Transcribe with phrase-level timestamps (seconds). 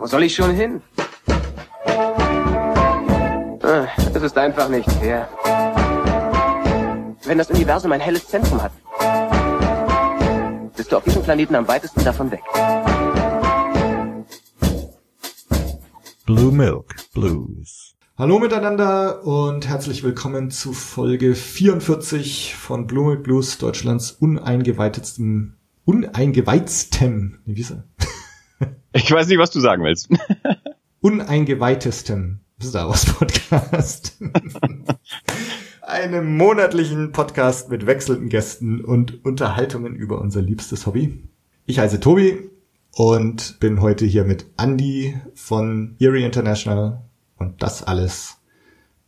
[0.00, 0.80] Wo soll ich schon hin?
[3.62, 5.28] Ah, Es ist einfach nicht fair.
[7.24, 8.72] Wenn das Universum ein helles Zentrum hat,
[10.74, 12.40] bist du auf diesem Planeten am weitesten davon weg.
[16.24, 17.94] Blue Milk Blues.
[18.16, 27.40] Hallo miteinander und herzlich willkommen zu Folge 44 von Blue Milk Blues, Deutschlands uneingeweihtem, uneingeweihtem,
[27.44, 27.84] wie ist er?
[29.02, 30.10] Ich weiß nicht, was du sagen willst.
[31.00, 34.18] uneingeweihtem Star Wars Podcast.
[35.80, 41.24] Einem monatlichen Podcast mit wechselnden Gästen und Unterhaltungen über unser liebstes Hobby.
[41.64, 42.50] Ich heiße Tobi
[42.92, 47.02] und bin heute hier mit Andy von Erie International
[47.38, 48.36] und das alles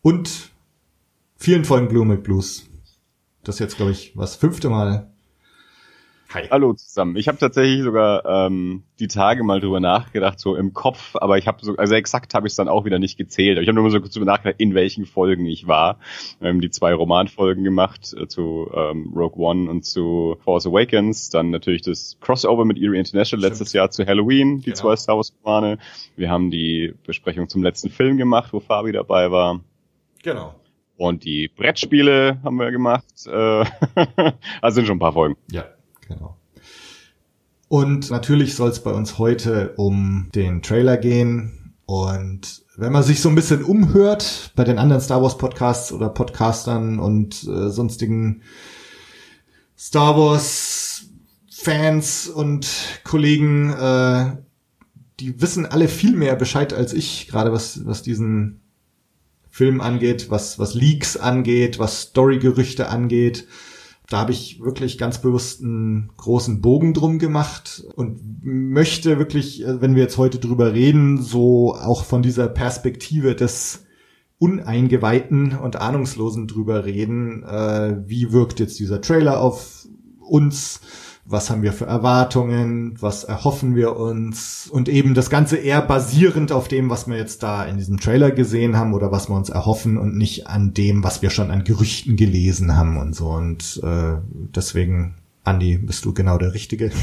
[0.00, 0.52] und
[1.36, 2.66] vielen Folgen Blue mit Blues.
[3.44, 5.11] Das ist jetzt, glaube ich, was fünfte Mal.
[6.34, 6.48] Hi.
[6.50, 7.16] Hallo zusammen.
[7.16, 11.46] Ich habe tatsächlich sogar ähm, die Tage mal drüber nachgedacht, so im Kopf, aber ich
[11.46, 13.58] habe so, also exakt habe ich es dann auch wieder nicht gezählt.
[13.58, 15.98] Aber ich habe nur mal so kurz drüber nachgedacht, in welchen Folgen ich war.
[16.40, 21.28] Wir haben die zwei Romanfolgen gemacht äh, zu ähm, Rogue One und zu Force Awakens.
[21.28, 23.42] Dann natürlich das Crossover mit Erie International Stimmt.
[23.42, 24.76] letztes Jahr zu Halloween, die Genau.
[24.76, 25.76] zwei Star Wars Romane.
[26.16, 29.60] Wir haben die Besprechung zum letzten Film gemacht, wo Fabi dabei war.
[30.22, 30.54] Genau.
[30.96, 33.26] Und die Brettspiele haben wir gemacht.
[33.26, 33.64] Äh,
[34.62, 35.36] also sind schon ein paar Folgen.
[35.50, 35.64] Ja,
[36.08, 36.36] genau.
[37.68, 41.74] Und natürlich soll es bei uns heute um den Trailer gehen.
[41.86, 46.10] Und wenn man sich so ein bisschen umhört bei den anderen Star Wars Podcasts oder
[46.10, 48.42] Podcastern und äh, sonstigen
[49.78, 51.06] Star Wars
[51.50, 52.68] Fans und
[53.04, 54.36] Kollegen, äh,
[55.20, 58.60] die wissen alle viel mehr Bescheid als ich, gerade was, was diesen
[59.48, 63.46] Film angeht, was, was Leaks angeht, was Storygerüchte angeht.
[64.12, 69.80] Da habe ich wirklich ganz bewusst einen großen Bogen drum gemacht und möchte wirklich, äh,
[69.80, 73.86] wenn wir jetzt heute drüber reden, so auch von dieser Perspektive des
[74.36, 77.42] Uneingeweihten und Ahnungslosen drüber reden.
[77.42, 79.88] Äh, wie wirkt jetzt dieser Trailer auf
[80.20, 80.80] uns?
[81.24, 83.00] Was haben wir für Erwartungen?
[83.00, 84.68] Was erhoffen wir uns?
[84.68, 88.32] Und eben das Ganze eher basierend auf dem, was wir jetzt da in diesem Trailer
[88.32, 91.62] gesehen haben oder was wir uns erhoffen und nicht an dem, was wir schon an
[91.62, 93.28] Gerüchten gelesen haben und so.
[93.28, 94.16] Und äh,
[94.54, 96.90] deswegen, Andi, bist du genau der Richtige.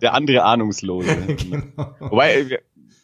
[0.00, 1.14] Der andere Ahnungslose.
[1.36, 1.94] genau.
[2.00, 2.58] Wobei,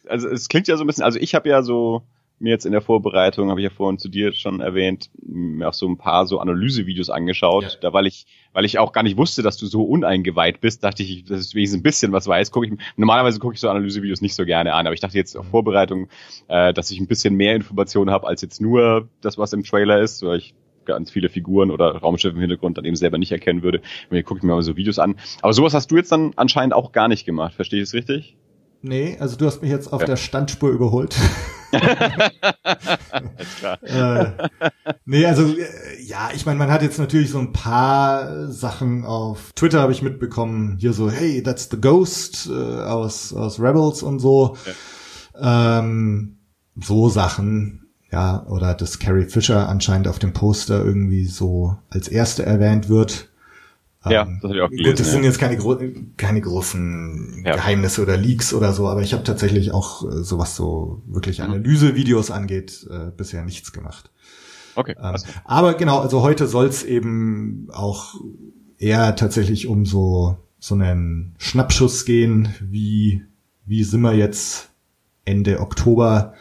[0.07, 2.01] also es klingt ja so ein bisschen, also ich habe ja so
[2.39, 5.73] mir jetzt in der Vorbereitung, habe ich ja vorhin zu dir schon erwähnt, mir auch
[5.73, 7.63] so ein paar so Analysevideos angeschaut.
[7.63, 7.69] Ja.
[7.81, 11.03] Da weil ich, weil ich auch gar nicht wusste, dass du so uneingeweiht bist, dachte
[11.03, 12.51] ich, dass ich wenigstens ein bisschen was weiß.
[12.51, 15.35] Guck ich, normalerweise gucke ich so Analysevideos nicht so gerne an, aber ich dachte jetzt
[15.37, 16.09] auf Vorbereitung,
[16.47, 20.01] äh, dass ich ein bisschen mehr Informationen habe als jetzt nur das, was im Trailer
[20.01, 20.53] ist, weil ich
[20.83, 23.79] ganz viele Figuren oder Raumschiffe im Hintergrund dann eben selber nicht erkennen würde.
[23.79, 25.15] Und hier gucke ich mir mal so Videos an.
[25.41, 27.55] Aber sowas hast du jetzt dann anscheinend auch gar nicht gemacht.
[27.55, 28.37] Verstehe ich es richtig?
[28.83, 30.05] Nee, also du hast mich jetzt auf Ja.
[30.05, 31.15] der Standspur überholt.
[33.81, 34.25] Äh,
[35.05, 39.51] nee, also äh, ja, ich meine, man hat jetzt natürlich so ein paar Sachen auf
[39.55, 44.19] Twitter habe ich mitbekommen, hier so, hey, that's the Ghost äh, aus, aus Rebels und
[44.19, 44.57] so.
[45.39, 46.37] Ähm,
[46.81, 52.45] so Sachen, ja, oder dass Carrie Fisher anscheinend auf dem Poster irgendwie so als erste
[52.45, 53.29] erwähnt wird.
[54.09, 54.97] Ja, Ähm, das habe ich auch Gut, gelesen.
[54.97, 55.13] das ja.
[55.13, 55.77] sind jetzt keine, gro
[56.17, 57.55] keine großen Ja.
[57.55, 61.39] Geheimnisse oder Leaks oder so, aber ich habe tatsächlich auch äh, so was so wirklich
[61.39, 61.45] Mhm.
[61.45, 64.11] Analysevideos angeht, äh, bisher nichts gemacht.
[64.75, 64.95] Okay.
[64.97, 68.15] Ähm, Also, aber genau, also heute soll es eben auch
[68.77, 73.23] eher tatsächlich um so so einen Schnappschuss gehen, wie
[73.65, 74.69] wie sind wir jetzt
[75.23, 76.33] Ende Oktober?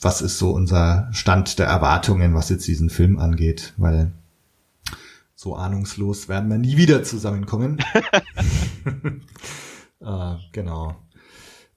[0.00, 3.72] Was ist so unser Stand der Erwartungen, was jetzt diesen Film angeht?
[3.76, 4.12] Weil
[5.44, 7.78] so ahnungslos werden wir nie wieder zusammenkommen.
[10.00, 10.96] äh, genau.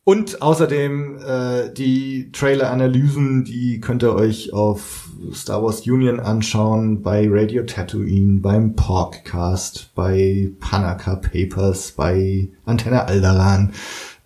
[0.05, 7.27] Und außerdem äh, die Trailer-Analysen, die könnt ihr euch auf Star Wars Union anschauen, bei
[7.29, 13.73] Radio Tatooine, beim Podcast, bei Panaka Papers, bei Antenne Alderan.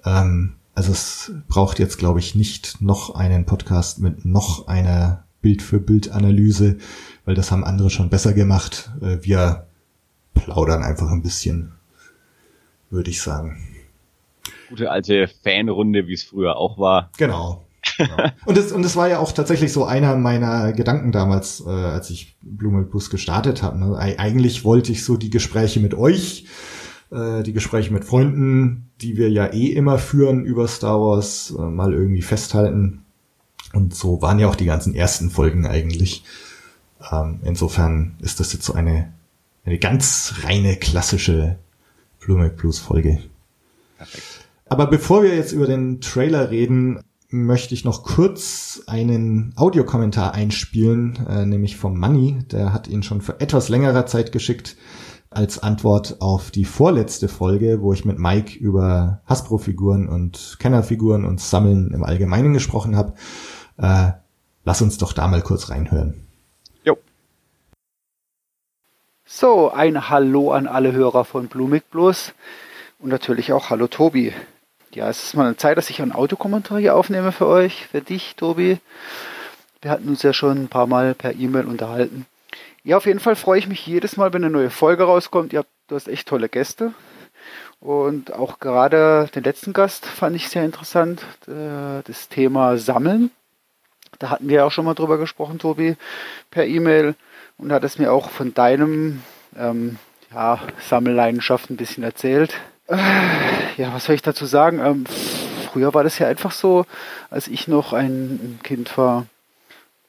[0.05, 6.77] Ähm, also es braucht jetzt, glaube ich, nicht noch einen Podcast mit noch einer Bild-für-Bild-Analyse,
[7.25, 8.91] weil das haben andere schon besser gemacht.
[9.01, 9.65] Äh, wir
[10.33, 11.73] plaudern einfach ein bisschen,
[12.89, 13.57] würde ich sagen.
[14.69, 17.09] gute alte Fanrunde, wie es früher auch war.
[17.17, 17.65] Genau.
[17.97, 18.29] genau.
[18.45, 22.09] Und es und es war ja auch tatsächlich so einer meiner Gedanken damals, äh, als
[22.09, 23.77] ich Blume Bus gestartet habe.
[23.79, 23.85] Ne?
[23.97, 26.45] Eig- Eigentlich wollte ich so die Gespräche mit euch,
[27.11, 31.61] äh, die Gespräche mit Freunden, die wir ja eh immer führen über Star Wars, äh,
[31.61, 33.03] mal irgendwie festhalten.
[33.73, 36.23] Und so waren ja auch die ganzen ersten Folgen eigentlich.
[37.11, 39.13] Ähm, insofern ist das jetzt so eine,
[39.65, 41.57] eine ganz reine klassische
[42.19, 43.19] Blume Blues Folge.
[43.97, 44.23] Perfekt.
[44.69, 51.25] Aber bevor wir jetzt über den Trailer reden, möchte ich noch kurz einen Audiokommentar einspielen,
[51.27, 52.39] äh, nämlich vom Money.
[52.51, 54.77] Der hat ihn schon vor etwas längerer Zeit geschickt
[55.29, 61.39] als Antwort auf die vorletzte Folge, wo ich mit Mike über Hasbro-Figuren und Kennerfiguren und
[61.39, 63.13] Sammeln im Allgemeinen gesprochen habe.
[63.77, 64.11] Äh,
[64.65, 66.27] lass uns doch da mal kurz reinhören.
[69.33, 72.33] So, ein Hallo an alle Hörer von Blumig Plus
[72.99, 74.33] und natürlich auch Hallo Tobi.
[74.93, 78.01] Ja, es ist mal eine Zeit, dass ich einen Autokommentar hier aufnehme für euch, für
[78.01, 78.77] dich, Tobi.
[79.81, 82.25] Wir hatten uns ja schon ein paar Mal per E-Mail unterhalten.
[82.83, 85.53] Ja, auf jeden Fall freue ich mich jedes Mal, wenn eine neue Folge rauskommt.
[85.53, 86.93] Ja, du hast echt tolle Gäste.
[87.79, 91.21] Und auch gerade den letzten Gast fand ich sehr interessant.
[91.47, 93.31] Äh, das Thema Sammeln.
[94.19, 95.95] Da hatten wir auch schon mal drüber gesprochen, Tobi,
[96.51, 97.15] per E-Mail.
[97.61, 99.21] Und hat es mir auch von deinem
[99.55, 99.97] ähm,
[100.33, 100.59] ja,
[100.89, 102.55] Sammelleidenschaft ein bisschen erzählt.
[102.87, 102.97] Äh,
[103.77, 104.79] ja, was soll ich dazu sagen?
[104.79, 105.05] Ähm,
[105.71, 106.87] früher war das ja einfach so,
[107.29, 109.27] als ich noch ein Kind war.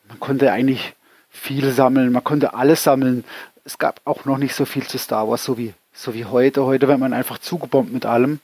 [0.08, 0.94] Man konnte eigentlich
[1.28, 3.22] viel sammeln, man konnte alles sammeln.
[3.64, 6.64] Es gab auch noch nicht so viel zu Star Wars, so wie, so wie heute.
[6.64, 8.40] Heute wird man einfach zugebombt mit allem.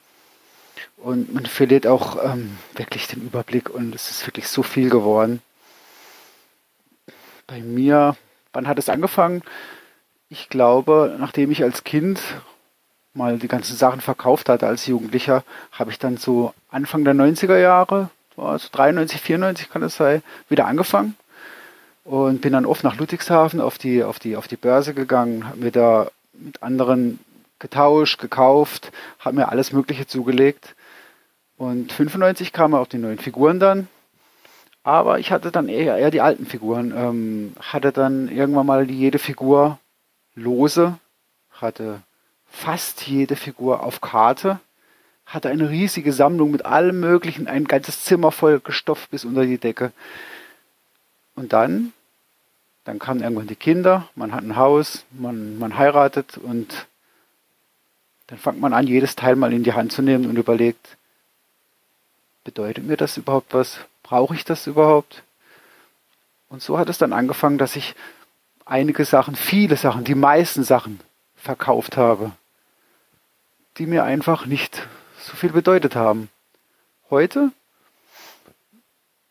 [0.97, 5.41] Und man verliert auch ähm, wirklich den Überblick und es ist wirklich so viel geworden.
[7.47, 8.15] Bei mir,
[8.53, 9.41] wann hat es angefangen?
[10.29, 12.21] Ich glaube, nachdem ich als Kind
[13.13, 17.57] mal die ganzen Sachen verkauft hatte als Jugendlicher, habe ich dann so Anfang der 90er
[17.57, 21.15] Jahre, also 93, 94 kann es sein, wieder angefangen
[22.03, 25.57] und bin dann oft nach Ludwigshafen auf die, auf die, auf die Börse gegangen, habe
[25.57, 27.19] mir da mit anderen
[27.59, 30.75] getauscht, gekauft, habe mir alles Mögliche zugelegt.
[31.57, 33.89] Und 95 kamen auch die neuen Figuren dann.
[34.89, 36.91] Aber ich hatte dann eher, eher die alten Figuren.
[36.97, 39.77] Ähm, hatte dann irgendwann mal jede Figur
[40.33, 40.97] lose,
[41.51, 42.01] hatte
[42.49, 44.59] fast jede Figur auf Karte,
[45.27, 49.59] hatte eine riesige Sammlung mit allem Möglichen, ein ganzes Zimmer voll gestopft bis unter die
[49.59, 49.91] Decke.
[51.35, 51.93] Und dann
[52.85, 56.87] dann kamen irgendwann die Kinder, man hat ein Haus, man, man heiratet und
[58.25, 60.97] dann fängt man an, jedes Teil mal in die Hand zu nehmen und überlegt,
[62.43, 63.79] bedeutet mir das überhaupt was?
[64.09, 65.21] Brauche ich das überhaupt?
[66.49, 67.93] Und so hat es dann angefangen, dass ich
[68.65, 70.99] einige Sachen, viele Sachen, die meisten Sachen
[71.35, 72.31] verkauft habe,
[73.77, 74.87] die mir einfach nicht
[75.19, 76.29] so viel bedeutet haben.
[77.11, 77.51] Heute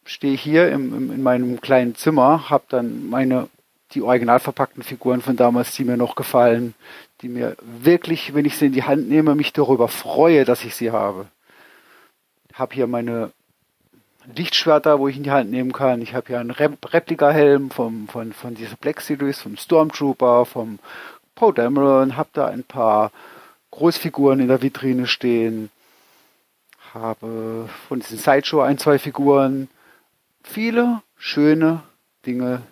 [0.04, 3.48] stehe hier im, im, in meinem kleinen Zimmer, habe dann meine
[3.94, 6.74] die original verpackten Figuren von damals, die mir noch gefallen,
[7.22, 10.76] die mir wirklich, wenn ich sie in die Hand nehme, mich darüber freue, dass ich
[10.76, 11.26] sie habe.
[12.54, 13.32] Habe hier meine
[14.34, 16.02] Lichtschwerter, wo ich in die Hand nehmen kann.
[16.02, 20.78] Ich habe hier einen Replika-Helm vom, von, von dieser Black Series, vom Stormtrooper, vom
[21.34, 23.10] Poe Dameron, habe da ein paar
[23.70, 25.70] Großfiguren in der Vitrine stehen,
[26.92, 29.68] habe von diesen Sideshow ein, zwei Figuren,
[30.42, 31.82] viele schöne
[32.26, 32.62] Dinge,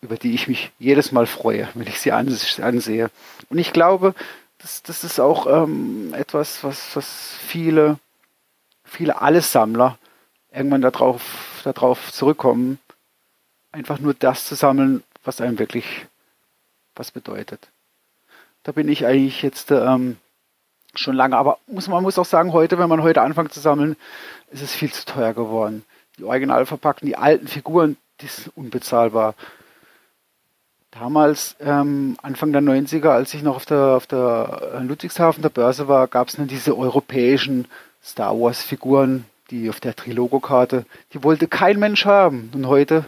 [0.00, 3.10] über die ich mich jedes Mal freue, wenn ich sie ansehe.
[3.48, 4.14] Und ich glaube,
[4.58, 7.98] das, das ist auch ähm, etwas, was, was viele,
[8.84, 9.98] viele Allessammler
[10.54, 12.78] irgendwann darauf, darauf zurückkommen,
[13.72, 16.06] einfach nur das zu sammeln, was einem wirklich
[16.94, 17.68] was bedeutet.
[18.62, 20.16] Da bin ich eigentlich jetzt ähm,
[20.94, 23.96] schon lange, aber muss, man muss auch sagen, heute, wenn man heute anfängt zu sammeln,
[24.52, 25.84] ist es viel zu teuer geworden
[26.18, 29.34] die original verpackten, die alten Figuren, die sind unbezahlbar.
[30.90, 35.88] Damals, ähm, Anfang der 90er, als ich noch auf der, auf der Ludwigshafen der Börse
[35.88, 37.66] war, gab es dann diese europäischen
[38.02, 39.24] Star Wars Figuren,
[39.62, 42.50] die auf der Trilogo-Karte, die wollte kein Mensch haben.
[42.54, 43.04] Und heute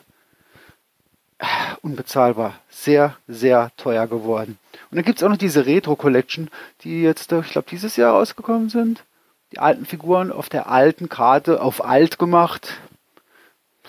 [1.39, 1.47] äh,
[1.83, 4.59] unbezahlbar, sehr, sehr teuer geworden.
[4.91, 6.49] Und dann gibt es auch noch diese Retro Collection,
[6.83, 9.05] die jetzt, ich glaube, dieses Jahr rausgekommen sind.
[9.53, 12.79] Die alten Figuren auf der alten Karte auf alt gemacht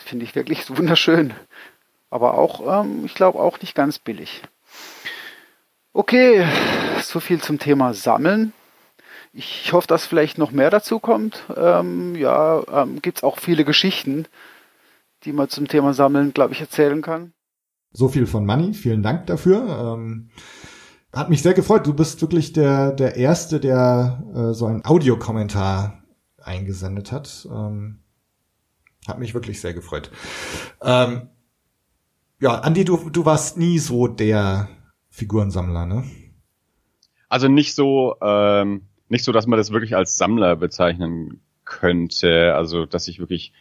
[0.07, 1.33] finde ich wirklich wunderschön.
[2.09, 4.41] Aber auch, ähm, ich glaube, auch nicht ganz billig.
[5.93, 6.47] Okay,
[7.01, 8.53] so viel zum Thema Sammeln.
[9.38, 11.44] Ich hoffe, dass vielleicht noch mehr dazu kommt.
[11.56, 14.25] Ähm, ja, ähm, gibt es auch viele Geschichten,
[15.25, 17.34] die man zum Thema Sammeln, glaube ich, erzählen kann.
[17.91, 18.74] So viel von Money.
[18.74, 19.94] Vielen Dank dafür.
[19.94, 20.32] Ähm,
[21.13, 21.86] hat mich sehr gefreut.
[21.86, 26.01] Du bist wirklich der, der Erste, der äh, so einen Audiokommentar
[26.41, 27.48] eingesendet hat.
[27.51, 28.00] Ähm,
[29.08, 30.10] hat mich wirklich sehr gefreut.
[30.82, 31.29] Ähm,
[32.39, 34.67] ja, Andi, du, du warst nie so der
[35.12, 36.06] Figurensammler, ne?
[37.29, 42.55] Also nicht so, ähm, nicht so, dass man das wirklich als Sammler bezeichnen könnte.
[42.55, 43.53] Also, dass ich wirklich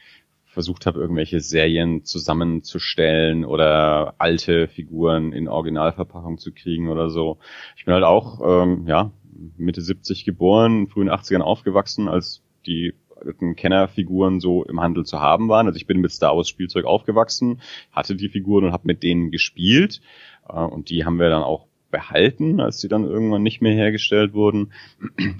[0.47, 7.39] versucht habe, irgendwelche Serien zusammenzustellen oder alte Figuren in Originalverpackung zu kriegen oder so.
[7.77, 9.13] Ich bin halt auch, ähm, ja,
[9.59, 12.95] Mitte 70 geboren, frühen 80ern aufgewachsen, als die
[13.57, 15.67] Kennerfiguren so im Handel zu haben waren.
[15.67, 17.61] Also ich bin mit Star Wars Spielzeug aufgewachsen,
[17.93, 20.01] hatte die Figuren und habe mit denen gespielt.
[20.49, 24.35] Äh, und die haben wir dann auch behalten, als sie dann irgendwann nicht mehr hergestellt
[24.35, 24.73] wurden.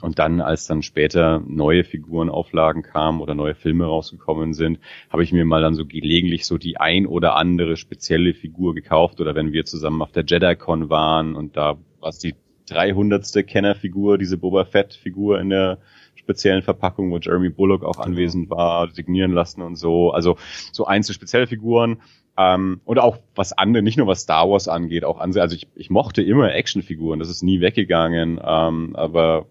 [0.01, 4.79] Und dann, als dann später neue Figurenauflagen kamen oder neue Filme rausgekommen sind,
[5.11, 9.21] habe ich mir mal dann so gelegentlich so die ein oder andere spezielle Figur gekauft
[9.21, 12.35] oder wenn wir zusammen auf der JediCon waren und da war es die
[12.71, 13.47] 300.
[13.47, 15.79] Kennerfigur, diese Boba Fett-Figur in der
[16.15, 18.07] speziellen Verpackung, wo Jeremy Bullock auch genau.
[18.07, 20.11] anwesend war, signieren lassen und so.
[20.11, 20.39] Also
[20.73, 21.99] so einzelne spezielle Figuren.
[22.39, 25.43] Ähm, und auch was andere, nicht nur was Star Wars angeht, auch andere.
[25.43, 28.41] Also ich, ich mochte immer Actionfiguren, das ist nie weggegangen.
[28.45, 29.47] Ähm, aber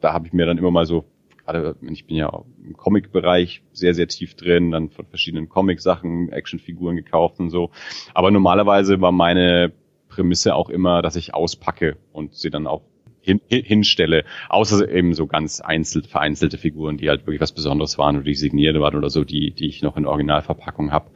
[0.00, 1.04] da habe ich mir dann immer mal so,
[1.44, 6.96] gerade ich bin ja im Comic-Bereich sehr, sehr tief drin, dann von verschiedenen Comic-Sachen, Actionfiguren
[6.96, 7.70] gekauft und so.
[8.14, 9.72] Aber normalerweise war meine
[10.08, 12.82] Prämisse auch immer, dass ich auspacke und sie dann auch
[13.20, 18.16] hin, hinstelle, außer eben so ganz einzeln vereinzelte Figuren, die halt wirklich was Besonderes waren
[18.16, 21.10] oder die signiert waren oder so, die, die ich noch in Originalverpackung habe.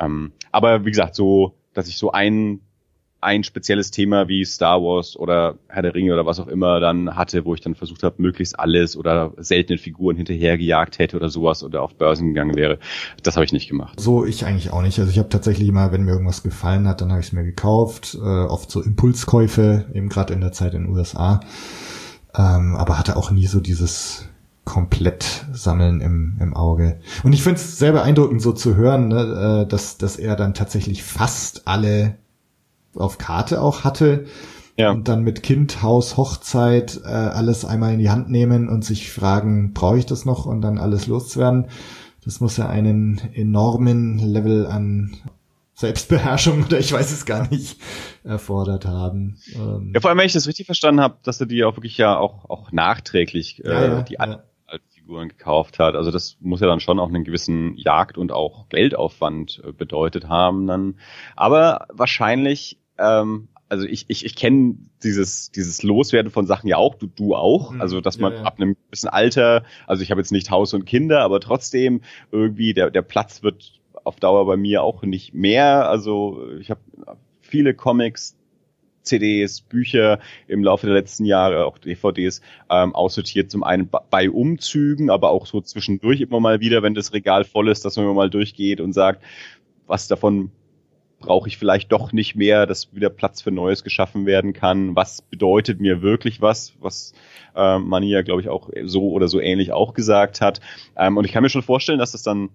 [0.00, 2.60] Ähm, aber wie gesagt, so, dass ich so ein
[3.20, 7.16] ein spezielles Thema wie Star Wars oder Herr der Ringe oder was auch immer dann
[7.16, 11.62] hatte, wo ich dann versucht habe, möglichst alles oder seltene Figuren hinterhergejagt hätte oder sowas
[11.62, 12.78] oder auf Börsen gegangen wäre.
[13.22, 14.00] Das habe ich nicht gemacht.
[14.00, 14.98] So ich eigentlich auch nicht.
[14.98, 17.44] Also ich habe tatsächlich immer, wenn mir irgendwas gefallen hat, dann habe ich es mir
[17.44, 18.14] gekauft.
[18.14, 21.40] Äh, oft so Impulskäufe, eben gerade in der Zeit in den USA.
[22.34, 24.29] Ähm, aber hatte auch nie so dieses
[24.70, 27.00] komplett sammeln im, im Auge.
[27.24, 30.54] Und ich finde es sehr beeindruckend, so zu hören, ne, äh, dass, dass er dann
[30.54, 32.14] tatsächlich fast alle
[32.94, 34.26] auf Karte auch hatte.
[34.76, 34.92] Ja.
[34.92, 39.10] Und dann mit Kind, Haus, Hochzeit äh, alles einmal in die Hand nehmen und sich
[39.10, 41.66] fragen, brauche ich das noch und dann alles loswerden.
[42.24, 45.16] Das muss ja einen enormen Level an
[45.74, 47.76] Selbstbeherrschung oder ich weiß es gar nicht
[48.22, 49.38] erfordert haben.
[49.52, 51.98] Ähm ja, vor allem, wenn ich das richtig verstanden habe, dass er die auch wirklich
[51.98, 54.44] ja auch, auch nachträglich äh, ja, ja, die ja.
[55.10, 55.96] Figuren gekauft hat.
[55.96, 60.28] Also das muss ja dann schon auch einen gewissen Jagd- und auch Geldaufwand äh, bedeutet
[60.28, 61.00] haben dann.
[61.34, 66.94] Aber wahrscheinlich ähm, also ich, ich, ich kenne dieses, dieses Loswerden von Sachen ja auch,
[66.94, 67.72] du, du auch.
[67.72, 67.80] Mhm.
[67.80, 68.44] Also dass man ja, ja.
[68.44, 72.72] ab einem gewissen Alter, also ich habe jetzt nicht Haus und Kinder, aber trotzdem irgendwie
[72.72, 75.88] der, der Platz wird auf Dauer bei mir auch nicht mehr.
[75.88, 76.80] Also ich habe
[77.40, 78.36] viele Comics,
[79.02, 82.40] CDs, Bücher im Laufe der letzten Jahre, auch DVDs,
[82.70, 83.50] ähm, aussortiert.
[83.50, 87.68] Zum einen bei Umzügen, aber auch so zwischendurch immer mal wieder, wenn das Regal voll
[87.68, 89.22] ist, dass man mal durchgeht und sagt,
[89.86, 90.50] was davon
[91.20, 94.96] brauche ich vielleicht doch nicht mehr, dass wieder Platz für Neues geschaffen werden kann.
[94.96, 97.12] Was bedeutet mir wirklich was, was
[97.54, 100.60] äh, Mani ja, glaube ich, auch so oder so ähnlich auch gesagt hat.
[100.96, 102.48] Ähm, und ich kann mir schon vorstellen, dass das dann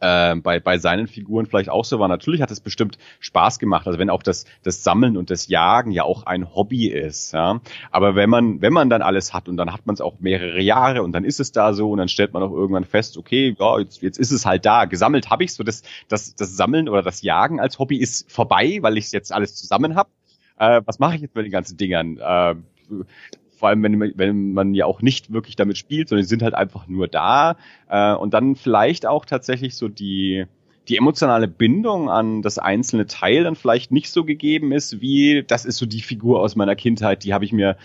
[0.00, 2.08] äh, bei, bei seinen Figuren vielleicht auch so war.
[2.08, 3.86] Natürlich hat es bestimmt Spaß gemacht.
[3.86, 7.32] Also wenn auch das, das Sammeln und das Jagen ja auch ein Hobby ist.
[7.32, 7.60] Ja?
[7.90, 10.60] Aber wenn man, wenn man dann alles hat und dann hat man es auch mehrere
[10.60, 13.56] Jahre und dann ist es da so und dann stellt man auch irgendwann fest, okay,
[13.58, 14.84] ja, jetzt, jetzt ist es halt da.
[14.84, 15.64] Gesammelt habe ich so.
[15.64, 19.32] Das, das, das Sammeln oder das Jagen als Hobby ist vorbei, weil ich es jetzt
[19.32, 20.10] alles zusammen habe.
[20.58, 22.18] Äh, was mache ich jetzt mit den ganzen Dingern?
[22.18, 22.54] Äh,
[23.56, 26.54] vor allem wenn, wenn man ja auch nicht wirklich damit spielt, sondern die sind halt
[26.54, 27.56] einfach nur da
[27.88, 30.46] äh, und dann vielleicht auch tatsächlich so die
[30.88, 35.64] die emotionale Bindung an das einzelne Teil dann vielleicht nicht so gegeben ist, wie das
[35.64, 37.76] ist so die Figur aus meiner Kindheit, die habe ich mir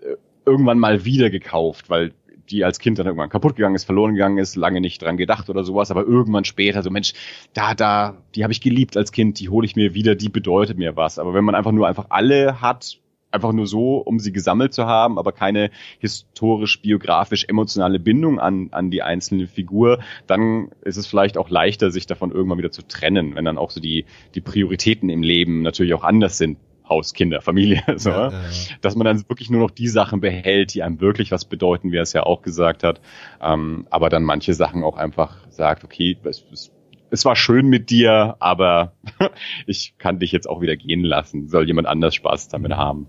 [0.00, 2.12] äh, irgendwann mal wieder gekauft, weil
[2.50, 5.50] die als Kind dann irgendwann kaputt gegangen ist, verloren gegangen ist, lange nicht dran gedacht
[5.50, 7.12] oder sowas, aber irgendwann später so Mensch,
[7.54, 10.78] da da, die habe ich geliebt als Kind, die hole ich mir wieder, die bedeutet
[10.78, 11.18] mir was.
[11.18, 12.98] Aber wenn man einfach nur einfach alle hat,
[13.36, 18.68] einfach nur so, um sie gesammelt zu haben, aber keine historisch, biografisch, emotionale Bindung an,
[18.72, 22.82] an die einzelne Figur, dann ist es vielleicht auch leichter, sich davon irgendwann wieder zu
[22.82, 26.58] trennen, wenn dann auch so die, die Prioritäten im Leben natürlich auch anders sind.
[26.88, 28.48] Haus, Kinder, Familie, so, ja, ja, ja.
[28.80, 31.96] dass man dann wirklich nur noch die Sachen behält, die einem wirklich was bedeuten, wie
[31.96, 33.00] er es ja auch gesagt hat,
[33.42, 36.70] ähm, aber dann manche Sachen auch einfach sagt, okay, es, es,
[37.10, 38.92] es war schön mit dir, aber
[39.66, 43.08] ich kann dich jetzt auch wieder gehen lassen, soll jemand anders Spaß damit haben.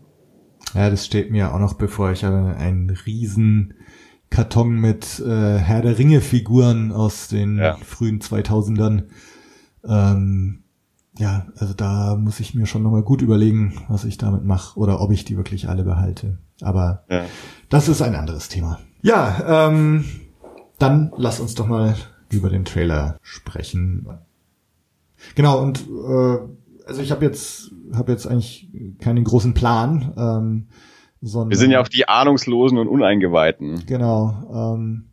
[0.74, 2.12] Ja, das steht mir auch noch bevor.
[2.12, 3.74] Ich habe einen riesen
[4.30, 7.78] Karton mit äh, Herr der Ringe Figuren aus den ja.
[7.78, 9.04] frühen 2000ern.
[9.88, 10.64] Ähm,
[11.18, 15.02] ja, also da muss ich mir schon nochmal gut überlegen, was ich damit mache oder
[15.02, 16.38] ob ich die wirklich alle behalte.
[16.62, 17.26] Aber ja.
[17.70, 18.80] das ist ein anderes Thema.
[19.02, 20.06] Ja, ähm,
[20.78, 21.96] dann lass uns doch mal
[22.30, 24.08] über den Trailer sprechen.
[25.36, 26.38] Genau, und äh,
[26.88, 30.14] also ich habe jetzt habe jetzt eigentlich keinen großen Plan.
[30.18, 30.68] Ähm,
[31.22, 33.86] sondern, Wir sind ja auch die Ahnungslosen und Uneingeweihten.
[33.86, 34.76] Genau.
[34.76, 35.10] Ähm,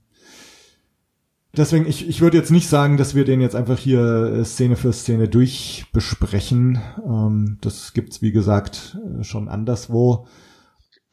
[1.56, 4.76] deswegen, ich, ich würde jetzt nicht sagen, dass wir den jetzt einfach hier äh, Szene
[4.76, 6.80] für Szene durchbesprechen.
[7.06, 10.26] Ähm, das gibt's wie gesagt, äh, schon anderswo.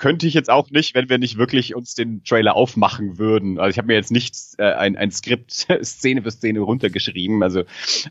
[0.01, 3.59] Könnte ich jetzt auch nicht, wenn wir nicht wirklich uns den Trailer aufmachen würden.
[3.59, 5.51] Also ich habe mir jetzt nicht äh, ein, ein Skript
[5.83, 7.43] Szene für Szene runtergeschrieben.
[7.43, 7.59] Also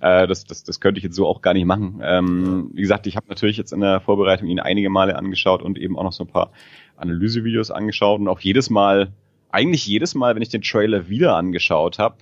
[0.01, 2.01] äh, das, das, das könnte ich jetzt so auch gar nicht machen.
[2.01, 5.79] Ähm, wie gesagt, ich habe natürlich jetzt in der Vorbereitung ihn einige Male angeschaut und
[5.79, 6.53] eben auch noch so ein paar
[6.97, 9.09] Analysevideos angeschaut und auch jedes Mal,
[9.51, 12.19] eigentlich jedes Mal, wenn ich den Trailer wieder angeschaut habe,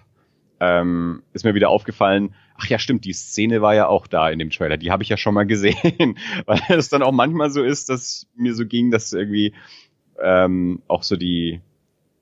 [0.61, 4.39] ähm, ist mir wieder aufgefallen, ach ja, stimmt, die Szene war ja auch da in
[4.39, 7.63] dem Trailer, die habe ich ja schon mal gesehen, weil es dann auch manchmal so
[7.63, 9.55] ist, dass mir so ging, dass irgendwie
[10.21, 11.61] ähm, auch so die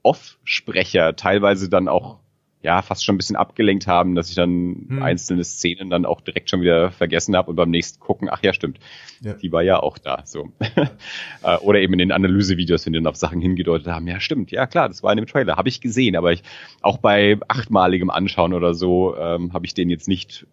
[0.02, 2.20] Off-Sprecher teilweise dann auch
[2.66, 5.02] ja fast schon ein bisschen abgelenkt haben, dass ich dann hm.
[5.02, 8.52] einzelne Szenen dann auch direkt schon wieder vergessen habe und beim nächsten gucken, ach ja,
[8.52, 8.80] stimmt,
[9.20, 9.34] ja.
[9.34, 10.22] die war ja auch da.
[10.24, 10.50] So
[11.42, 14.50] äh, oder eben in den Analysevideos, wenn die dann auf Sachen hingedeutet haben, ja stimmt,
[14.50, 16.42] ja klar, das war in dem Trailer, habe ich gesehen, aber ich
[16.82, 20.46] auch bei achtmaligem Anschauen oder so ähm, habe ich den jetzt nicht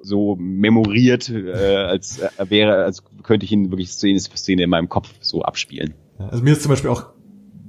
[0.00, 4.70] so memoriert, äh, als äh, wäre, als könnte ich ihn wirklich Szene für Szene in
[4.70, 5.92] meinem Kopf so abspielen.
[6.18, 7.06] Also mir ist zum Beispiel auch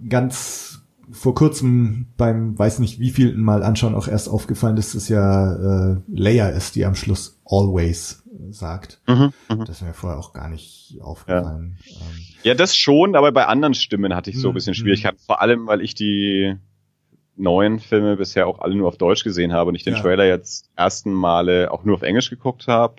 [0.08, 0.69] ganz
[1.12, 5.94] vor kurzem beim weiß nicht wie vielten Mal anschauen auch erst aufgefallen, dass es ja
[5.94, 9.02] äh, Leia ist, die am Schluss always sagt.
[9.08, 9.66] Mhm, mh.
[9.66, 11.78] Das ist mir vorher auch gar nicht aufgefallen.
[11.84, 11.96] Ja.
[11.96, 15.18] Ähm, ja, das schon, aber bei anderen Stimmen hatte ich so ein bisschen mhm, Schwierigkeiten.
[15.18, 15.26] Mhm.
[15.26, 16.56] Vor allem, weil ich die
[17.36, 20.02] neuen Filme bisher auch alle nur auf Deutsch gesehen habe und ich den ja.
[20.02, 22.96] Trailer jetzt ersten Male auch nur auf Englisch geguckt habe.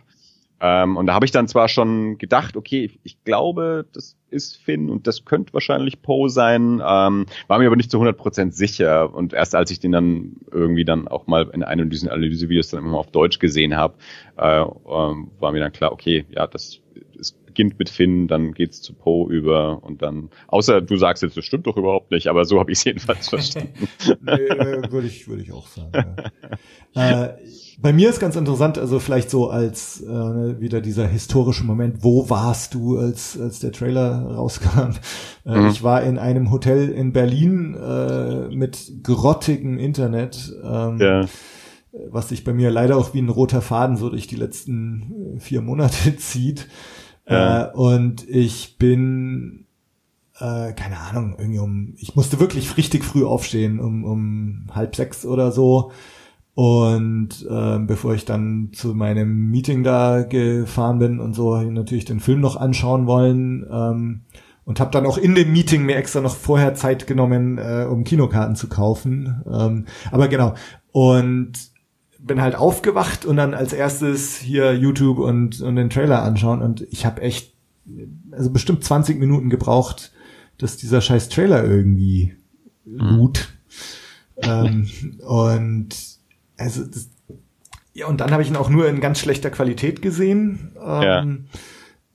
[0.61, 4.91] Ähm, und da habe ich dann zwar schon gedacht, okay, ich glaube, das ist Finn
[4.91, 9.13] und das könnte wahrscheinlich Poe sein, ähm, war mir aber nicht zu 100% sicher.
[9.13, 12.85] Und erst als ich den dann irgendwie dann auch mal in einem dieser Analysevideos dann
[12.85, 13.95] immer auf Deutsch gesehen habe,
[14.37, 16.81] äh, ähm, war mir dann klar, okay, ja, das
[17.51, 21.45] beginnt mit Finn, dann geht's zu Poe über und dann, außer du sagst jetzt, das
[21.45, 23.89] stimmt doch überhaupt nicht, aber so habe ich es jedenfalls verstanden.
[24.23, 26.17] nee, äh, würde ich, würde ich auch sagen.
[26.95, 27.25] Ja.
[27.25, 27.37] äh,
[27.79, 32.31] bei mir ist ganz interessant, also vielleicht so als äh, wieder dieser historische Moment, wo
[32.31, 34.93] warst du, als, als der Trailer rauskam?
[35.45, 35.69] Äh, mhm.
[35.69, 40.53] Ich war in einem Hotel in Berlin äh, mit grottigem Internet.
[40.63, 41.27] Ähm, ja
[41.93, 45.41] was sich bei mir leider auch wie ein roter Faden so durch die letzten äh,
[45.41, 46.69] vier Monate zieht.
[47.31, 47.69] Ja.
[47.69, 49.67] Äh, und ich bin,
[50.39, 55.25] äh, keine Ahnung, irgendwie um, ich musste wirklich richtig früh aufstehen, um, um halb sechs
[55.25, 55.93] oder so.
[56.55, 62.21] Und äh, bevor ich dann zu meinem Meeting da gefahren bin und so, natürlich den
[62.21, 63.65] Film noch anschauen wollen.
[63.71, 64.21] Ähm,
[64.65, 68.05] und habe dann auch in dem Meeting mir extra noch vorher Zeit genommen, äh, um
[68.05, 69.43] Kinokarten zu kaufen.
[69.51, 70.55] Ähm, aber genau.
[70.93, 71.53] Und
[72.23, 76.87] bin halt aufgewacht und dann als erstes hier YouTube und, und den Trailer anschauen und
[76.91, 77.55] ich habe echt,
[78.31, 80.13] also bestimmt 20 Minuten gebraucht,
[80.59, 82.35] dass dieser scheiß Trailer irgendwie
[82.85, 83.49] lud.
[84.37, 84.43] Mhm.
[84.43, 84.89] Ähm,
[85.27, 85.97] und
[86.57, 87.09] also das,
[87.93, 90.73] ja, und dann habe ich ihn auch nur in ganz schlechter Qualität gesehen.
[90.81, 91.27] Ähm, ja.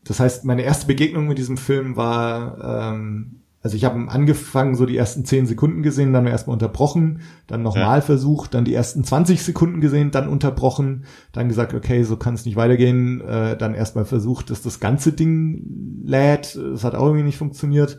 [0.04, 4.86] Das heißt, meine erste Begegnung mit diesem Film war ähm, also ich habe angefangen, so
[4.86, 8.02] die ersten zehn Sekunden gesehen, dann erstmal unterbrochen, dann nochmal ja.
[8.02, 12.46] versucht, dann die ersten 20 Sekunden gesehen, dann unterbrochen, dann gesagt, okay, so kann es
[12.46, 17.24] nicht weitergehen, äh, dann erstmal versucht, dass das ganze Ding lädt, es hat auch irgendwie
[17.24, 17.98] nicht funktioniert.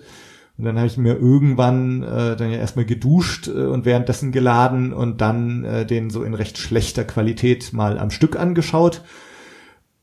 [0.56, 4.92] Und dann habe ich mir irgendwann äh, dann ja erstmal geduscht äh, und währenddessen geladen
[4.92, 9.02] und dann äh, den so in recht schlechter Qualität mal am Stück angeschaut.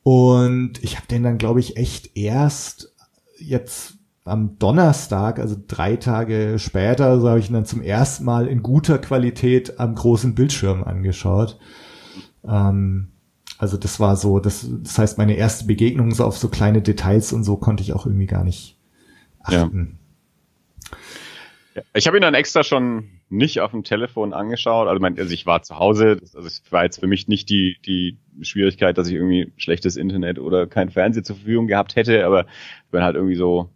[0.03, 2.93] Und ich habe den dann, glaube ich, echt erst
[3.39, 8.47] jetzt am Donnerstag, also drei Tage später, so habe ich ihn dann zum ersten Mal
[8.47, 11.59] in guter Qualität am großen Bildschirm angeschaut.
[12.47, 13.09] Ähm,
[13.57, 17.33] also das war so, das, das heißt, meine erste Begegnung so auf so kleine Details
[17.33, 18.77] und so konnte ich auch irgendwie gar nicht
[19.41, 19.99] achten.
[21.75, 21.81] Ja.
[21.93, 24.87] Ich habe ihn dann extra schon nicht auf dem Telefon angeschaut.
[24.87, 27.77] Also, mein, also ich war zu Hause, also es war jetzt für mich nicht die,
[27.85, 32.41] die Schwierigkeit, dass ich irgendwie schlechtes Internet oder kein Fernseher zur Verfügung gehabt hätte, aber
[32.85, 33.69] ich bin halt irgendwie so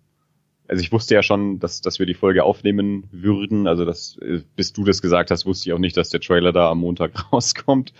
[0.67, 3.67] also ich wusste ja schon, dass, dass wir die Folge aufnehmen würden.
[3.67, 6.51] Also dass, äh, bis du das gesagt hast, wusste ich auch nicht, dass der Trailer
[6.51, 7.93] da am Montag rauskommt.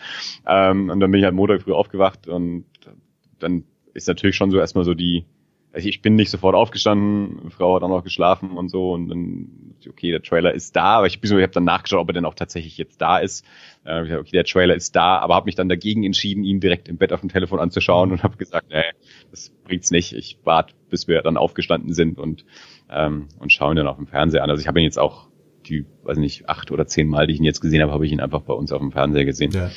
[0.46, 2.66] Ähm, und dann bin ich halt Montag früh aufgewacht und
[3.40, 5.26] dann ist natürlich schon so erstmal so die,
[5.74, 9.76] also ich bin nicht sofort aufgestanden, Frau hat auch noch geschlafen und so und dann,
[9.88, 12.36] okay, der Trailer ist da, aber ich, ich habe dann nachgeschaut, ob er denn auch
[12.36, 13.46] tatsächlich jetzt da ist.
[13.86, 16.98] Äh, okay, der Trailer ist da, aber habe mich dann dagegen entschieden, ihn direkt im
[16.98, 18.84] Bett auf dem Telefon anzuschauen und habe gesagt, nee,
[19.32, 20.14] das bringt's nicht.
[20.14, 22.46] Ich warte, bis wir dann aufgestanden sind und
[22.90, 24.50] ähm, und schauen dann auf dem Fernseher an.
[24.50, 25.28] Also ich habe ihn jetzt auch
[25.66, 28.12] die, weiß nicht, acht oder zehn Mal, die ich ihn jetzt gesehen habe, habe ich
[28.12, 29.52] ihn einfach bei uns auf dem Fernseher gesehen.
[29.52, 29.70] Ja.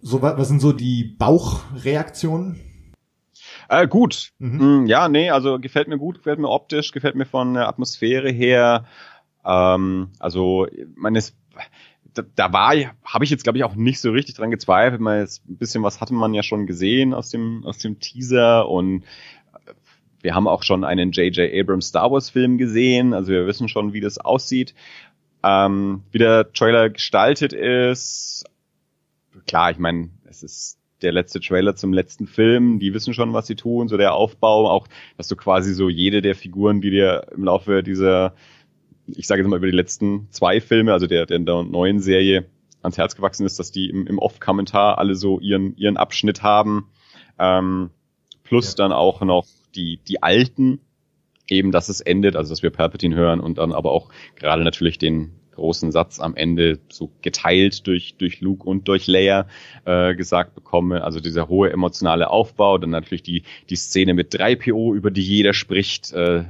[0.00, 2.60] So, was sind so die Bauchreaktionen?
[3.68, 4.32] Äh, gut.
[4.38, 4.82] Mhm.
[4.82, 8.30] Mm, ja, nee, also gefällt mir gut, gefällt mir optisch, gefällt mir von der Atmosphäre
[8.30, 8.84] her.
[9.44, 11.20] Ähm, also, meine,
[12.14, 15.00] da, da war, habe ich jetzt glaube ich auch nicht so richtig dran gezweifelt.
[15.00, 18.68] Man jetzt ein bisschen was hatte man ja schon gesehen aus dem aus dem Teaser
[18.68, 19.04] und
[20.20, 21.52] wir haben auch schon einen J.J.
[21.54, 24.74] Abrams Star Wars Film gesehen, also wir wissen schon, wie das aussieht.
[25.44, 28.44] Ähm, wie der Trailer gestaltet ist,
[29.46, 33.46] klar, ich meine, es ist der letzte Trailer zum letzten Film, die wissen schon, was
[33.46, 37.28] sie tun, so der Aufbau, auch, dass du quasi so jede der Figuren, die dir
[37.34, 38.34] im Laufe dieser,
[39.16, 42.46] ich sage jetzt mal über die letzten zwei Filme, also der, der neuen Serie
[42.82, 46.88] ans Herz gewachsen ist, dass die im, im Off-Kommentar alle so ihren, ihren Abschnitt haben,
[47.38, 47.90] ähm,
[48.44, 48.84] plus ja.
[48.84, 50.80] dann auch noch die, die alten,
[51.48, 54.98] eben, dass es endet, also dass wir Palpatine hören und dann aber auch gerade natürlich
[54.98, 59.48] den großen Satz am Ende so geteilt durch, durch Luke und durch Leia
[59.84, 61.02] äh, gesagt bekomme.
[61.02, 65.52] Also dieser hohe emotionale Aufbau, dann natürlich die, die Szene mit 3PO, über die jeder
[65.52, 66.44] spricht, äh,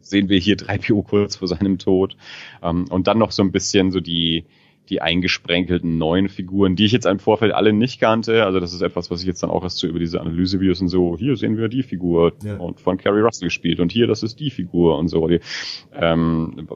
[0.00, 2.16] sehen wir hier 3PO kurz vor seinem Tod.
[2.62, 4.44] Ähm, und dann noch so ein bisschen so die,
[4.88, 8.44] die eingesprenkelten neuen Figuren, die ich jetzt im Vorfeld alle nicht kannte.
[8.44, 10.88] Also das ist etwas, was ich jetzt dann auch erst so über diese Analysevideos und
[10.88, 12.56] so, hier sehen wir die Figur ja.
[12.56, 15.26] und von Carrie Russell gespielt und hier, das ist die Figur und so.
[15.26, 15.40] Die,
[15.92, 16.68] ähm,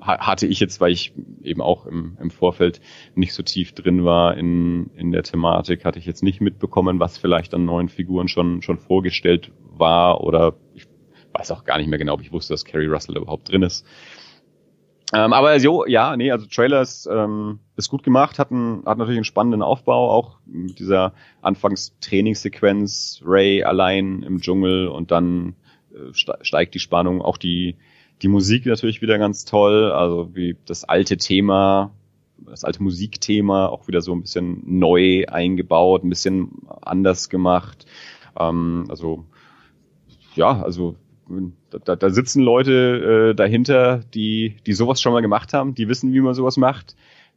[0.00, 2.80] hatte ich jetzt, weil ich eben auch im, im Vorfeld
[3.14, 7.16] nicht so tief drin war in, in der Thematik, hatte ich jetzt nicht mitbekommen, was
[7.16, 10.86] vielleicht an neuen Figuren schon, schon vorgestellt war oder ich
[11.34, 13.84] weiß auch gar nicht mehr genau, ob ich wusste, dass Carrie Russell überhaupt drin ist.
[15.12, 18.98] Ähm, aber so, ja, nee, also Trailer ist, ähm, ist gut gemacht, hat, einen, hat
[18.98, 25.56] natürlich einen spannenden Aufbau, auch mit dieser Anfangstrainingssequenz, Ray allein im Dschungel und dann
[25.92, 27.76] äh, steigt die Spannung, auch die,
[28.22, 31.92] die Musik natürlich wieder ganz toll, also wie das alte Thema,
[32.38, 37.86] das alte Musikthema auch wieder so ein bisschen neu eingebaut, ein bisschen anders gemacht.
[38.38, 39.26] Ähm, also
[40.34, 40.96] ja, also
[41.84, 46.12] da, da sitzen Leute äh, dahinter, die, die sowas schon mal gemacht haben, die wissen,
[46.12, 46.96] wie man sowas macht,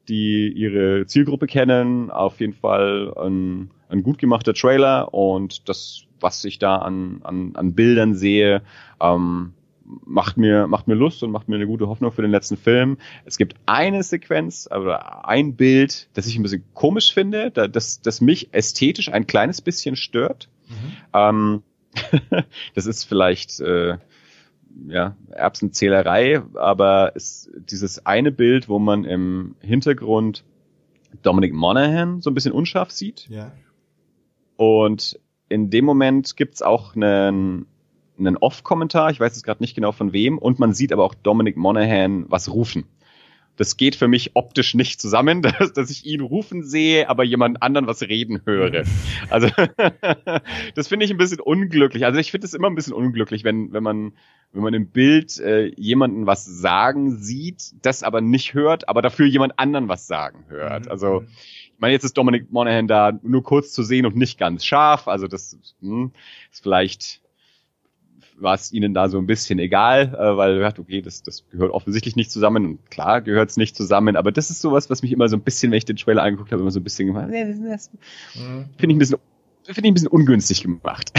[0.09, 2.11] die ihre Zielgruppe kennen.
[2.11, 7.55] Auf jeden Fall ein, ein gut gemachter Trailer und das, was ich da an, an,
[7.55, 8.61] an Bildern sehe,
[9.01, 9.53] ähm,
[10.05, 12.97] macht mir, macht mir Lust und macht mir eine gute Hoffnung für den letzten Film.
[13.25, 18.21] Es gibt eine Sequenz oder ein Bild, das ich ein bisschen komisch finde, das, das
[18.21, 20.49] mich ästhetisch ein kleines bisschen stört.
[20.67, 20.93] Mhm.
[21.13, 21.63] Ähm,
[22.75, 23.97] das ist vielleicht äh,
[24.87, 30.43] ja, Erbsenzählerei, aber es, dieses eine Bild, wo man im Hintergrund
[31.23, 33.27] Dominic Monaghan so ein bisschen unscharf sieht.
[33.29, 33.51] Ja.
[34.55, 37.65] Und in dem Moment gibt's auch einen,
[38.19, 41.15] einen Off-Kommentar, ich weiß jetzt gerade nicht genau von wem, und man sieht aber auch
[41.15, 42.85] Dominic Monaghan was rufen
[43.57, 47.61] das geht für mich optisch nicht zusammen, dass, dass ich ihn rufen sehe, aber jemand
[47.61, 48.83] anderen was reden höre.
[49.29, 49.49] Also
[50.75, 52.05] das finde ich ein bisschen unglücklich.
[52.05, 54.13] Also ich finde es immer ein bisschen unglücklich, wenn, wenn man,
[54.53, 59.25] wenn man im Bild äh, jemanden was sagen sieht, das aber nicht hört, aber dafür
[59.25, 60.85] jemand anderen was sagen hört.
[60.85, 60.91] Mhm.
[60.91, 61.23] Also
[61.77, 65.07] ich meine, jetzt ist Dominic Monaghan da nur kurz zu sehen und nicht ganz scharf.
[65.07, 66.11] Also das hm,
[66.51, 67.21] ist vielleicht
[68.39, 71.71] war es ihnen da so ein bisschen egal, äh, weil ja, okay, das, das gehört
[71.71, 75.11] offensichtlich nicht zusammen und klar gehört es nicht zusammen, aber das ist sowas, was mich
[75.11, 77.27] immer so ein bisschen, wenn ich den Trailer angeguckt habe, immer so ein bisschen gemacht,
[77.29, 77.33] mhm.
[77.33, 79.17] finde ich ein bisschen,
[79.63, 81.11] finde ich ein bisschen ungünstig gemacht.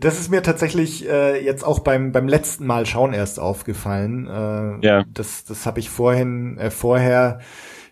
[0.00, 4.26] Das ist mir tatsächlich äh, jetzt auch beim beim letzten Mal schauen erst aufgefallen.
[4.26, 5.04] Äh, ja.
[5.12, 7.40] Das das habe ich vorhin äh, vorher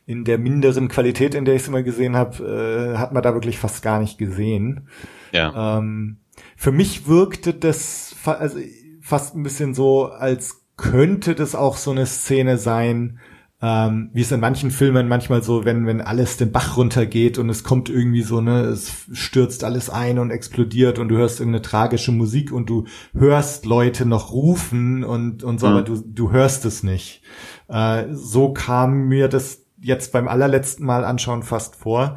[0.06, 3.34] in der minderen Qualität, in der ich es immer gesehen habe, äh, hat man da
[3.34, 4.88] wirklich fast gar nicht gesehen.
[5.32, 5.78] Ja.
[5.78, 6.16] Ähm,
[6.56, 8.58] für mich wirkte das also
[9.00, 13.18] fast ein bisschen so, als könnte das auch so eine Szene sein,
[13.60, 17.48] ähm, wie es in manchen Filmen manchmal so, wenn, wenn alles den Bach runtergeht und
[17.48, 21.62] es kommt irgendwie so, ne, es stürzt alles ein und explodiert und du hörst irgendeine
[21.62, 25.72] tragische Musik und du hörst Leute noch rufen und, und so, mhm.
[25.72, 27.22] aber du, du hörst es nicht.
[27.68, 32.16] Äh, so kam mir das jetzt beim allerletzten Mal anschauen fast vor.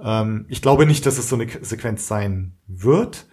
[0.00, 3.26] Ähm, ich glaube nicht, dass es so eine Sequenz sein wird.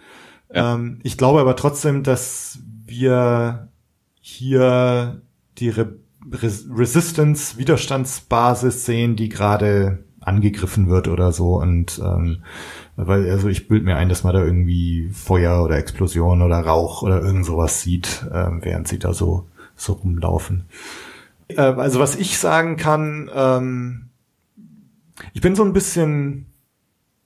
[0.51, 3.69] Ähm, ich glaube aber trotzdem, dass wir
[4.21, 5.21] hier
[5.57, 5.95] die Re
[6.31, 12.41] Res Resistance Widerstandsbasis sehen, die gerade angegriffen wird oder so und ähm,
[12.95, 17.03] weil also ich bild mir ein, dass man da irgendwie Feuer oder Explosion oder Rauch
[17.03, 20.65] oder irgend sowas sieht, äh, während sie da so so rumlaufen.
[21.47, 24.09] Äh, also was ich sagen kann, ähm,
[25.33, 26.47] ich bin so ein bisschen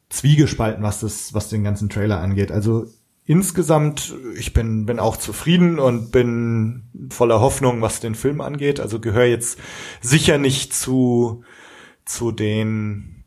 [0.10, 2.52] zwiegespalten, was das, was den ganzen Trailer angeht.
[2.52, 2.88] Also
[3.30, 8.80] insgesamt, ich bin, bin auch zufrieden und bin voller Hoffnung, was den Film angeht.
[8.80, 9.60] Also gehöre jetzt
[10.02, 11.44] sicher nicht zu,
[12.06, 13.24] zu den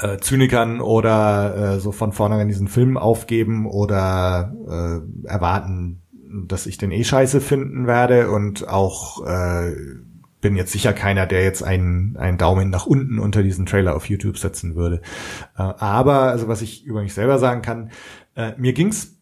[0.00, 6.02] äh, Zynikern oder äh, so von vornherein diesen Film aufgeben oder äh, erwarten,
[6.48, 9.76] dass ich den eh scheiße finden werde und auch äh,
[10.40, 14.08] bin jetzt sicher keiner, der jetzt einen, einen Daumen nach unten unter diesen Trailer auf
[14.08, 15.02] YouTube setzen würde.
[15.56, 17.92] Äh, aber, also was ich über mich selber sagen kann,
[18.34, 19.19] äh, mir ging's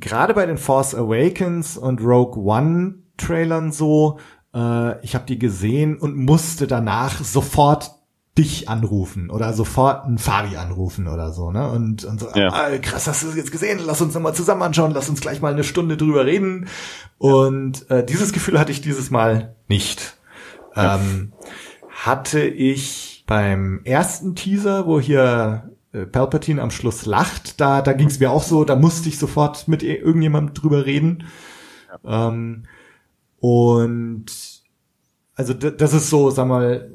[0.00, 4.18] gerade bei den Force Awakens und Rogue One Trailern so,
[4.54, 7.92] äh, ich habe die gesehen und musste danach sofort
[8.36, 11.68] dich anrufen oder sofort einen Fabi anrufen oder so, ne?
[11.72, 12.52] Und, und so, Ja.
[12.52, 13.80] ah, krass, hast du das jetzt gesehen?
[13.84, 16.68] Lass uns nochmal zusammen anschauen, lass uns gleich mal eine Stunde drüber reden.
[17.18, 20.16] Und äh, dieses Gefühl hatte ich dieses Mal nicht.
[20.76, 21.32] Ähm,
[21.90, 28.20] hatte ich beim ersten Teaser, wo hier Palpatine am Schluss lacht, da, da ging es
[28.20, 31.24] mir auch so, da musste ich sofort mit irgendjemandem drüber reden.
[32.04, 32.64] Ähm,
[33.40, 34.26] und
[35.34, 36.90] also das ist so, sag mal,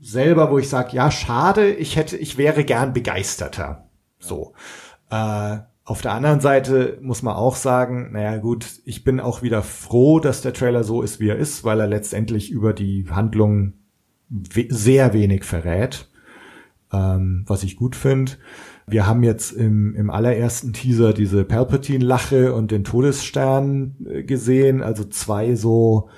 [0.00, 3.88] selber, wo ich sage, ja, schade, ich hätte, ich wäre gern begeisterter.
[4.18, 4.54] So.
[5.10, 9.62] Äh, auf der anderen Seite muss man auch sagen, naja gut, ich bin auch wieder
[9.62, 13.74] froh, dass der Trailer so ist, wie er ist, weil er letztendlich über die Handlung
[14.28, 16.08] we sehr wenig verrät,
[16.92, 18.32] ähm, was ich gut finde.
[18.86, 25.04] Wir haben jetzt im, im allerersten Teaser diese Palpatine-Lache und den Todesstern äh, gesehen, also
[25.04, 26.08] zwei so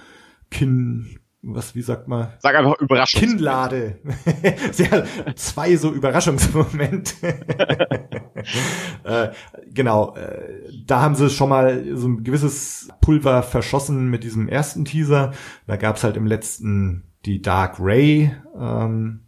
[0.50, 2.28] Kinn, was, wie sagt man?
[2.38, 3.20] Sag einfach Überraschung.
[3.20, 3.98] Kinnlade.
[5.36, 7.12] Zwei so Überraschungsmomente.
[9.04, 9.28] äh,
[9.70, 14.86] genau, äh, da haben sie schon mal so ein gewisses Pulver verschossen mit diesem ersten
[14.86, 15.32] Teaser.
[15.66, 18.34] Da gab's halt im letzten die Dark Ray.
[18.58, 19.23] Ähm,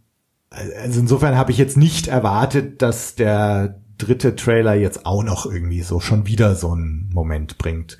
[0.49, 5.81] also insofern habe ich jetzt nicht erwartet, dass der dritte Trailer jetzt auch noch irgendwie
[5.81, 7.97] so schon wieder so einen Moment bringt.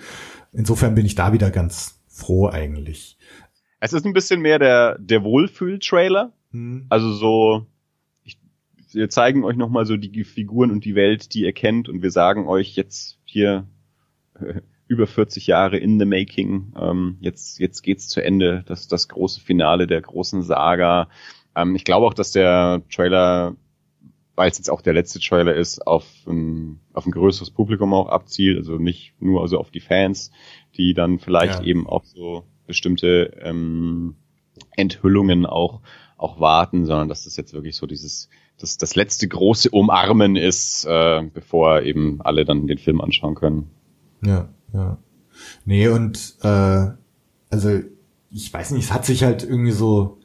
[0.54, 3.18] Insofern bin ich da wieder ganz froh eigentlich.
[3.80, 6.34] Es ist ein bisschen mehr der, der Wohlfühl-Trailer.
[6.52, 6.86] Hm.
[6.90, 7.66] Also so,
[8.24, 8.40] ich,
[8.92, 12.12] wir zeigen euch nochmal so die Figuren und die Welt, die ihr kennt und wir
[12.12, 13.68] sagen euch jetzt hier
[14.40, 19.10] äh, über 40 Jahre in the making, ähm, jetzt, jetzt geht's zu Ende, das, das
[19.10, 21.10] große Finale der großen Saga.
[21.58, 23.56] Ähm, ich glaube auch, dass der Trailer,
[24.36, 28.08] weil es jetzt auch der letzte Trailer ist, auf ein, auf ein größeres Publikum auch
[28.08, 30.32] abzielt, also nicht nur also auf die Fans,
[30.78, 31.66] die dann vielleicht Ja.
[31.66, 34.16] eben auch so bestimmte ähm,
[34.76, 35.82] Enthüllungen auch
[36.18, 40.86] auch warten, sondern dass das jetzt wirklich so dieses das, das letzte große Umarmen ist,
[40.86, 43.70] äh, bevor eben alle dann den Film anschauen können.
[44.24, 44.98] Ja, ja.
[45.64, 46.88] Nee, und äh,
[47.52, 47.80] also
[48.32, 50.17] ich weiß nicht, es hat sich halt irgendwie so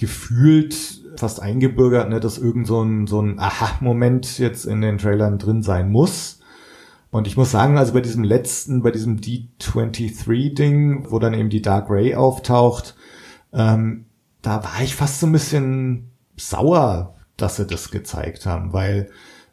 [0.00, 5.36] gefühlt fast eingebürgert, ne, dass irgend so ein, so ein Aha-Moment jetzt in den Trailern
[5.36, 6.40] drin sein muss.
[7.10, 11.60] Und ich muss sagen, also bei diesem letzten, bei diesem D23-Ding, wo dann eben die
[11.60, 12.94] Dark Ray auftaucht,
[13.52, 14.06] ähm,
[14.40, 19.10] da war ich fast so ein bisschen sauer, dass sie das gezeigt haben, weil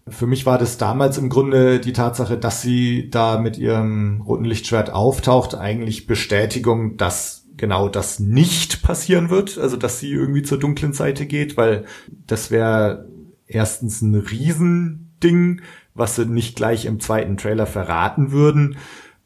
[0.07, 4.45] für mich war das damals im Grunde die Tatsache, dass sie da mit ihrem roten
[4.45, 10.59] Lichtschwert auftaucht, eigentlich Bestätigung, dass genau das nicht passieren wird, also dass sie irgendwie zur
[10.59, 11.85] dunklen Seite geht, weil
[12.25, 13.07] das wäre
[13.47, 15.61] erstens ein Riesending,
[15.93, 18.77] was sie nicht gleich im zweiten Trailer verraten würden.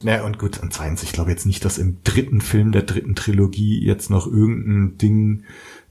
[0.04, 3.13] Na und gut, und zweitens, ich glaube jetzt nicht, dass im dritten Film der dritten
[3.13, 5.44] Trilogie jetzt noch irgendein Ding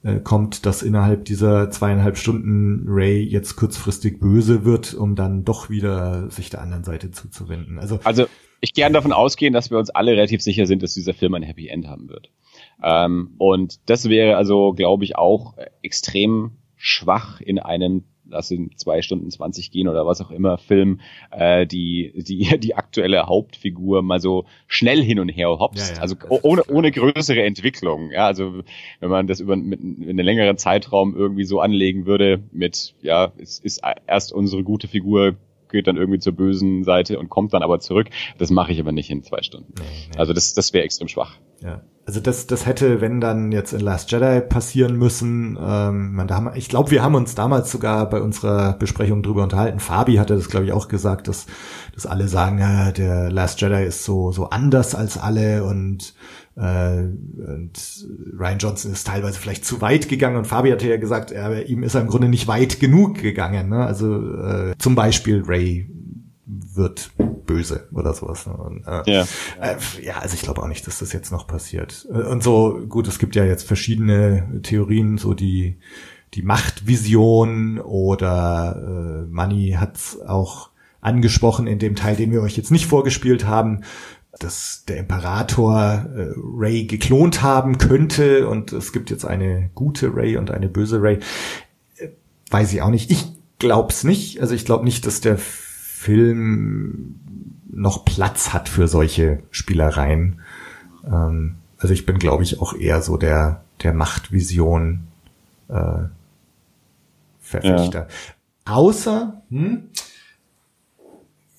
[0.02, 5.70] äh, kommt, dass innerhalb dieser zweieinhalb Stunden Ray jetzt kurzfristig böse wird, um dann doch
[5.70, 7.78] wieder sich der anderen Seite zuzuwenden.
[7.78, 8.26] Also Also
[8.60, 11.42] ich gern davon ausgehen, dass wir uns alle relativ sicher sind, dass dieser Film ein
[11.42, 12.30] Happy End haben wird.
[12.82, 19.02] Ähm, und das wäre also, glaube ich, auch extrem schwach in einem lass in zwei
[19.02, 24.20] Stunden 20 gehen oder was auch immer, Film, äh, die, die, die aktuelle Hauptfigur mal
[24.20, 25.90] so schnell hin und her hopst.
[25.90, 28.10] Ja, ja, also das ohne, ohne größere Entwicklung.
[28.10, 28.62] Ja, also
[29.00, 33.32] wenn man das über mit, mit einem längeren Zeitraum irgendwie so anlegen würde, mit, ja,
[33.38, 35.36] es ist erst unsere gute Figur
[35.70, 38.08] geht dann irgendwie zur bösen Seite und kommt dann aber zurück.
[38.38, 39.72] Das mache ich aber nicht in zwei Stunden.
[39.78, 40.18] Nee, nee.
[40.18, 41.36] Also das, das wäre extrem schwach.
[41.62, 41.82] Ja.
[42.06, 45.56] Also das, das hätte, wenn dann jetzt in Last Jedi passieren müssen.
[45.60, 49.44] Ähm, man, da haben, ich glaube, wir haben uns damals sogar bei unserer Besprechung drüber
[49.44, 49.78] unterhalten.
[49.78, 51.46] Fabi hatte das, glaube ich, auch gesagt, dass,
[51.94, 56.14] dass alle sagen, ja, der Last Jedi ist so, so anders als alle und,
[56.56, 58.06] äh, und
[58.38, 61.82] Ryan Johnson ist teilweise vielleicht zu weit gegangen und Fabi hatte ja gesagt, er, ihm
[61.82, 63.68] ist er im Grunde nicht weit genug gegangen.
[63.68, 63.84] Ne?
[63.84, 65.88] Also äh, zum Beispiel Ray
[66.46, 67.10] wird
[67.46, 68.46] böse oder sowas.
[68.46, 68.54] Ne?
[68.54, 69.26] Und, äh, Ja.
[69.60, 72.04] äh, ja, also ich glaube auch nicht, dass das jetzt noch passiert.
[72.06, 75.78] Und so, gut, es gibt ja jetzt verschiedene Theorien, so die,
[76.34, 82.70] die Machtvision oder äh, Money hat's auch angesprochen in dem Teil, den wir euch jetzt
[82.70, 83.82] nicht vorgespielt haben,
[84.38, 90.36] dass der Imperator äh, Ray geklont haben könnte und es gibt jetzt eine gute Ray
[90.36, 91.18] und eine böse Ray.
[91.96, 92.08] Äh,
[92.50, 93.10] weiß ich auch nicht.
[93.10, 93.26] Ich
[93.58, 94.40] glaub's nicht.
[94.40, 97.16] Also ich glaube nicht, dass der Film
[97.70, 100.40] noch Platz hat für solche Spielereien.
[101.04, 105.08] Ähm, also ich bin, glaube ich, auch eher so der, der Machtvision
[105.68, 106.04] äh,
[107.40, 108.06] Verfechter.
[108.64, 109.88] Außer, hm,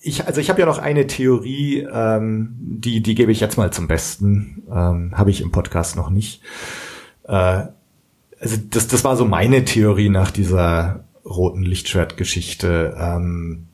[0.02, 3.72] ich, also ich habe ja noch eine Theorie, ähm, die, die gebe ich jetzt mal
[3.72, 4.64] zum Besten.
[4.70, 6.42] Ähm, habe ich im Podcast noch nicht.
[7.24, 7.66] Äh,
[8.40, 13.68] also das, das war so meine Theorie nach dieser roten Lichtschwertgeschichte, ähm,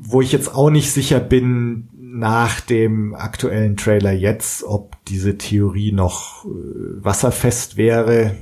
[0.00, 5.92] wo ich jetzt auch nicht sicher bin nach dem aktuellen Trailer jetzt, ob diese Theorie
[5.92, 6.48] noch äh,
[7.04, 8.36] wasserfest wäre.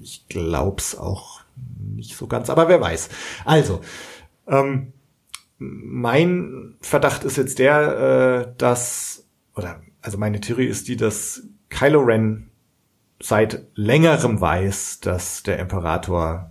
[0.00, 1.40] Ich glaub's auch
[1.96, 3.08] nicht so ganz, aber wer weiß.
[3.44, 3.80] Also,
[4.46, 4.92] ähm,
[5.58, 12.00] mein Verdacht ist jetzt der, äh, dass, oder also meine Theorie ist die, dass Kylo
[12.00, 12.50] Ren
[13.20, 16.50] seit längerem weiß, dass der Imperator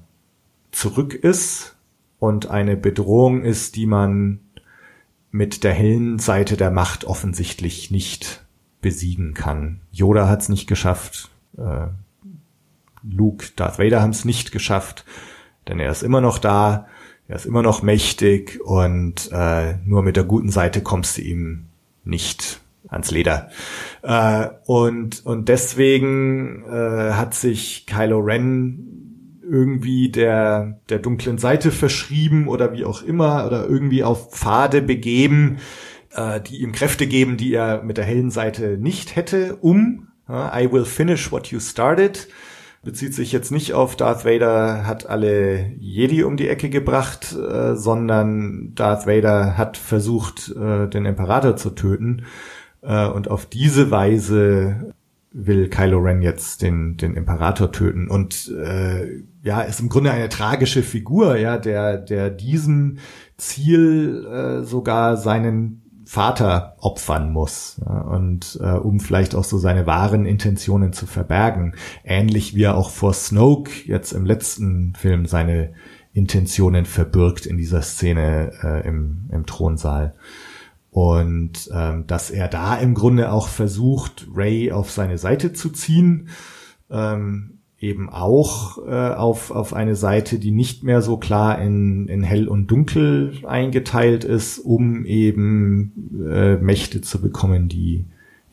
[0.71, 1.75] zurück ist
[2.19, 4.39] und eine Bedrohung ist, die man
[5.29, 8.43] mit der hellen Seite der Macht offensichtlich nicht
[8.81, 9.81] besiegen kann.
[9.91, 11.87] Yoda hat es nicht geschafft, äh,
[13.03, 15.05] Luke, Darth Vader haben es nicht geschafft,
[15.67, 16.87] denn er ist immer noch da,
[17.27, 21.65] er ist immer noch mächtig und äh, nur mit der guten Seite kommst du ihm
[22.03, 22.59] nicht
[22.89, 23.49] ans Leder.
[24.01, 32.47] Äh, und, und deswegen äh, hat sich Kylo Ren irgendwie der, der dunklen Seite verschrieben
[32.47, 35.57] oder wie auch immer oder irgendwie auf Pfade begeben,
[36.11, 40.71] äh, die ihm Kräfte geben, die er mit der hellen Seite nicht hätte, um I
[40.71, 42.27] will finish what you started
[42.83, 47.75] bezieht sich jetzt nicht auf Darth Vader hat alle Jedi um die Ecke gebracht, äh,
[47.75, 52.25] sondern Darth Vader hat versucht, äh, den Imperator zu töten.
[52.81, 54.93] Äh, und auf diese Weise
[55.31, 58.09] will Kylo Ren jetzt den, den Imperator töten.
[58.09, 62.97] Und äh, ja, ist im Grunde eine tragische Figur, ja, der, der diesem
[63.37, 65.82] Ziel äh, sogar seinen
[66.13, 71.73] Vater opfern muss und äh, um vielleicht auch so seine wahren Intentionen zu verbergen.
[72.03, 75.73] Ähnlich wie er auch vor Snoke jetzt im letzten Film seine
[76.13, 80.13] Intentionen verbirgt in dieser Szene äh, im, im Thronsaal.
[80.91, 86.29] Und ähm, dass er da im Grunde auch versucht, Ray auf seine Seite zu ziehen,
[86.91, 87.52] ähm,
[87.83, 92.47] eben auch äh, auf, auf eine Seite, die nicht mehr so klar in, in hell
[92.47, 98.05] und dunkel eingeteilt ist, um eben äh, Mächte zu bekommen, die,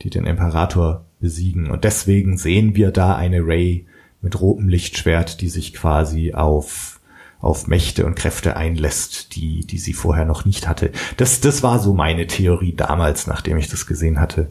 [0.03, 1.71] die den Imperator besiegen.
[1.71, 3.87] Und deswegen sehen wir da eine Ray
[4.21, 6.97] mit rotem Lichtschwert, die sich quasi auf
[7.43, 10.93] auf Mächte und Kräfte einlässt, die, die sie vorher noch nicht hatte.
[11.17, 14.51] Das, das war so meine Theorie damals, nachdem ich das gesehen hatte.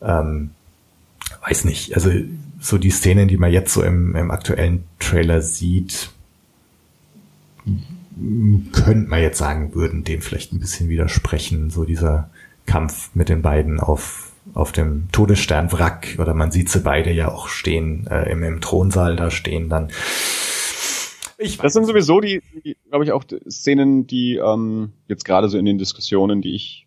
[0.00, 0.52] Ähm,
[1.46, 2.10] weiß nicht, also
[2.64, 6.10] so die Szenen, die man jetzt so im, im aktuellen Trailer sieht,
[8.72, 11.68] könnte man jetzt sagen, würden dem vielleicht ein bisschen widersprechen.
[11.68, 12.30] So dieser
[12.64, 17.48] Kampf mit den beiden auf, auf dem Todessternwrack oder man sieht sie beide ja auch
[17.48, 19.90] stehen, äh, im, im Thronsaal da stehen dann.
[21.36, 25.58] Ich das sind sowieso die, die glaube ich, auch Szenen, die ähm, jetzt gerade so
[25.58, 26.86] in den Diskussionen, die ich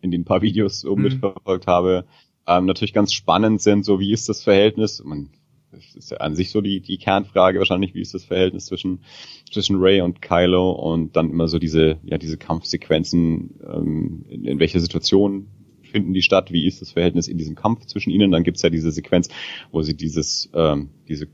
[0.00, 1.02] in den paar Videos so mhm.
[1.02, 2.04] mitverfolgt habe,
[2.48, 5.28] ähm, natürlich ganz spannend sind, so wie ist das Verhältnis, man,
[5.70, 9.00] das ist ja an sich so die, die Kernfrage wahrscheinlich, wie ist das Verhältnis zwischen,
[9.52, 14.58] zwischen Ray und Kylo und dann immer so diese, ja, diese Kampfsequenzen, ähm, in, in
[14.58, 15.48] welcher Situation
[15.82, 18.70] finden die statt, wie ist das Verhältnis in diesem Kampf zwischen ihnen, dann gibt's ja
[18.70, 19.28] diese Sequenz,
[19.70, 21.28] wo sie dieses, ähm, diese,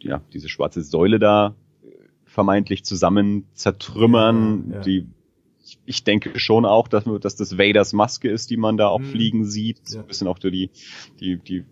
[0.00, 1.88] ja, diese schwarze Säule da äh,
[2.24, 4.80] vermeintlich zusammen zertrümmern, ja.
[4.80, 5.06] die
[5.84, 9.06] ich denke schon auch, dass, dass das Vaders Maske ist, die man da auch hm.
[9.06, 9.88] fliegen sieht.
[9.88, 10.70] So ein bisschen auch die,
[11.20, 11.64] die, die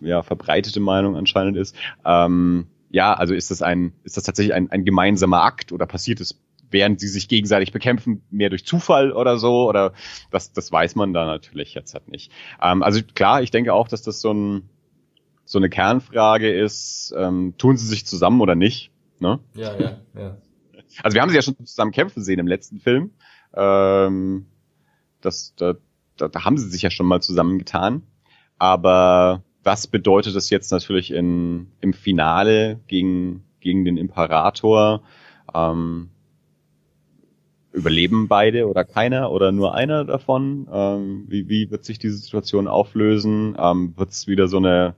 [0.00, 1.76] ja, verbreitete Meinung anscheinend ist.
[2.04, 6.20] Ähm, ja, also ist das ein, ist das tatsächlich ein, ein gemeinsamer Akt oder passiert
[6.20, 6.40] es,
[6.70, 9.68] während sie sich gegenseitig bekämpfen, mehr durch Zufall oder so?
[9.68, 9.92] Oder
[10.30, 12.30] das, das weiß man da natürlich jetzt halt nicht.
[12.62, 14.68] Ähm, also klar, ich denke auch, dass das so ein
[15.46, 18.90] so eine Kernfrage ist, ähm, tun sie sich zusammen oder nicht?
[19.18, 19.40] Ne?
[19.54, 20.38] Ja, ja, ja.
[21.02, 23.10] Also wir haben sie ja schon zusammen kämpfen sehen im letzten Film.
[23.56, 24.46] Ähm,
[25.20, 25.74] das, da,
[26.16, 28.02] da, da haben sie sich ja schon mal zusammengetan.
[28.58, 35.02] Aber was bedeutet das jetzt natürlich in, im Finale gegen, gegen den Imperator?
[35.52, 36.10] Ähm,
[37.72, 40.68] überleben beide oder keiner oder nur einer davon?
[40.72, 43.56] Ähm, wie, wie wird sich diese Situation auflösen?
[43.58, 44.94] Ähm, wird es wieder so eine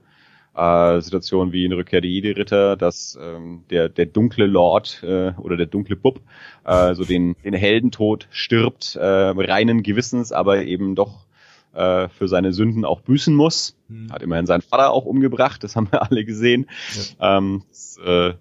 [0.57, 5.55] äh, Situation wie in Rückkehr der Jedi-Ritter, dass ähm, der, der dunkle Lord äh, oder
[5.55, 6.21] der dunkle Bub
[6.65, 11.27] äh, so den, den Heldentod stirbt, äh, reinen Gewissens, aber eben doch
[11.73, 13.77] äh, für seine Sünden auch büßen muss.
[13.87, 14.11] Mhm.
[14.11, 16.67] Hat immerhin seinen Vater auch umgebracht, das haben wir alle gesehen.
[17.19, 17.37] Ja.
[17.37, 18.33] Ähm, das, äh,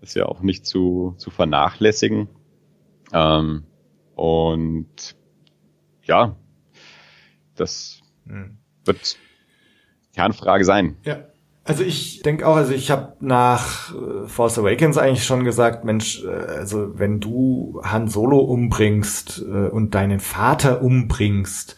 [0.00, 2.28] ist ja auch nicht zu, zu vernachlässigen.
[3.12, 3.64] Ähm,
[4.14, 5.16] und
[6.04, 6.36] ja,
[7.56, 8.58] das mhm.
[8.84, 9.16] wird
[10.14, 10.98] Kernfrage sein.
[11.04, 11.24] Ja.
[11.66, 16.22] Also ich denke auch, also ich habe nach äh, Force Awakens eigentlich schon gesagt, Mensch,
[16.22, 21.76] äh, also wenn du Han Solo umbringst äh, und deinen Vater umbringst,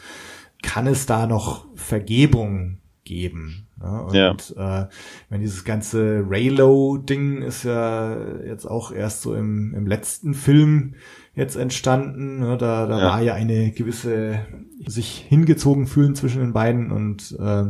[0.63, 3.69] kann es da noch Vergebung geben.
[3.81, 4.83] Ja, und ja.
[4.83, 4.89] äh,
[5.29, 10.95] wenn dieses ganze Raylo-Ding ist ja jetzt auch erst so im, im letzten Film
[11.35, 12.41] jetzt entstanden.
[12.41, 12.57] Ne?
[12.57, 13.05] Da, da ja.
[13.05, 14.41] war ja eine gewisse
[14.85, 17.67] sich hingezogen fühlen zwischen den beiden und äh,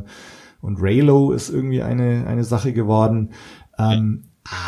[0.61, 3.31] und Raylo ist irgendwie eine, eine Sache geworden.
[3.79, 4.25] Ähm,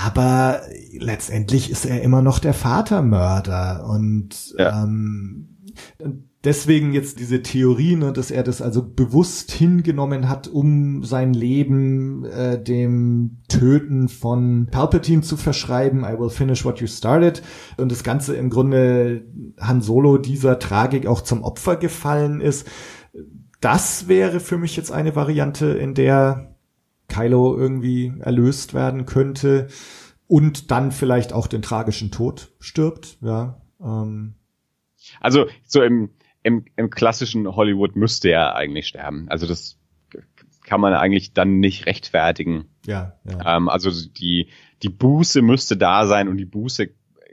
[0.06, 0.60] aber
[0.98, 4.82] letztendlich ist er immer noch der Vatermörder und ja.
[4.82, 5.48] ähm,
[6.44, 12.24] deswegen jetzt diese Theorie, ne, dass er das also bewusst hingenommen hat, um sein Leben
[12.24, 16.04] äh, dem Töten von Palpatine zu verschreiben.
[16.04, 17.42] I will finish what you started.
[17.76, 19.22] Und das Ganze im Grunde
[19.58, 22.66] Han Solo dieser Tragik auch zum Opfer gefallen ist
[23.60, 26.56] das wäre für mich jetzt eine Variante, in der
[27.08, 29.68] Kylo irgendwie erlöst werden könnte
[30.26, 33.60] und dann vielleicht auch den tragischen Tod stirbt, ja.
[33.80, 34.34] Ähm.
[35.20, 36.10] Also so im,
[36.42, 39.26] im, im klassischen Hollywood müsste er eigentlich sterben.
[39.28, 39.78] Also das
[40.64, 42.66] kann man eigentlich dann nicht rechtfertigen.
[42.84, 43.14] Ja.
[43.24, 43.56] ja.
[43.56, 44.48] Ähm, also die
[44.82, 46.90] die Buße müsste da sein und die Buße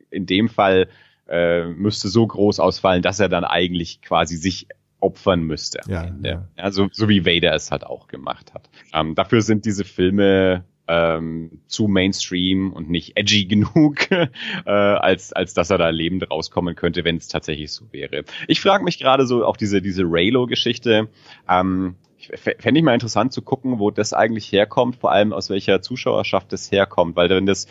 [0.09, 0.87] in dem Fall
[1.27, 4.67] äh, müsste so groß ausfallen, dass er dann eigentlich quasi sich
[5.05, 5.79] opfern müsste.
[5.87, 6.47] Ja, ja.
[6.57, 8.69] ja so, so wie Vader es halt auch gemacht hat.
[8.93, 14.27] Ähm, dafür sind diese Filme ähm, zu Mainstream und nicht edgy genug, äh,
[14.65, 18.23] als, als dass er da lebend rauskommen könnte, wenn es tatsächlich so wäre.
[18.47, 21.09] Ich frage mich gerade so auch diese, diese Raylo-Geschichte.
[21.49, 21.95] Ähm,
[22.33, 26.51] Fände ich mal interessant zu gucken, wo das eigentlich herkommt, vor allem aus welcher Zuschauerschaft
[26.51, 27.67] das herkommt, weil wenn das,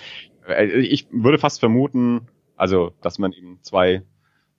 [0.47, 4.03] äh, ich würde fast vermuten, also, dass man eben zwei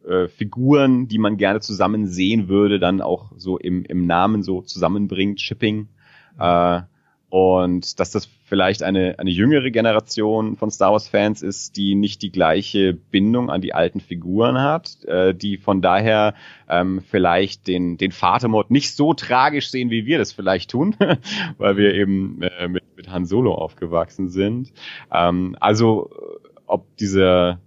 [0.07, 4.61] äh, Figuren, die man gerne zusammen sehen würde, dann auch so im, im Namen so
[4.61, 5.89] zusammenbringt, Shipping.
[6.39, 6.81] Äh,
[7.29, 12.31] und dass das vielleicht eine, eine jüngere Generation von Star Wars-Fans ist, die nicht die
[12.31, 16.35] gleiche Bindung an die alten Figuren hat, äh, die von daher
[16.69, 20.95] ähm, vielleicht den, den Vatermord nicht so tragisch sehen, wie wir das vielleicht tun,
[21.57, 24.71] weil wir eben äh, mit, mit Han Solo aufgewachsen sind.
[25.11, 26.11] Ähm, also
[26.67, 27.59] ob diese,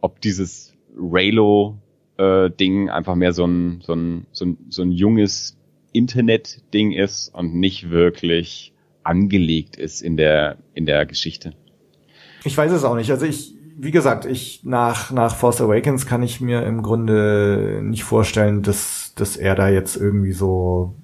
[0.00, 1.78] ob dieses Raylo
[2.18, 5.56] äh, Ding einfach mehr so ein, so ein, so ein, so ein junges
[5.92, 11.52] Internet-Ding ist und nicht wirklich angelegt ist in der, in der Geschichte.
[12.44, 13.10] Ich weiß es auch nicht.
[13.10, 18.04] Also ich, wie gesagt, ich nach, nach Force Awakens kann ich mir im Grunde nicht
[18.04, 20.96] vorstellen, dass, dass er da jetzt irgendwie so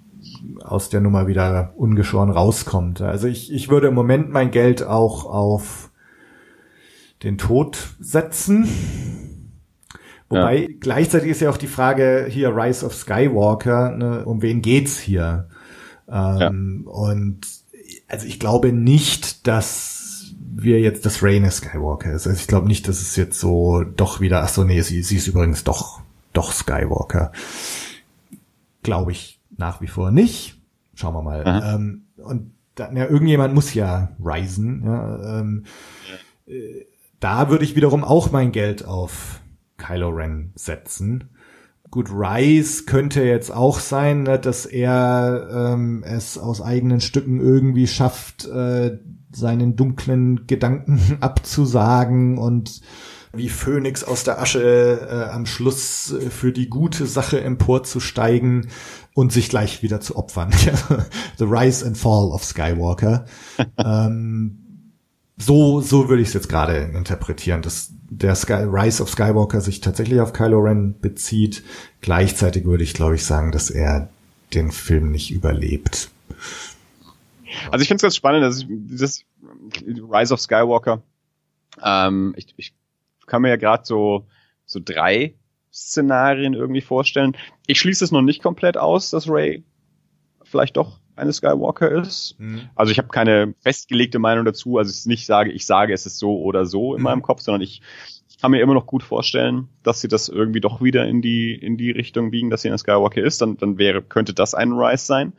[0.61, 3.01] aus der Nummer wieder ungeschoren rauskommt.
[3.01, 5.91] Also ich, ich würde im Moment mein Geld auch auf
[7.23, 8.69] den Tod setzen
[10.33, 10.69] Wobei ja.
[10.81, 15.49] gleichzeitig ist ja auch die Frage hier Rise of Skywalker, ne, um wen geht's hier?
[16.09, 16.91] Ähm, ja.
[16.91, 17.41] Und
[18.09, 22.27] also ich glaube nicht, dass wir jetzt das of Skywalker ist.
[22.27, 25.17] Also ich glaube nicht, dass es jetzt so doch wieder, ach so, nee, sie, sie
[25.17, 26.01] ist übrigens doch,
[26.33, 27.33] doch Skywalker.
[28.83, 30.59] Glaube ich nach wie vor nicht.
[30.95, 31.45] Schauen wir mal.
[31.47, 34.83] Ähm, und dann, ja, irgendjemand muss ja risen.
[34.85, 35.65] Ja, ähm,
[36.47, 36.55] ja.
[36.55, 36.87] Äh,
[37.21, 39.42] da würde ich wiederum auch mein Geld auf
[39.83, 41.31] Kylo Ren setzen.
[41.91, 47.87] Gut, Rice könnte jetzt auch sein, ne, dass er ähm, es aus eigenen Stücken irgendwie
[47.87, 48.99] schafft, äh,
[49.31, 52.81] seinen dunklen Gedanken abzusagen und
[53.35, 58.69] wie Phönix aus der Asche äh, am Schluss äh, für die gute Sache emporzusteigen
[59.15, 60.51] und sich gleich wieder zu opfern.
[61.39, 63.27] The Rise and Fall of Skywalker.
[63.77, 64.93] ähm,
[65.37, 69.81] so, so würde ich es jetzt gerade interpretieren, dass der Sky, Rise of Skywalker sich
[69.81, 71.63] tatsächlich auf Kylo Ren bezieht.
[72.03, 74.11] Gleichzeitig würde ich, glaube ich, sagen, dass er
[74.53, 76.11] den Film nicht überlebt.
[77.71, 79.25] Also ich finde es ganz spannend, dass ich, dieses
[79.87, 81.03] Rise of Skywalker,
[81.83, 82.75] ähm, ich, ich
[83.27, 84.27] kann mir ja gerade so,
[84.67, 85.35] so drei
[85.73, 87.35] Szenarien irgendwie vorstellen.
[87.67, 89.65] Ich schließe es noch nicht komplett aus, dass Ray
[90.43, 92.37] vielleicht doch eine Skywalker ist.
[92.39, 92.69] Mhm.
[92.75, 94.79] Also ich habe keine festgelegte Meinung dazu.
[94.79, 97.05] Also ich nicht sage, ich sage, es ist so oder so in mhm.
[97.05, 97.83] meinem Kopf, sondern ich,
[98.29, 101.55] ich kann mir immer noch gut vorstellen, dass sie das irgendwie doch wieder in die
[101.55, 103.41] in die Richtung biegen, dass sie eine Skywalker ist.
[103.41, 105.33] Dann, dann wäre könnte das ein Rise sein.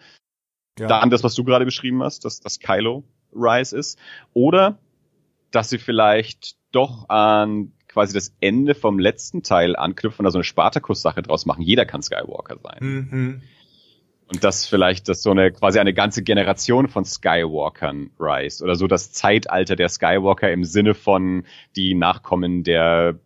[0.80, 0.88] Ja.
[0.88, 3.04] Dann das, was du gerade beschrieben hast, dass das Kylo
[3.34, 4.00] Rise ist.
[4.34, 4.80] Oder
[5.52, 11.22] dass sie vielleicht doch an quasi das Ende vom letzten Teil anknüpfen, also eine Spartacus-Sache
[11.22, 11.62] draus machen.
[11.62, 12.78] Jeder kann Skywalker sein.
[12.80, 13.42] Mhm.
[14.34, 18.88] Und dass vielleicht das so eine quasi eine ganze Generation von Skywalkern rise oder so
[18.88, 21.44] das Zeitalter der Skywalker im Sinne von
[21.76, 23.20] die Nachkommen der,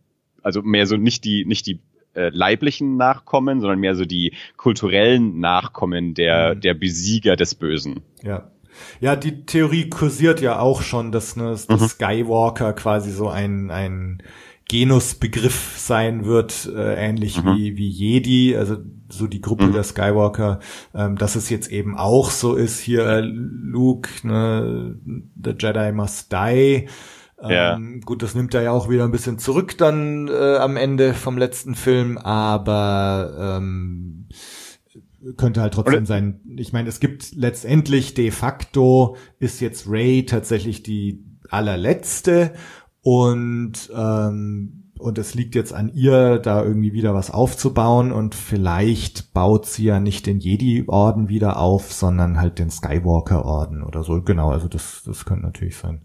[0.44, 1.80] also mehr so nicht die, nicht die
[2.14, 6.62] äh, leiblichen Nachkommen, sondern mehr so die kulturellen Nachkommen der, mhm.
[6.62, 8.02] der Besieger des Bösen.
[8.22, 8.52] Ja.
[9.00, 11.88] Ja, die Theorie kursiert ja auch schon, dass, ne, dass Mhm.
[11.88, 14.22] Skywalker quasi so ein, ein
[14.70, 17.56] Genusbegriff sein wird, äh, ähnlich Mhm.
[17.56, 18.78] wie, wie Jedi, also
[19.10, 19.74] so die Gruppe Mhm.
[19.74, 20.60] der Skywalker,
[20.94, 24.98] ähm, dass es jetzt eben auch so ist, hier äh, Luke, ne,
[25.44, 26.88] the Jedi must die.
[27.42, 27.76] Ja.
[27.76, 31.14] Ähm, gut, das nimmt er ja auch wieder ein bisschen zurück dann äh, am Ende
[31.14, 34.28] vom letzten Film, aber ähm,
[35.36, 36.42] könnte halt trotzdem sein.
[36.58, 42.54] Ich meine, es gibt letztendlich de facto ist jetzt Ray tatsächlich die allerletzte
[43.02, 49.34] und ähm, und es liegt jetzt an ihr, da irgendwie wieder was aufzubauen und vielleicht
[49.34, 54.22] baut sie ja nicht den Jedi-Orden wieder auf, sondern halt den Skywalker-Orden oder so.
[54.22, 56.02] Genau, also das, das könnte natürlich sein.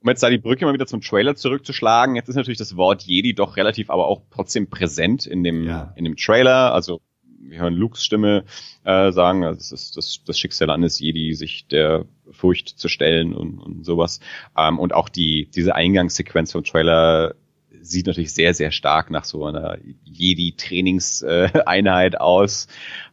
[0.00, 3.02] Um jetzt da die Brücke mal wieder zum Trailer zurückzuschlagen, jetzt ist natürlich das Wort
[3.02, 5.92] Jedi doch relativ, aber auch trotzdem präsent in dem, Ja.
[5.96, 6.74] in dem Trailer.
[6.74, 7.00] Also
[7.44, 8.44] wir hören Lukes Stimme
[8.84, 13.34] äh, sagen, also es ist das, das Schicksal eines Jedi, sich der Furcht zu stellen
[13.34, 14.20] und, und sowas.
[14.56, 17.34] Ähm, und auch die diese Eingangssequenz vom Trailer
[17.82, 22.68] sieht natürlich sehr, sehr stark nach so einer Jedi-Trainingseinheit aus,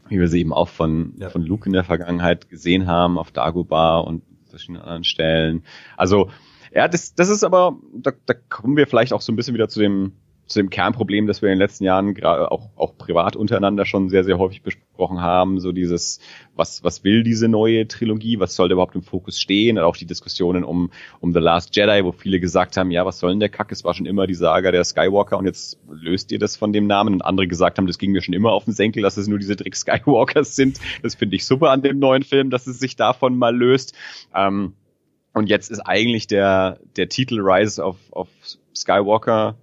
[0.08, 1.30] wie wir sie eben auch von, Ja.
[1.30, 5.64] von Luke in der Vergangenheit gesehen haben, auf Dagobah und verschiedenen anderen Stellen.
[5.98, 6.30] Also,
[6.74, 9.70] ja, das, das ist aber, da, da kommen wir vielleicht auch so ein bisschen wieder
[9.70, 10.14] zu dem,
[10.50, 14.24] zu dem Kernproblem, das wir in den letzten Jahren auch, auch privat untereinander schon sehr,
[14.24, 15.60] sehr häufig besprochen haben.
[15.60, 16.20] So dieses,
[16.56, 18.40] was, was will diese neue Trilogie?
[18.40, 19.78] Was soll da überhaupt im Fokus stehen?
[19.78, 20.90] Und auch die Diskussionen um,
[21.20, 23.72] um The Last Jedi, wo viele gesagt haben, ja, was soll denn der Kack?
[23.72, 26.88] Es war schon immer die Saga der Skywalker und jetzt löst ihr das von dem
[26.88, 27.14] Namen.
[27.14, 29.38] Und andere gesagt haben, das ging mir schon immer auf den Senkel, dass es nur
[29.38, 30.80] diese Trick Skywalkers sind.
[31.04, 33.94] Das finde ich super an dem neuen Film, dass es sich davon mal löst.
[34.34, 34.74] Ähm,
[35.34, 38.30] und jetzt ist eigentlich der, der Titel Rise of, of
[38.76, 39.56] Skywalker,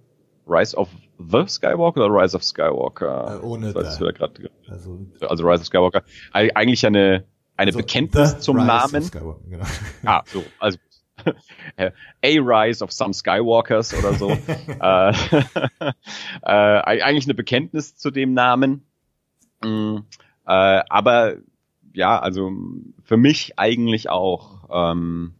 [0.47, 0.89] Rise of
[1.19, 3.39] the Skywalker oder Rise of Skywalker?
[3.41, 4.39] Äh, ohne Das wieder grad,
[4.69, 6.03] Also, also Rise of Skywalker.
[6.33, 7.25] Eig- Eigentlich eine,
[7.57, 8.95] eine also Bekenntnis the zum Rise Namen.
[9.03, 9.65] of Skywalker, genau.
[10.05, 10.77] Ah, so, also
[11.77, 11.87] A
[12.21, 14.29] Rise of some Skywalkers oder so.
[14.79, 15.11] äh,
[16.43, 18.83] äh, eigentlich eine Bekenntnis zu dem Namen.
[19.63, 19.97] Mm,
[20.45, 21.37] äh, aber
[21.93, 22.51] ja, also
[23.03, 25.33] für mich eigentlich auch ähm,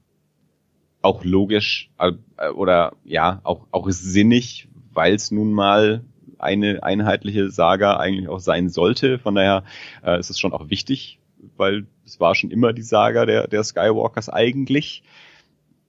[1.03, 2.13] auch logisch äh,
[2.49, 4.67] oder ja auch auch sinnig,
[4.97, 6.01] weil es nun mal
[6.39, 9.19] eine einheitliche Saga eigentlich auch sein sollte.
[9.19, 9.63] Von daher
[10.03, 11.19] äh, ist es schon auch wichtig,
[11.55, 15.03] weil es war schon immer die Saga der der Skywalkers eigentlich.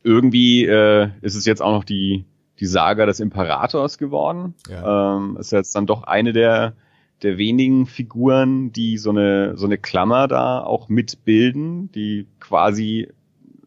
[0.05, 2.27] Irgendwie äh, ist es jetzt auch noch die
[2.61, 4.55] die Saga des Imperators geworden.
[4.69, 5.17] Ja.
[5.17, 6.75] Ähm, ist jetzt dann doch eine der
[7.23, 13.09] der wenigen Figuren, die so eine so eine Klammer da auch mitbilden, die quasi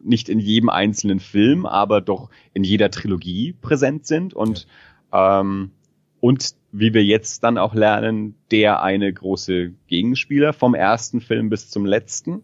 [0.04, 4.66] nicht in jedem einzelnen Film, aber doch in jeder Trilogie präsent sind und
[5.12, 5.72] ähm,
[6.20, 11.68] und wie wir jetzt dann auch lernen, der eine große Gegenspieler vom ersten Film bis
[11.68, 12.42] zum letzten.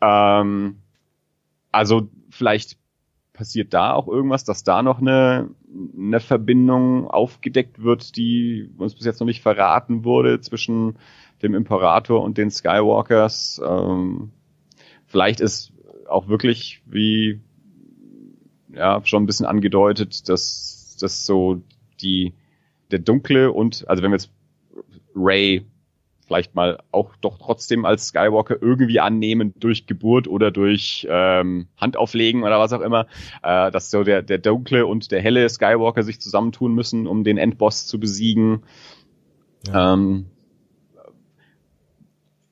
[0.00, 0.76] Ähm,
[1.72, 2.78] also vielleicht
[3.32, 5.50] passiert da auch irgendwas, dass da noch eine,
[5.96, 10.98] eine Verbindung aufgedeckt wird, die uns bis jetzt noch nicht verraten wurde zwischen
[11.42, 13.60] dem Imperator und den Skywalkers.
[13.66, 14.30] Ähm,
[15.06, 15.72] vielleicht ist
[16.08, 17.40] auch wirklich, wie
[18.72, 21.62] ja schon ein bisschen angedeutet, dass dass so
[22.00, 22.34] die
[22.90, 24.30] der dunkle und also wenn wir jetzt
[25.14, 25.64] Ray
[26.26, 32.42] vielleicht mal auch doch trotzdem als Skywalker irgendwie annehmen durch Geburt oder durch ähm, Handauflegen
[32.42, 33.06] oder was auch immer,
[33.42, 37.38] äh, dass so der der dunkle und der helle Skywalker sich zusammentun müssen, um den
[37.38, 38.62] Endboss zu besiegen.
[39.66, 39.94] Ja.
[39.94, 40.26] Ähm,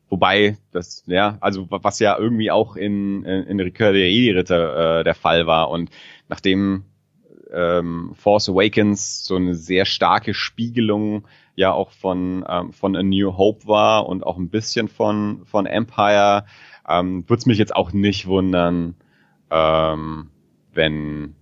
[0.08, 5.04] wobei das ja also was ja irgendwie auch in in, in Rückkehr der Jedi-Ritter äh,
[5.04, 5.90] der Fall war und
[6.28, 6.84] nachdem
[7.52, 13.36] ähm, Force Awakens so eine sehr starke Spiegelung ja auch von ähm, von A New
[13.36, 16.46] Hope war und auch ein bisschen von von Empire,
[16.88, 18.94] ähm, würde es mich jetzt auch nicht wundern,
[19.50, 20.30] ähm,
[20.72, 21.34] wenn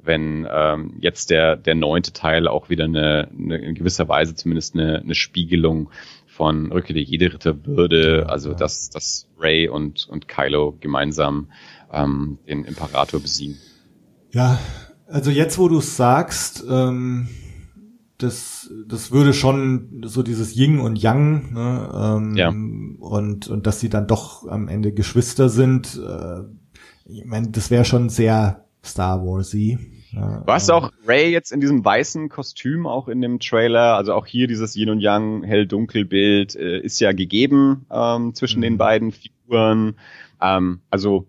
[0.00, 4.74] wenn ähm, jetzt der der neunte Teil auch wieder eine, eine in gewisser Weise zumindest
[4.74, 5.90] eine, eine Spiegelung
[6.26, 8.56] von Rückkehr der Jedi-Ritter würde, also ja.
[8.56, 11.50] dass dass Ray und und Kylo gemeinsam
[11.92, 13.58] ähm, den Imperator besiegen.
[14.30, 14.58] Ja,
[15.08, 17.28] also jetzt, wo du es sagst, ähm,
[18.18, 22.48] das, das würde schon so dieses Yin und Yang, ne, ähm, Ja.
[22.48, 26.40] und, und dass sie dann doch am Ende Geschwister sind, äh,
[27.10, 29.78] ich meine, das wäre schon sehr Star Warsy.
[30.12, 33.94] Ja, Du hast ähm, auch Ray jetzt in diesem weißen Kostüm auch in dem Trailer,
[33.96, 38.62] also auch hier dieses Yin und Yang, hell-dunkel-Bild äh, ist ja gegeben ähm, zwischen Mhm.
[38.62, 39.94] den beiden Figuren.
[40.40, 41.26] Ähm, also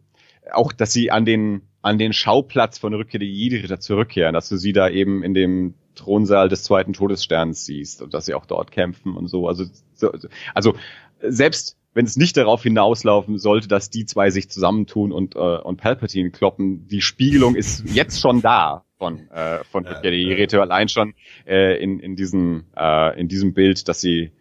[0.53, 4.57] auch, dass sie an den an den Schauplatz von Rückkehr der Jedi-Ritter zurückkehren, dass du
[4.57, 8.71] sie da eben in dem Thronsaal des zweiten Todessterns siehst und dass sie auch dort
[8.71, 9.47] kämpfen und so.
[9.47, 10.11] Also, so,
[10.53, 10.75] also
[11.21, 15.77] selbst wenn es nicht darauf hinauslaufen sollte, dass die zwei sich zusammentun und, äh, und
[15.77, 20.87] Palpatine kloppen, die Spiegelung ist jetzt schon da von, äh, von Rückkehr der Jedi-Ritter, allein
[20.87, 21.13] schon
[21.47, 24.31] äh, in, in, diesem, äh, in diesem Bild, dass sie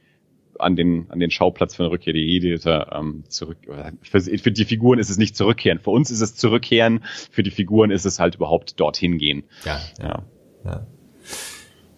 [0.58, 3.58] an den, an den Schauplatz von Rückkehr der Jedi-Ritter ähm, zurück.
[4.02, 5.78] Für, für die Figuren ist es nicht zurückkehren.
[5.78, 7.04] Für uns ist es zurückkehren.
[7.30, 9.44] Für die Figuren ist es halt überhaupt dorthin gehen.
[9.64, 10.22] Ja, ja.
[10.64, 10.86] Ja,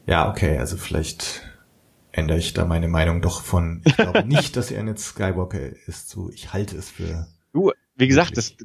[0.07, 1.43] ja okay, also vielleicht
[2.13, 6.09] ändere ich da meine Meinung doch von, ich glaube nicht, dass er jetzt Skywalker ist,
[6.09, 7.27] zu, ich halte es für.
[7.53, 8.57] Du, wie gesagt, das,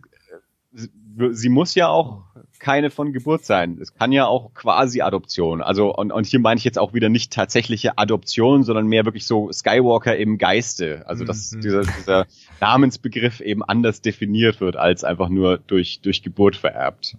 [1.32, 2.24] sie muss ja auch
[2.66, 3.78] keine von Geburt sein.
[3.80, 5.62] Es kann ja auch quasi Adoption.
[5.62, 9.28] Also, und, und hier meine ich jetzt auch wieder nicht tatsächliche Adoption, sondern mehr wirklich
[9.28, 11.04] so Skywalker im Geiste.
[11.06, 11.62] Also, dass mhm.
[11.62, 12.26] dieser, dieser
[12.62, 17.16] Namensbegriff eben anders definiert wird, als einfach nur durch, durch Geburt vererbt.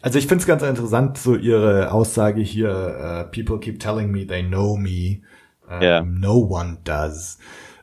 [0.00, 4.26] Also ich finde es ganz interessant, so ihre Aussage hier, uh, people keep telling me
[4.26, 5.20] they know me,
[5.68, 6.02] um, yeah.
[6.02, 7.38] no one does.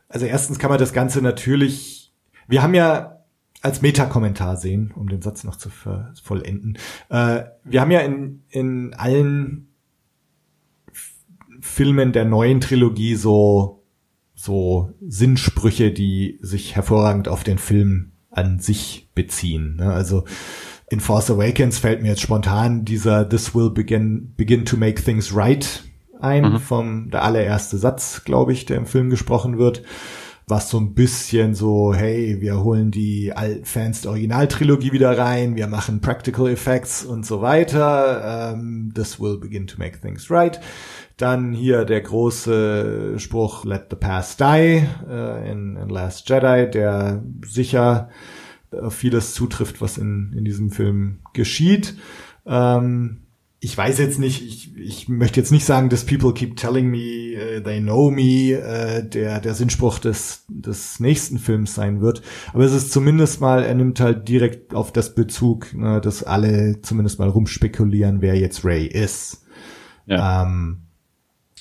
[0.07, 2.11] Also erstens kann man das Ganze natürlich,
[2.47, 3.18] wir haben ja
[3.61, 6.77] als Metakommentar sehen, um den Satz noch zu vollenden.
[7.09, 9.67] Äh, wir haben ja in, in allen
[11.61, 13.83] Filmen der neuen Trilogie so,
[14.33, 19.75] so Sinnsprüche, die sich hervorragend auf den Film an sich beziehen.
[19.75, 19.91] Ne?
[19.91, 20.23] Also
[20.89, 25.35] in Force Awakens fällt mir jetzt spontan dieser This will begin, begin to make things
[25.35, 25.83] right
[26.19, 26.59] ein, mhm.
[26.59, 29.83] vom der allererste Satz, glaube ich, der im Film gesprochen wird
[30.49, 33.31] was so ein bisschen so, hey, wir holen die
[33.63, 38.53] Fans der Originaltrilogie wieder rein, wir machen Practical Effects und so weiter.
[38.53, 40.59] Um, this will begin to make things right.
[41.17, 47.21] Dann hier der große Spruch Let the Past Die äh, in, in Last Jedi, der
[47.45, 48.09] sicher
[48.71, 51.95] äh, vieles zutrifft, was in, in diesem Film geschieht.
[52.45, 53.21] Ähm,
[53.61, 57.35] ich weiß jetzt nicht, ich, ich möchte jetzt nicht sagen, dass people keep telling me
[57.35, 62.21] uh, they know me, uh, der, der Sinnspruch des, des nächsten Films sein wird.
[62.53, 66.81] Aber es ist zumindest mal, er nimmt halt direkt auf das Bezug, ne, dass alle
[66.81, 69.45] zumindest mal rumspekulieren, wer jetzt Ray ist.
[70.05, 70.43] Ja.
[70.43, 70.83] Ähm,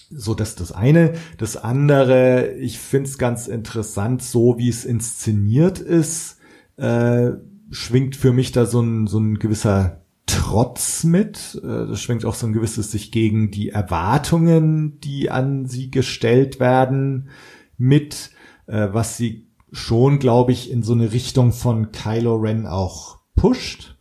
[0.08, 1.14] so, das das eine.
[1.36, 6.38] Das andere, ich find's ganz interessant, so wie es inszeniert ist,
[6.76, 7.32] äh,
[7.70, 11.58] schwingt für mich da so ein, so ein gewisser Trotz mit.
[11.64, 16.60] Äh, das schwingt auch so ein gewisses sich gegen die Erwartungen, die an sie gestellt
[16.60, 17.30] werden,
[17.78, 18.30] mit,
[18.66, 23.96] äh, was sie schon, glaube ich, in so eine Richtung von Kylo Ren auch pusht.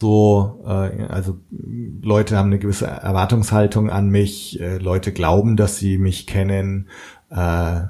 [0.00, 1.38] So, äh, also
[2.02, 6.88] Leute haben eine gewisse Erwartungshaltung an mich, Leute glauben, dass sie mich kennen,
[7.30, 7.82] äh,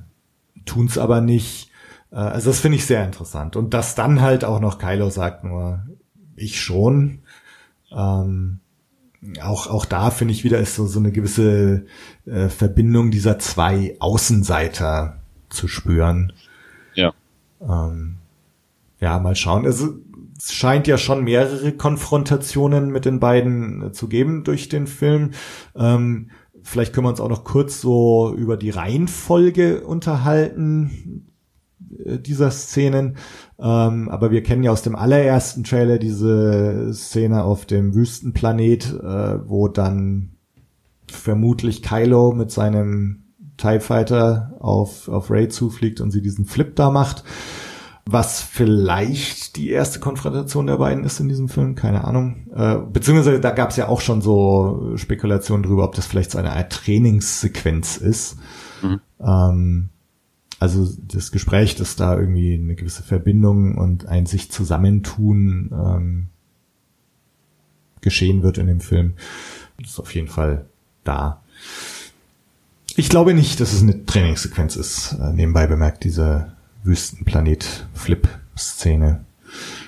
[0.67, 1.71] tun es aber nicht.
[2.11, 3.57] also das finde ich sehr interessant.
[3.57, 5.87] Und dass dann halt auch noch Kylo sagt nur,
[6.37, 7.21] ich schon,
[7.91, 8.61] ähm,
[9.43, 11.87] auch, auch da finde ich wieder ist so, so eine gewisse
[12.27, 15.19] äh, Verbindung dieser zwei Außenseiter
[15.49, 16.33] zu spüren.
[16.95, 17.13] Ja.
[17.61, 18.17] Ähm,
[19.01, 19.67] ja, mal schauen.
[19.67, 19.95] Also,
[20.37, 25.33] es scheint ja schon mehrere Konfrontationen mit den beiden äh, zu geben durch den Film.
[25.75, 26.31] Ähm,
[26.63, 31.27] vielleicht können wir uns auch noch kurz so über die Reihenfolge unterhalten
[31.91, 33.17] dieser Szenen.
[33.59, 39.49] Ähm, aber wir kennen ja aus dem allerersten Trailer diese Szene auf dem Wüstenplanet, äh,
[39.49, 40.31] wo dann
[41.07, 43.25] vermutlich Kylo mit seinem
[43.57, 47.25] TIE Fighter auf, auf Ray zufliegt und sie diesen Flip da macht.
[48.11, 52.47] Was vielleicht die erste Konfrontation der beiden ist in diesem Film, keine Ahnung.
[52.55, 56.39] Äh, beziehungsweise da gab es ja auch schon so Spekulationen drüber, ob das vielleicht so
[56.39, 58.39] eine Art Trainingssequenz ist.
[58.83, 59.01] Mhm.
[59.21, 59.89] Ähm,
[60.59, 66.29] also das Gespräch, dass da irgendwie eine gewisse Verbindung und ein sich zusammentun ähm,
[68.01, 69.15] geschehen wird in dem Film,
[69.83, 70.67] ist auf jeden Fall
[71.05, 71.43] da.
[72.97, 75.17] Ich glaube nicht, dass es eine Trainingssequenz ist.
[75.21, 76.53] Äh, nebenbei bemerkt diese
[76.83, 79.25] Wüstenplanet-Flip-Szene.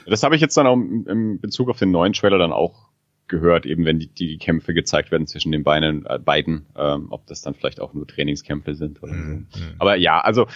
[0.06, 2.89] Das habe ich jetzt dann auch im Bezug auf den neuen Trailer dann auch
[3.30, 7.26] gehört, eben wenn die, die Kämpfe gezeigt werden zwischen den beiden, äh, beiden ähm, ob
[7.26, 9.46] das dann vielleicht auch nur Trainingskämpfe sind oder mhm.
[9.50, 9.60] so.
[9.78, 10.46] Aber ja, also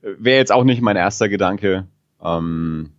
[0.00, 1.86] wäre jetzt auch nicht mein erster Gedanke.
[2.20, 2.92] Ähm,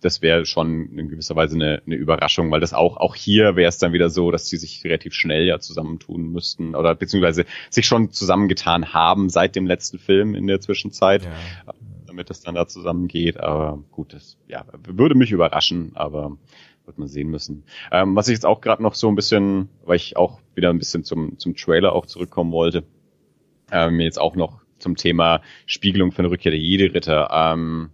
[0.00, 3.68] das wäre schon in gewisser Weise eine, eine Überraschung, weil das auch, auch hier wäre
[3.68, 7.86] es dann wieder so, dass die sich relativ schnell ja zusammentun müssten oder beziehungsweise sich
[7.86, 11.74] schon zusammengetan haben seit dem letzten Film in der Zwischenzeit, ja.
[12.06, 13.40] damit es dann da zusammengeht.
[13.40, 16.36] Aber gut, das ja, würde mich überraschen, aber
[16.86, 17.64] wird man sehen müssen.
[17.90, 20.78] Ähm, was ich jetzt auch gerade noch so ein bisschen, weil ich auch wieder ein
[20.78, 22.84] bisschen zum, zum Trailer auch zurückkommen wollte,
[23.70, 27.30] äh, mir jetzt auch noch zum Thema Spiegelung von der Rückkehr der Jedi-Ritter.
[27.32, 27.90] Ähm,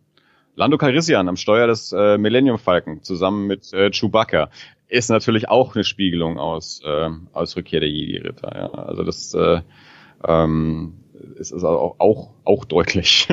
[0.57, 4.51] Lando Calrissian am Steuer des äh, Millennium Falcon zusammen mit äh, Chewbacca
[4.89, 8.53] ist natürlich auch eine Spiegelung aus, äh, aus Rückkehr der Jedi-Ritter.
[8.55, 8.71] Ja.
[8.71, 9.61] Also das äh,
[10.27, 10.95] ähm,
[11.37, 13.29] ist es auch, auch, auch deutlich.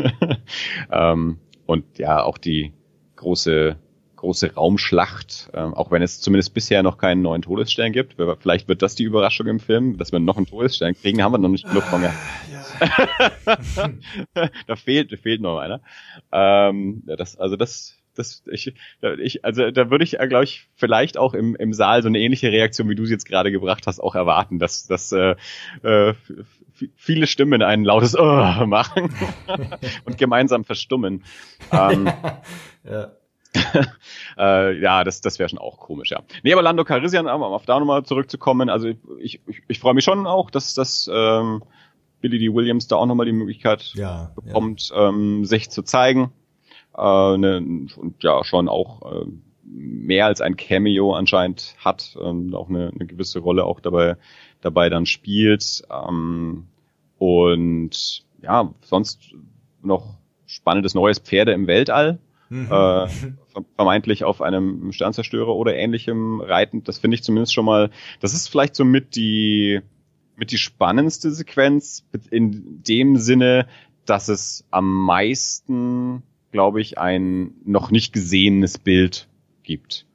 [0.92, 2.74] ähm, und ja, auch die
[3.16, 3.78] große
[4.18, 8.16] große Raumschlacht, ähm, auch wenn es zumindest bisher noch keinen neuen Todesstern gibt.
[8.40, 11.38] Vielleicht wird das die Überraschung im Film, dass wir noch einen Todesstern kriegen, haben wir
[11.38, 12.18] noch nicht genug von gehabt.
[14.68, 15.82] da fehlt, da fehlt noch einer.
[16.32, 18.74] Ähm, das, also das, das, ich,
[19.20, 22.52] ich, also da würde ich, glaube ich, vielleicht auch im, im Saal so eine ähnliche
[22.52, 25.36] Reaktion, wie du sie jetzt gerade gebracht hast, auch erwarten, dass, dass äh,
[25.84, 26.14] äh,
[26.96, 29.14] viele Stimmen ein lautes oh machen
[30.06, 31.24] und gemeinsam verstummen.
[31.72, 32.10] Ähm,
[32.84, 33.12] ja.
[34.38, 36.22] äh, ja, das, das wäre schon auch komisch, ja.
[36.44, 38.90] Nee, aber Lando Carisian, um auf da nochmal zurückzukommen, also
[39.20, 41.64] ich, ich, ich freue mich schon auch, dass das ähm,
[42.22, 42.54] Billy D.
[42.54, 45.10] Williams da auch nochmal die Möglichkeit ja, bekommt, ja.
[45.10, 46.32] Ähm, sich zu zeigen.
[46.98, 49.26] Äh, ne, und ja, schon auch äh,
[49.64, 54.18] mehr als ein Cameo anscheinend hat, ähm, auch eine, eine gewisse Rolle auch dabei,
[54.62, 55.84] dabei dann spielt.
[55.92, 56.68] Ähm,
[57.20, 59.36] und ja, sonst
[59.82, 60.16] noch
[60.46, 62.20] spannendes neues Pferde im Weltall.
[62.50, 62.68] Mhm.
[62.72, 63.08] Äh,
[63.76, 66.88] vermeintlich auf einem Sternzerstörer oder ähnlichem reitend.
[66.88, 67.90] Das finde ich zumindest schon mal,
[68.20, 69.82] das ist vielleicht so mit die,
[70.36, 73.68] mit die spannendste Sequenz in dem Sinne,
[74.06, 79.28] dass es am meisten, glaube ich, ein noch nicht gesehenes Bild
[79.64, 80.06] gibt.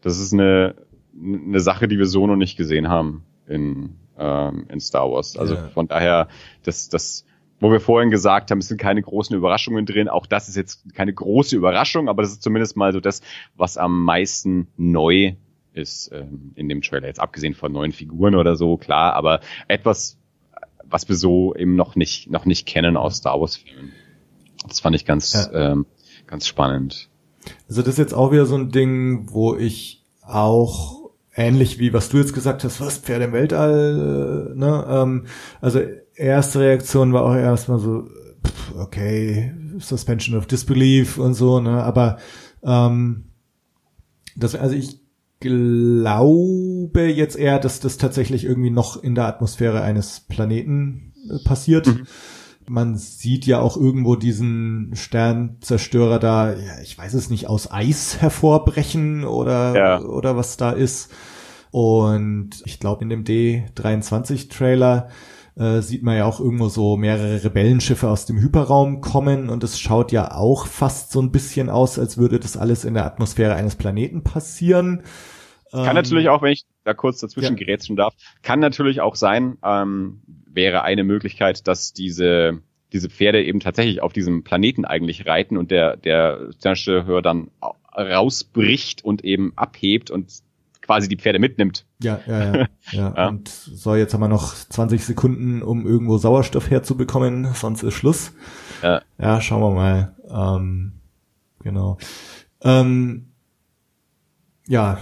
[0.00, 0.74] Das ist eine,
[1.14, 5.36] eine Sache, die wir so noch nicht gesehen haben in, ähm, in Star Wars.
[5.36, 5.68] Also ja.
[5.68, 6.28] von daher,
[6.62, 7.24] das, das,
[7.64, 10.10] wo wir vorhin gesagt haben, es sind keine großen Überraschungen drin.
[10.10, 13.22] Auch das ist jetzt keine große Überraschung, aber das ist zumindest mal so das,
[13.56, 15.36] was am meisten neu
[15.72, 17.06] ist ähm, in dem Trailer.
[17.06, 20.18] Jetzt abgesehen von neuen Figuren oder so, klar, aber etwas,
[20.84, 23.92] was wir so eben noch nicht, noch nicht kennen aus Star Wars Filmen.
[24.68, 25.72] Das fand ich ganz, ja.
[25.72, 25.86] ähm,
[26.26, 27.08] ganz spannend.
[27.66, 32.10] Also das ist jetzt auch wieder so ein Ding, wo ich auch ähnlich wie was
[32.10, 34.86] du jetzt gesagt hast, was Pferde im Weltall, äh, ne?
[34.86, 35.26] Ähm,
[35.62, 35.80] also
[36.14, 38.08] erste Reaktion war auch erstmal so,
[38.44, 41.82] pff, okay, Suspension of Disbelief und so, ne?
[41.82, 42.18] Aber
[42.62, 43.24] ähm,
[44.36, 45.00] das, also ich
[45.40, 51.86] glaube jetzt eher, dass das tatsächlich irgendwie noch in der Atmosphäre eines Planeten äh, passiert.
[51.86, 52.06] Mhm.
[52.66, 58.22] Man sieht ja auch irgendwo diesen Sternzerstörer da, ja, ich weiß es nicht, aus Eis
[58.22, 60.00] hervorbrechen oder, ja.
[60.00, 61.10] oder was da ist.
[61.70, 65.08] Und ich glaube, in dem D23-Trailer
[65.56, 69.78] äh, sieht man ja auch irgendwo so mehrere Rebellenschiffe aus dem Hyperraum kommen und es
[69.78, 73.54] schaut ja auch fast so ein bisschen aus, als würde das alles in der Atmosphäre
[73.54, 75.02] eines Planeten passieren.
[75.70, 77.64] Kann ähm, natürlich auch, wenn ich da kurz dazwischen ja.
[77.64, 82.60] gerätschen darf, kann natürlich auch sein, ähm, wäre eine Möglichkeit, dass diese
[82.92, 87.50] diese Pferde eben tatsächlich auf diesem Planeten eigentlich reiten und der der Zerstörer dann
[87.96, 90.30] rausbricht und eben abhebt und
[90.84, 91.86] quasi die Pferde mitnimmt.
[92.02, 92.66] Ja, ja, ja.
[92.92, 93.14] ja.
[93.16, 93.28] ja.
[93.28, 98.32] Und so, jetzt haben wir noch 20 Sekunden, um irgendwo Sauerstoff herzubekommen, sonst ist Schluss.
[98.82, 100.14] Ja, ja schauen wir mal.
[100.28, 100.92] Ähm,
[101.62, 101.98] genau.
[102.62, 103.30] Ähm,
[104.66, 104.98] ja,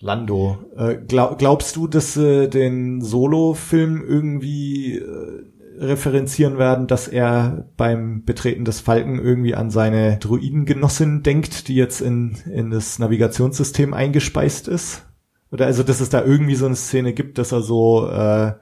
[0.00, 0.58] Lando.
[0.76, 5.44] Äh, glaub, glaubst du, dass äh, den Solo-Film irgendwie äh,
[5.78, 12.00] referenzieren werden, dass er beim Betreten des Falken irgendwie an seine Druidengenossin denkt, die jetzt
[12.00, 15.06] in, in das Navigationssystem eingespeist ist?
[15.50, 18.54] Oder also, dass es da irgendwie so eine Szene gibt, dass er so, äh,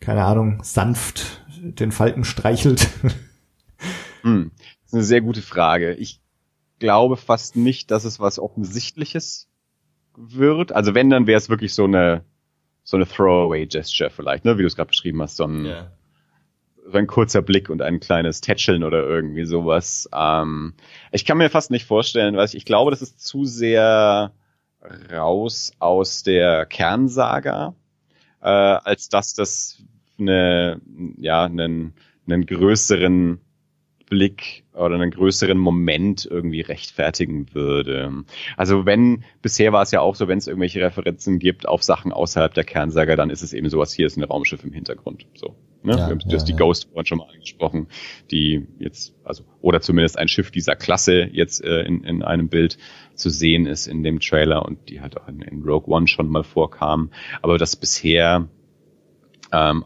[0.00, 2.88] keine Ahnung, sanft den Falken streichelt.
[4.22, 5.94] Hm, das ist eine sehr gute Frage.
[5.94, 6.20] Ich
[6.78, 9.48] glaube fast nicht, dass es was Offensichtliches
[10.14, 10.72] wird.
[10.72, 12.22] Also wenn, dann wäre es wirklich so eine
[12.82, 15.92] so eine Throwaway-Gesture vielleicht, ne, wie du es gerade beschrieben hast, so ein, yeah.
[16.84, 20.08] so ein kurzer Blick und ein kleines Tätscheln oder irgendwie sowas.
[20.12, 20.74] Ähm,
[21.12, 24.32] ich kann mir fast nicht vorstellen, weil ich, ich glaube, das ist zu sehr
[25.10, 27.74] raus aus der Kernsaga,
[28.40, 29.82] äh, als dass das
[30.18, 30.80] eine,
[31.18, 31.94] ja, einen,
[32.26, 33.40] einen größeren
[34.10, 38.24] Blick oder einen größeren Moment irgendwie rechtfertigen würde.
[38.56, 42.12] Also wenn, bisher war es ja auch so, wenn es irgendwelche Referenzen gibt auf Sachen
[42.12, 45.26] außerhalb der Kernsaga, dann ist es eben sowas, hier ist ein Raumschiff im Hintergrund.
[45.34, 45.54] So.
[45.82, 45.92] Ne?
[45.92, 46.58] Ja, Wir haben ja, das die ja.
[46.58, 47.86] Ghost vorhin schon mal angesprochen,
[48.30, 52.76] die jetzt, also, oder zumindest ein Schiff dieser Klasse jetzt äh, in, in einem Bild
[53.14, 56.28] zu sehen ist in dem Trailer und die halt auch in, in Rogue One schon
[56.28, 57.10] mal vorkam.
[57.42, 58.48] Aber das bisher
[59.52, 59.84] ähm,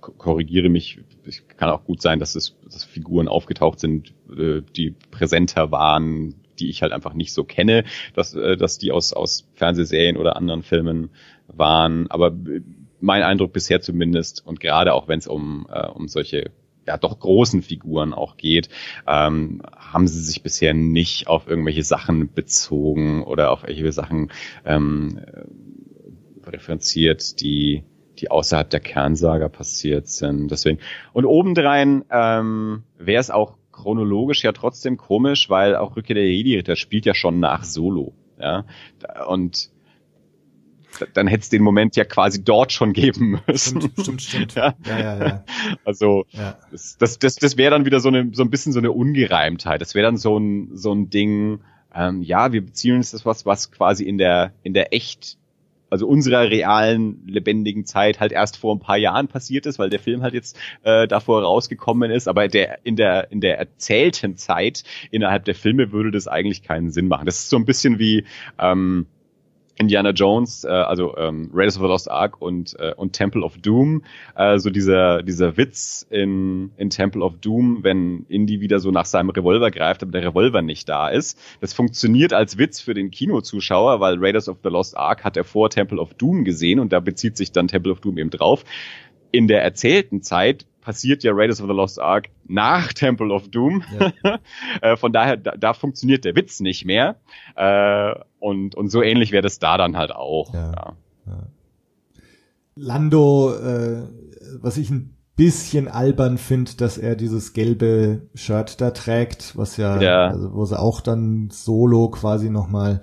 [0.00, 4.94] korrigiere mich, es kann auch gut sein, dass es dass Figuren aufgetaucht sind, äh, die
[5.10, 7.84] präsenter waren, die ich halt einfach nicht so kenne,
[8.14, 11.10] dass, äh, dass die aus, aus Fernsehserien oder anderen Filmen
[11.48, 12.10] waren.
[12.10, 12.60] Aber äh,
[13.00, 16.52] mein Eindruck bisher zumindest, und gerade auch wenn es um, um solche
[16.86, 18.68] ja doch großen Figuren auch geht,
[19.06, 24.30] ähm, haben sie sich bisher nicht auf irgendwelche Sachen bezogen oder auf irgendwelche Sachen
[24.64, 25.20] ähm,
[26.46, 27.84] referenziert, die
[28.24, 30.50] die außerhalb der Kernsaga passiert sind.
[30.50, 30.78] Deswegen.
[31.12, 36.76] Und obendrein ähm, wäre es auch chronologisch ja trotzdem komisch, weil auch Rückkehr der Jedi-Ritter
[36.76, 38.14] spielt ja schon nach Solo.
[38.40, 38.64] Ja.
[39.28, 39.70] Und
[41.12, 43.80] dann hätte es den Moment ja quasi dort schon geben müssen.
[43.80, 44.54] Stimmt, stimmt, stimmt.
[44.54, 45.26] Ja, ja, ja.
[45.26, 45.44] ja.
[45.84, 46.56] Also ja.
[46.70, 49.80] das, das, das, das wäre dann wieder so eine so ein bisschen so eine Ungereimtheit.
[49.80, 51.60] Das wäre dann so ein so ein Ding.
[51.92, 55.36] Ähm, ja, wir beziehen uns das was was quasi in der in der echt
[55.94, 60.00] also unserer realen, lebendigen Zeit halt erst vor ein paar Jahren passiert ist, weil der
[60.00, 64.82] Film halt jetzt äh, davor rausgekommen ist, aber der in der in der erzählten Zeit
[65.12, 67.26] innerhalb der Filme würde das eigentlich keinen Sinn machen.
[67.26, 68.24] Das ist so ein bisschen wie
[68.58, 69.06] ähm,
[69.76, 73.58] Indiana Jones, äh, also ähm, Raiders of the Lost Ark und, äh, und Temple of
[73.58, 74.04] Doom,
[74.36, 79.04] äh, so dieser, dieser Witz in, in Temple of Doom, wenn Indy wieder so nach
[79.04, 81.38] seinem Revolver greift, aber der Revolver nicht da ist.
[81.60, 85.44] Das funktioniert als Witz für den Kinozuschauer, weil Raiders of the Lost Ark hat er
[85.44, 88.64] vor Temple of Doom gesehen und da bezieht sich dann Temple of Doom eben drauf.
[89.32, 93.82] In der erzählten Zeit passiert ja Raiders of the Lost Ark nach Temple of Doom.
[93.98, 94.38] Ja.
[94.82, 97.16] äh, von daher, da, da, funktioniert der Witz nicht mehr.
[97.56, 100.52] Äh, und, und so ähnlich wäre das da dann halt auch.
[100.52, 100.94] Ja.
[101.26, 101.46] Ja.
[102.76, 104.02] Lando, äh,
[104.60, 110.00] was ich ein bisschen albern finde, dass er dieses gelbe Shirt da trägt, was ja,
[110.00, 110.28] ja.
[110.28, 113.00] Also, wo sie auch dann solo quasi nochmal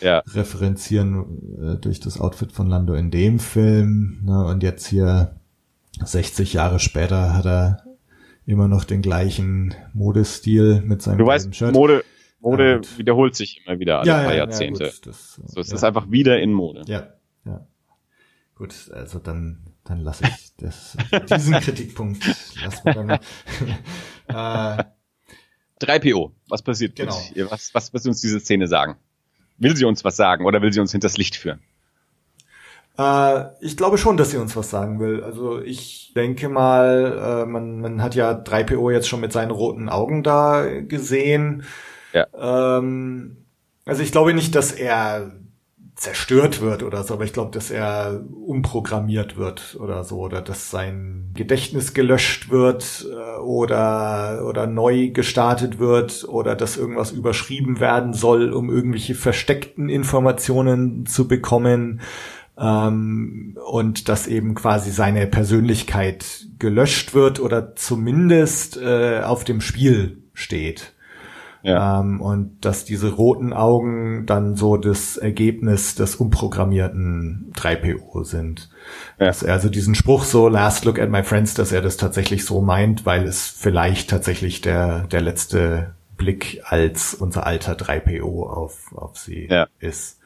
[0.00, 0.22] ja.
[0.34, 1.24] referenzieren
[1.62, 4.20] äh, durch das Outfit von Lando in dem Film.
[4.24, 4.44] Ne?
[4.46, 5.39] Und jetzt hier
[6.04, 7.84] 60 Jahre später hat er
[8.46, 11.72] immer noch den gleichen Modestil mit seinem Du weißt, Shirt.
[11.72, 12.04] Mode,
[12.40, 14.84] Mode ja, wiederholt sich immer wieder alle ja, paar ja, Jahrzehnte.
[14.84, 16.82] Ja, gut, das, so, es ist einfach wieder in Mode.
[16.86, 17.66] Ja, ja.
[18.56, 20.96] Gut, also dann, dann lasse ich das,
[21.30, 22.24] diesen Kritikpunkt
[22.62, 23.10] lassen wir dann
[24.78, 24.84] äh,
[25.80, 26.96] 3PO, was passiert?
[26.96, 27.14] Genau.
[27.48, 28.96] Was, was, was will uns diese Szene sagen?
[29.56, 31.60] Will sie uns was sagen oder will sie uns hinters Licht führen?
[33.00, 35.24] Äh, ich glaube schon, dass sie uns was sagen will.
[35.24, 39.88] Also ich denke mal, äh, man, man hat ja 3PO jetzt schon mit seinen roten
[39.88, 41.62] Augen da gesehen.
[42.12, 42.26] Ja.
[42.78, 43.46] Ähm,
[43.86, 45.32] also ich glaube nicht, dass er
[45.94, 50.70] zerstört wird oder so, aber ich glaube, dass er umprogrammiert wird oder so, oder dass
[50.70, 58.14] sein Gedächtnis gelöscht wird äh, oder, oder neu gestartet wird oder dass irgendwas überschrieben werden
[58.14, 62.00] soll, um irgendwelche versteckten Informationen zu bekommen
[62.60, 70.22] ähm, und dass eben quasi seine Persönlichkeit gelöscht wird oder zumindest äh, auf dem Spiel
[70.34, 70.92] steht.
[71.62, 72.00] Ja.
[72.00, 78.70] Ähm, und dass diese roten Augen dann so das Ergebnis des umprogrammierten 3PO sind.
[79.18, 79.26] Ja.
[79.26, 82.44] Dass er also diesen Spruch so, last look at my friends, dass er das tatsächlich
[82.46, 88.94] so meint, weil es vielleicht tatsächlich der, der letzte Blick als unser alter 3PO auf,
[88.94, 89.66] auf sie ja.
[89.78, 90.18] ist.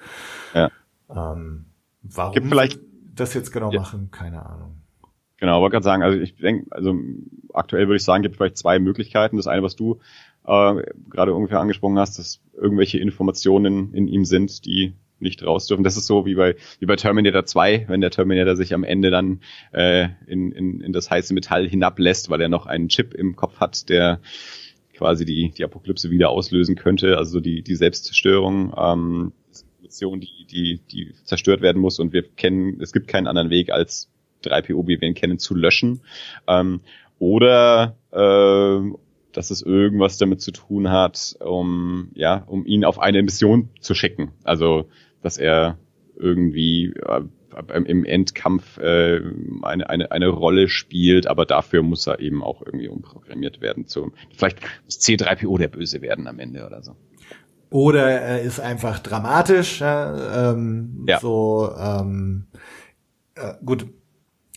[0.52, 0.70] Ja.
[1.10, 1.66] Ähm,
[2.04, 2.80] Warum Gibt vielleicht
[3.14, 3.80] das jetzt genau ja.
[3.80, 4.82] machen, keine Ahnung.
[5.38, 6.94] Genau, wollte gerade sagen, also ich denke, also
[7.52, 9.36] aktuell würde ich sagen, gibt vielleicht zwei Möglichkeiten.
[9.36, 10.00] Das eine, was du
[10.46, 15.84] äh, gerade ungefähr angesprochen hast, dass irgendwelche Informationen in ihm sind, die nicht raus dürfen.
[15.84, 19.10] Das ist so wie bei wie bei Terminator 2, wenn der Terminator sich am Ende
[19.10, 19.40] dann
[19.72, 23.58] äh, in, in, in das heiße Metall hinablässt, weil er noch einen Chip im Kopf
[23.58, 24.20] hat, der
[24.94, 28.72] quasi die, die Apokalypse wieder auslösen könnte, also die, die Selbstzerstörung.
[28.76, 29.32] Ähm,
[29.94, 33.70] Zivilisation, die, die, die zerstört werden muss und wir kennen, es gibt keinen anderen Weg
[33.70, 34.10] als
[34.44, 36.00] 3PO, wie wir ihn kennen, zu löschen.
[36.46, 36.80] Ähm,
[37.18, 38.96] oder äh,
[39.32, 43.94] dass es irgendwas damit zu tun hat, um ja, um ihn auf eine Mission zu
[43.94, 44.32] schicken.
[44.44, 44.88] Also
[45.22, 45.78] dass er
[46.16, 47.22] irgendwie äh,
[47.84, 49.20] im Endkampf äh,
[49.62, 53.86] eine, eine, eine Rolle spielt, aber dafür muss er eben auch irgendwie umprogrammiert werden.
[53.86, 56.96] Zum, vielleicht muss C3PO der Böse werden am Ende oder so.
[57.74, 59.80] Oder er ist einfach dramatisch.
[59.80, 61.18] Ja, ähm, ja.
[61.18, 62.46] So, ähm,
[63.34, 63.88] äh, gut.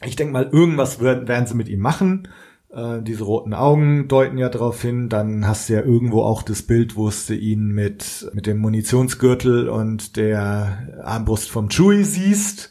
[0.03, 2.27] Ich denke mal, irgendwas werden, werden sie mit ihm machen.
[2.69, 5.09] Äh, diese roten Augen deuten ja darauf hin.
[5.09, 9.67] Dann hast du ja irgendwo auch das Bild, wo du ihn mit, mit dem Munitionsgürtel
[9.67, 12.69] und der Armbrust vom Chewie siehst.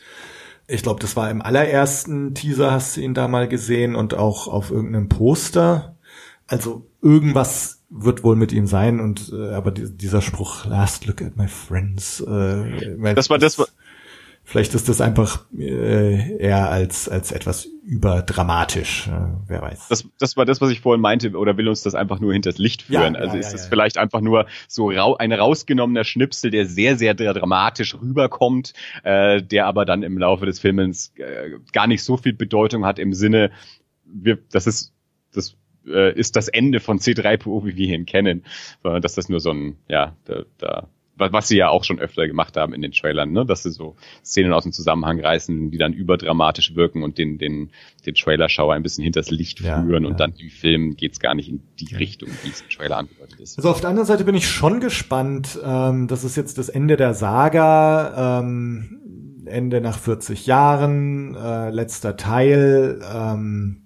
[0.69, 4.47] Ich glaube, das war im allerersten Teaser, hast du ihn da mal gesehen und auch
[4.47, 5.97] auf irgendeinem Poster.
[6.47, 11.23] Also irgendwas wird wohl mit ihm sein und äh, aber die, dieser Spruch Last look
[11.23, 13.67] at my friends äh, das war das war
[14.43, 19.13] vielleicht ist das einfach äh, eher als als etwas überdramatisch äh,
[19.47, 19.87] wer weiß.
[19.89, 22.59] Das das war das was ich vorhin meinte oder will uns das einfach nur hinters
[22.59, 23.15] Licht führen?
[23.15, 26.67] ja, also ja, ist ja, das vielleicht einfach nur so rau ein rausgenommener Schnipsel der
[26.67, 28.73] sehr sehr dramatisch rüberkommt
[29.05, 32.99] äh, der aber dann im Laufe des Films äh, gar nicht so viel Bedeutung hat
[32.99, 33.53] im Sinne
[34.05, 34.93] wir das ist
[35.33, 38.45] das äh, ist das Ende von C3PO, wie wir ihn kennen,
[38.83, 42.27] sondern dass das nur so ein, ja, da, da was sie ja auch schon öfter
[42.27, 43.47] gemacht haben in den Trailern, ne?
[43.47, 47.71] dass sie so Szenen aus dem Zusammenhang reißen, die dann überdramatisch wirken und den, den,
[48.05, 50.09] den Trailerschauer ein bisschen hinters Licht führen ja.
[50.09, 53.41] und dann im Film geht's gar nicht in die Richtung, wie es im Trailer angedeutet
[53.41, 53.57] ist.
[53.57, 55.59] Also auf der anderen Seite bin ich schon gespannt.
[55.65, 58.41] Ähm, das ist jetzt das Ende der Saga.
[58.41, 59.01] Ähm,
[59.47, 63.01] Ende nach 40 Jahren, äh, letzter Teil.
[63.15, 63.86] Ähm,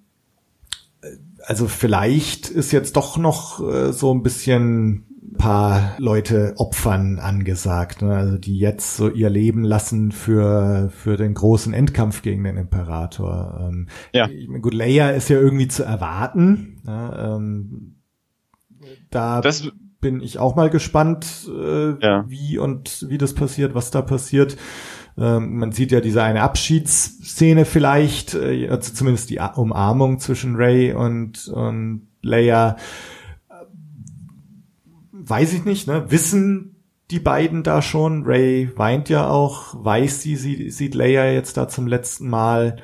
[1.45, 5.05] also vielleicht ist jetzt doch noch äh, so ein bisschen
[5.37, 8.15] paar Leute opfern angesagt, ne?
[8.15, 13.57] also die jetzt so ihr Leben lassen für für den großen Endkampf gegen den Imperator.
[13.61, 14.29] Ähm, Ja.
[14.61, 16.81] Gut, Leia ist ja irgendwie zu erwarten.
[16.85, 17.95] Ja, ähm,
[19.09, 19.67] da Das,
[19.99, 22.25] bin ich auch mal gespannt, äh, Ja.
[22.27, 24.57] wie und wie das passiert, was da passiert.
[25.17, 30.93] Ähm, man sieht ja diese eine Abschiedsszene vielleicht, äh, also zumindest die Umarmung zwischen Ray
[30.93, 32.77] und, und Leia.
[35.11, 36.09] Weiß ich nicht, ne?
[36.09, 36.75] Wissen
[37.11, 38.23] die beiden da schon?
[38.23, 42.81] Ray weint ja auch, weiß sie, sie sieht Leia jetzt da zum letzten Mal.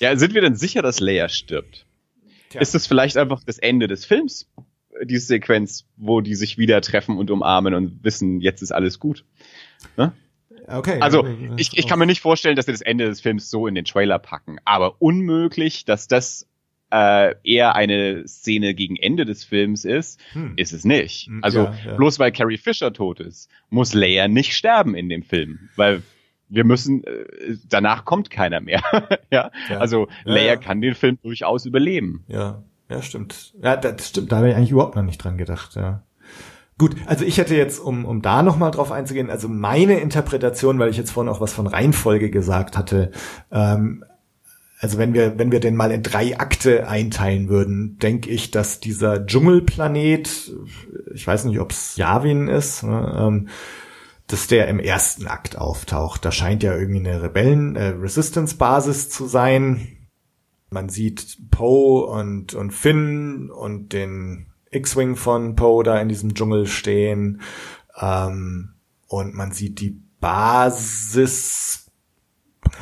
[0.00, 1.86] ja, sind wir denn sicher, dass Leia stirbt?
[2.50, 2.60] Tja.
[2.60, 4.48] Ist das vielleicht einfach das Ende des Films?
[5.04, 9.24] Diese Sequenz, wo die sich wieder treffen und umarmen und wissen, jetzt ist alles gut.
[10.78, 11.00] Okay.
[11.00, 13.74] Also, ich, ich kann mir nicht vorstellen, dass sie das Ende des Films so in
[13.74, 14.58] den Trailer packen.
[14.64, 16.46] Aber unmöglich, dass das
[16.92, 20.54] äh, eher eine Szene gegen Ende des Films ist, Hm.
[20.56, 21.26] ist es nicht.
[21.28, 21.94] Hm, Also ja, ja.
[21.94, 26.02] bloß weil Carrie Fisher tot ist, muss Leia nicht sterben in dem Film, weil
[26.48, 27.24] wir müssen äh,
[27.68, 28.82] danach kommt keiner mehr.
[29.30, 29.52] ja?
[29.68, 29.78] Ja.
[29.78, 32.24] also Leia kann den Film durchaus überleben.
[32.26, 33.54] Ja, ja, stimmt.
[33.62, 34.32] Ja, das stimmt.
[34.32, 36.02] Da habe ich eigentlich überhaupt noch nicht dran gedacht, ja.
[36.80, 40.88] Gut, also ich hätte jetzt, um, um da nochmal drauf einzugehen, also meine Interpretation, weil
[40.88, 43.10] ich jetzt vorhin auch was von Reihenfolge gesagt hatte,
[43.52, 44.02] ähm,
[44.78, 48.80] also wenn wir, wenn wir den mal in drei Akte einteilen würden, denke ich, dass
[48.80, 50.52] dieser Dschungelplanet,
[51.12, 53.48] ich weiß nicht, ob es Yavin ist, ne, ähm,
[54.26, 56.24] dass der im ersten Akt auftaucht.
[56.24, 57.92] Da scheint ja irgendwie eine Rebellen, äh,
[59.10, 59.86] zu sein.
[60.70, 66.66] Man sieht Poe und, und Finn und den X-Wing von Poe da in diesem Dschungel
[66.66, 67.40] stehen.
[68.00, 68.74] Ähm,
[69.08, 71.90] und man sieht die Basis,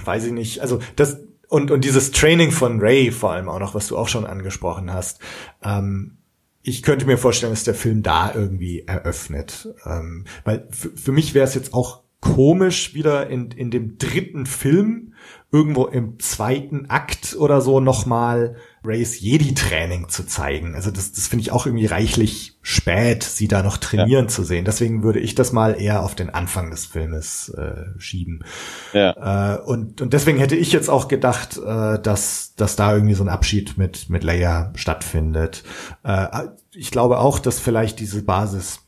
[0.05, 1.19] weiß ich nicht, also das,
[1.49, 4.93] und, und dieses Training von Ray vor allem auch noch, was du auch schon angesprochen
[4.93, 5.21] hast.
[5.63, 6.19] Ähm,
[6.63, 9.69] ich könnte mir vorstellen, dass der Film da irgendwie eröffnet.
[9.87, 15.08] Ähm, weil für, mich wäre es jetzt auch komisch, wieder in, in dem dritten Film,
[15.51, 20.75] irgendwo im zweiten Akt oder so nochmal Rays Jedi-Training zu zeigen.
[20.75, 24.67] Also das, das finde ich auch irgendwie reichlich spät, sie da noch trainieren zu sehen.
[24.67, 28.45] Deswegen würde ich das mal eher auf den Anfang des Filmes äh, schieben.
[28.93, 29.57] Ja.
[29.57, 33.25] Äh, und, und deswegen hätte ich jetzt auch gedacht, äh, dass, dass da irgendwie so
[33.25, 35.65] ein Abschied mit, mit Leia stattfindet.
[36.05, 36.27] Äh,
[36.73, 38.81] ich glaube auch, dass vielleicht diese Basis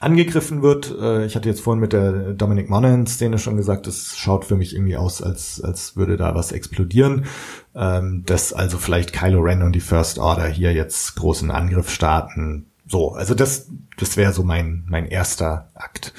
[0.00, 0.94] angegriffen wird.
[0.98, 4.74] Äh, ich hatte jetzt vorhin mit der Dominic Monaghan-Szene schon gesagt, es schaut für mich
[4.74, 7.26] irgendwie aus, als, als würde da was explodieren.
[7.74, 12.66] Ähm, dass also vielleicht Kylo Ren und die First Order hier jetzt großen Angriff starten.
[12.86, 16.12] So, also das, das wäre so mein, mein erster Akt.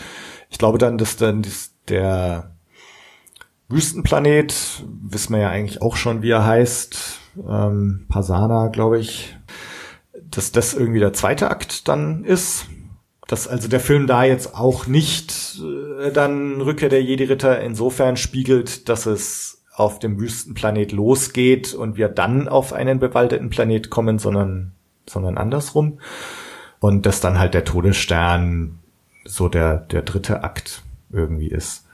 [0.50, 2.52] Ich glaube dann, dass dann das, der
[3.68, 7.20] Wüstenplanet, wissen wir ja eigentlich auch schon, wie er heißt,
[7.50, 9.36] ähm, Pasana, glaube ich,
[10.30, 12.68] dass das irgendwie der zweite Akt dann ist.
[13.32, 15.58] Dass also der Film da jetzt auch nicht
[16.02, 22.10] äh, dann Rückkehr der Jedi-Ritter insofern spiegelt, dass es auf dem Wüstenplanet losgeht und wir
[22.10, 24.74] dann auf einen bewaldeten Planet kommen, sondern,
[25.10, 26.02] sondern andersrum.
[26.82, 28.80] Und dass dann halt der Todesstern
[29.24, 31.86] so der, der dritte Akt irgendwie ist.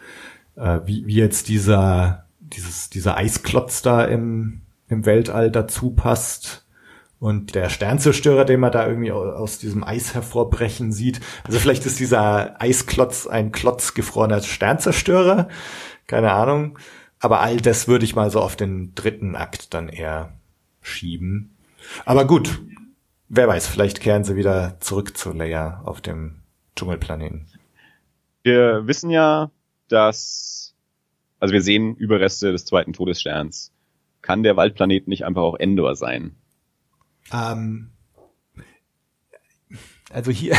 [0.56, 6.66] Äh, wie, wie jetzt dieser, dieses, dieser Eisklotz da im, im Weltall dazu passt.
[7.20, 11.20] Und der Sternzerstörer, den man da irgendwie au- aus diesem Eis hervorbrechen sieht.
[11.44, 15.48] Also vielleicht ist dieser Eisklotz ein Klotz gefrorener Sternzerstörer.
[16.06, 16.78] Keine Ahnung.
[17.20, 20.34] Aber all das würde ich mal so auf den dritten Akt dann eher
[20.82, 21.58] schieben.
[22.06, 22.62] Aber gut,
[23.30, 26.42] wer weiß, vielleicht kehren sie wieder zurück zu Leia auf dem
[26.76, 27.48] Dschungelplaneten.
[28.44, 29.50] Wir wissen ja,
[29.88, 30.76] dass,
[31.40, 33.72] also wir sehen Überreste des zweiten Todessterns.
[34.22, 36.36] Kann der Waldplanet nicht einfach auch Endor sein?
[37.32, 37.92] Ähm,
[40.10, 40.56] also hier,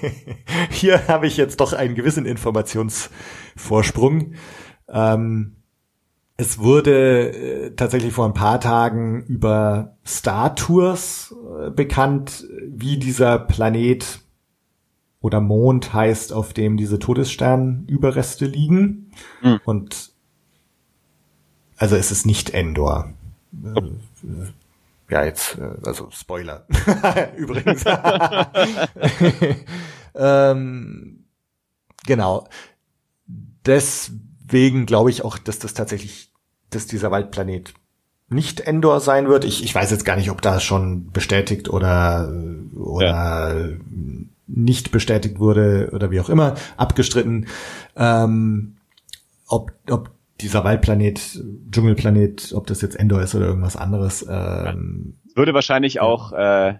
[0.70, 4.34] hier habe ich jetzt doch einen gewissen Informationsvorsprung.
[4.88, 5.56] Ähm,
[6.36, 13.38] es wurde äh, tatsächlich vor ein paar Tagen über Star Tours äh, bekannt, wie dieser
[13.38, 14.20] Planet
[15.20, 19.12] oder Mond heißt, auf dem diese Todessternüberreste liegen.
[19.40, 19.60] Hm.
[19.64, 20.10] Und
[21.76, 23.12] also es ist nicht Endor.
[23.64, 23.80] Äh,
[25.12, 26.66] ja, jetzt, äh, also Spoiler.
[27.36, 27.84] Übrigens.
[30.14, 31.24] ähm,
[32.06, 32.48] genau.
[33.66, 36.32] Deswegen glaube ich auch, dass das tatsächlich,
[36.70, 37.74] dass dieser Waldplanet
[38.30, 39.44] nicht Endor sein wird.
[39.44, 42.32] Ich, ich weiß jetzt gar nicht, ob das schon bestätigt oder,
[42.74, 43.76] oder ja.
[44.46, 47.48] nicht bestätigt wurde oder wie auch immer, abgestritten.
[47.96, 48.78] Ähm,
[49.46, 50.10] ob, ob
[50.42, 54.26] dieser Waldplanet, Dschungelplanet, ob das jetzt Endor ist oder irgendwas anderes.
[54.28, 56.74] Ähm, würde wahrscheinlich auch äh,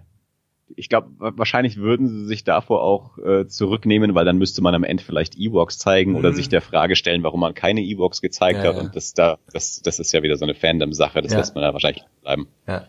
[0.75, 4.83] ich glaube, wahrscheinlich würden sie sich davor auch äh, zurücknehmen, weil dann müsste man am
[4.83, 6.17] Ende vielleicht Ewoks zeigen mhm.
[6.17, 8.75] oder sich der Frage stellen, warum man keine Ewoks gezeigt ja, hat.
[8.75, 8.81] Ja.
[8.81, 11.39] Und das da, das, das ist ja wieder so eine Fandom-Sache, das ja.
[11.39, 12.47] lässt man da wahrscheinlich bleiben.
[12.67, 12.85] Ja.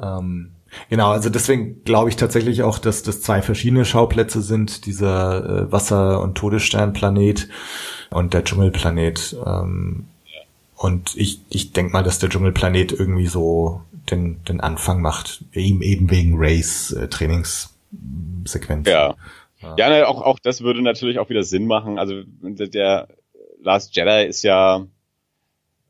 [0.00, 0.52] Ähm,
[0.88, 5.72] genau, also deswegen glaube ich tatsächlich auch, dass das zwei verschiedene Schauplätze sind, dieser äh,
[5.72, 7.48] Wasser- und Todessternplanet
[8.10, 9.36] und der Dschungelplanet.
[9.44, 10.06] Ähm,
[10.76, 13.80] und ich, ich denke mal, dass der Dschungelplanet irgendwie so
[14.10, 18.88] den, den Anfang macht, eben, eben wegen Rays äh, Trainingssequenz.
[18.88, 19.16] Ja.
[19.62, 21.98] Ja, ja ne, auch, auch das würde natürlich auch wieder Sinn machen.
[21.98, 23.08] Also der
[23.62, 24.86] Last Jedi ist ja,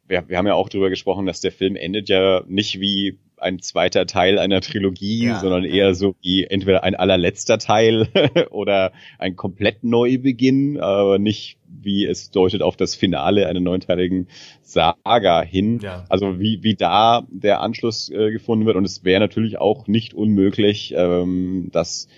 [0.06, 3.60] wir, wir haben ja auch drüber gesprochen, dass der Film endet ja nicht wie ein
[3.60, 8.08] zweiter Teil einer Trilogie, ja, sondern eher so wie entweder ein allerletzter Teil
[8.50, 14.28] oder ein komplett Neubeginn, aber nicht wie es deutet auf das Finale einer neunteiligen
[14.62, 15.80] Saga hin.
[15.82, 16.04] Ja.
[16.08, 18.76] Also wie, wie da der Anschluss äh, gefunden wird.
[18.76, 22.08] Und es wäre natürlich auch nicht unmöglich, ähm, dass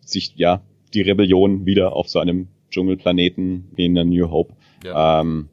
[0.00, 0.62] sich ja
[0.92, 4.54] die Rebellion wieder auf so einem Dschungelplaneten wie in der New Hope
[4.84, 5.20] ja.
[5.20, 5.48] ähm,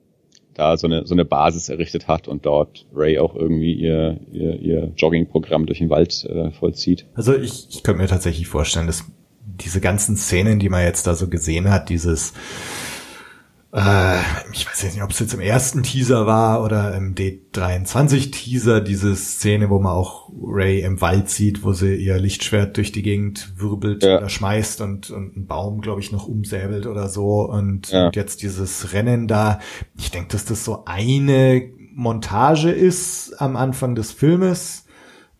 [0.53, 4.59] da so eine, so eine Basis errichtet hat und dort Ray auch irgendwie ihr, ihr,
[4.59, 7.05] ihr Joggingprogramm durch den Wald äh, vollzieht.
[7.13, 9.05] Also ich, ich könnte mir tatsächlich vorstellen, dass
[9.45, 12.33] diese ganzen Szenen, die man jetzt da so gesehen hat, dieses
[13.73, 14.19] äh,
[14.51, 19.15] ich weiß jetzt nicht, ob es jetzt im ersten Teaser war oder im D23-Teaser, diese
[19.15, 23.53] Szene, wo man auch Ray im Wald sieht, wo sie ihr Lichtschwert durch die Gegend
[23.57, 24.17] wirbelt ja.
[24.17, 27.49] oder schmeißt und, und einen Baum, glaube ich, noch umsäbelt oder so.
[27.49, 28.07] Und, ja.
[28.07, 29.59] und jetzt dieses Rennen da.
[29.97, 34.85] Ich denke, dass das so eine Montage ist am Anfang des Filmes.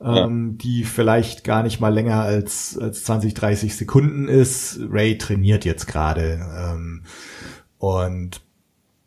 [0.04, 0.26] Ja.
[0.26, 4.80] Ähm, die vielleicht gar nicht mal länger als, als 20, 30 Sekunden ist.
[4.90, 6.40] Ray trainiert jetzt gerade.
[6.58, 7.04] Ähm,
[7.82, 8.42] und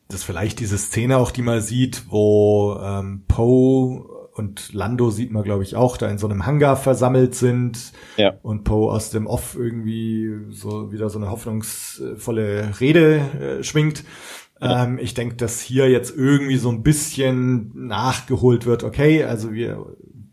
[0.08, 5.30] das ist vielleicht diese Szene auch, die man sieht, wo ähm, Poe und Lando sieht
[5.30, 8.34] man, glaube ich, auch, da in so einem Hangar versammelt sind ja.
[8.42, 14.02] und Poe aus dem Off irgendwie so wieder so eine hoffnungsvolle Rede äh, schwingt.
[14.60, 14.82] Ja.
[14.82, 19.86] Ähm, ich denke, dass hier jetzt irgendwie so ein bisschen nachgeholt wird, okay, also wir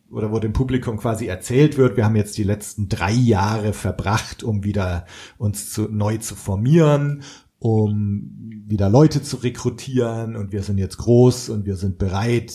[0.09, 4.43] oder wo dem Publikum quasi erzählt wird, wir haben jetzt die letzten drei Jahre verbracht,
[4.43, 5.05] um wieder
[5.37, 7.21] uns zu, neu zu formieren
[7.61, 12.51] um wieder Leute zu rekrutieren und wir sind jetzt groß und wir sind bereit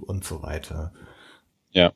[0.00, 0.92] und so weiter.
[1.70, 1.92] Ja.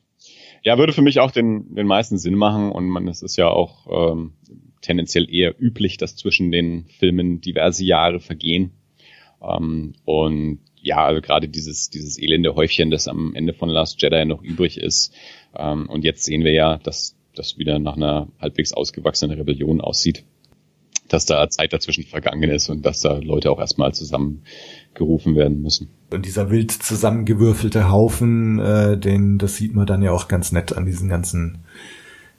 [0.63, 3.49] Ja, würde für mich auch den, den meisten Sinn machen und man, es ist ja
[3.49, 4.33] auch ähm,
[4.79, 8.71] tendenziell eher üblich, dass zwischen den Filmen diverse Jahre vergehen.
[9.41, 14.23] Ähm, und ja, also gerade dieses, dieses elende Häufchen, das am Ende von Last Jedi
[14.23, 15.13] noch übrig ist.
[15.57, 20.23] Ähm, und jetzt sehen wir ja, dass das wieder nach einer halbwegs ausgewachsenen Rebellion aussieht
[21.11, 25.89] dass da Zeit dazwischen vergangen ist und dass da Leute auch erstmal zusammengerufen werden müssen.
[26.09, 30.75] Und dieser wild zusammengewürfelte Haufen, äh, den, das sieht man dann ja auch ganz nett
[30.75, 31.65] an diesen ganzen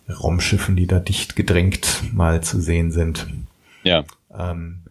[0.09, 3.27] Raumschiffen, die da dicht gedrängt mal zu sehen sind.
[3.83, 4.05] Ja.
[4.35, 4.85] Ähm,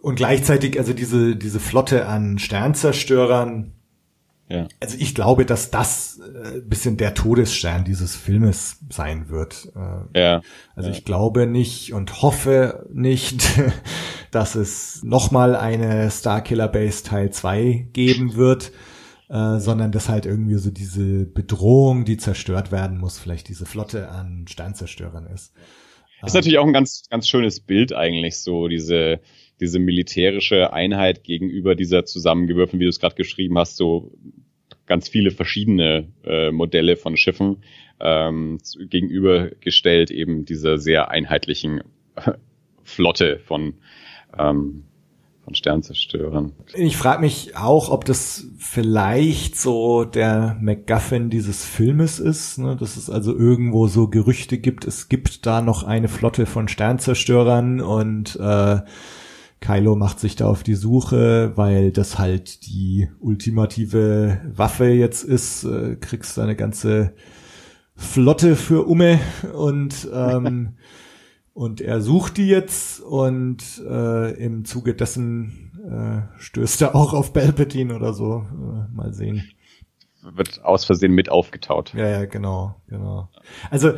[0.00, 3.72] und gleichzeitig, also diese, diese Flotte an Sternzerstörern,
[4.50, 4.66] ja.
[4.80, 9.70] Also ich glaube, dass das äh, bisschen der Todesstern dieses Filmes sein wird.
[9.76, 10.42] Äh, ja.
[10.74, 10.96] Also ja.
[10.96, 13.42] ich glaube nicht und hoffe nicht,
[14.32, 18.72] dass es nochmal eine Starkiller Base Teil 2 geben wird,
[19.28, 24.08] äh, sondern dass halt irgendwie so diese Bedrohung, die zerstört werden muss, vielleicht diese Flotte
[24.08, 25.52] an Sternzerstörern ist.
[26.26, 29.20] Ist natürlich auch ein ganz, ganz schönes Bild eigentlich, so diese,
[29.60, 34.12] diese militärische Einheit gegenüber dieser zusammengewürfelten, wie du es gerade geschrieben hast, so
[34.90, 37.58] ganz viele verschiedene äh, Modelle von Schiffen
[38.00, 41.82] ähm, gegenübergestellt, eben dieser sehr einheitlichen
[42.82, 43.74] Flotte von
[44.36, 44.82] ähm,
[45.44, 46.52] von Sternzerstörern.
[46.74, 52.76] Ich frage mich auch, ob das vielleicht so der MacGuffin dieses Filmes ist, ne?
[52.76, 57.80] dass es also irgendwo so Gerüchte gibt, es gibt da noch eine Flotte von Sternzerstörern
[57.80, 58.80] und äh,
[59.60, 65.64] Kylo macht sich da auf die Suche, weil das halt die ultimative Waffe jetzt ist.
[65.64, 67.14] Äh, kriegst eine ganze
[67.94, 69.20] Flotte für Umme
[69.52, 70.76] und ähm,
[71.52, 77.34] und er sucht die jetzt und äh, im Zuge dessen äh, stößt er auch auf
[77.34, 78.46] Palpatine oder so.
[78.50, 79.50] Äh, mal sehen.
[80.22, 81.92] Wird aus Versehen mit aufgetaut.
[81.94, 83.28] Ja, ja, genau, genau.
[83.70, 83.92] Also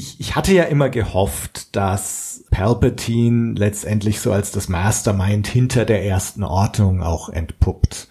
[0.00, 6.04] ich, ich hatte ja immer gehofft, dass Palpatine letztendlich so als das Mastermind hinter der
[6.04, 8.08] ersten Ordnung auch entpuppt.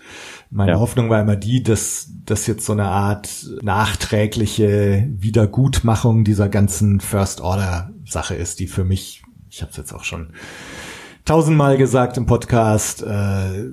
[0.51, 0.79] Meine ja.
[0.79, 7.41] Hoffnung war immer die, dass das jetzt so eine Art nachträgliche Wiedergutmachung dieser ganzen First
[7.41, 10.29] Order Sache ist, die für mich, ich habe es jetzt auch schon
[11.25, 13.71] tausendmal gesagt im Podcast, äh,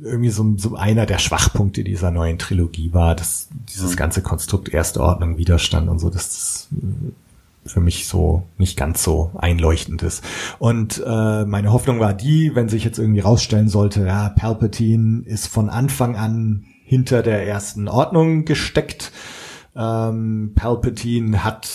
[0.00, 3.96] irgendwie so, so einer der Schwachpunkte dieser neuen Trilogie war, dass dieses mhm.
[3.96, 6.68] ganze Konstrukt Erste Ordnung, Widerstand und so, dass das
[7.68, 10.24] für mich so nicht ganz so einleuchtend ist.
[10.58, 15.46] Und äh, meine Hoffnung war die, wenn sich jetzt irgendwie rausstellen sollte, ja, Palpatine ist
[15.46, 19.12] von Anfang an hinter der ersten Ordnung gesteckt.
[19.76, 21.68] Ähm, Palpatine hat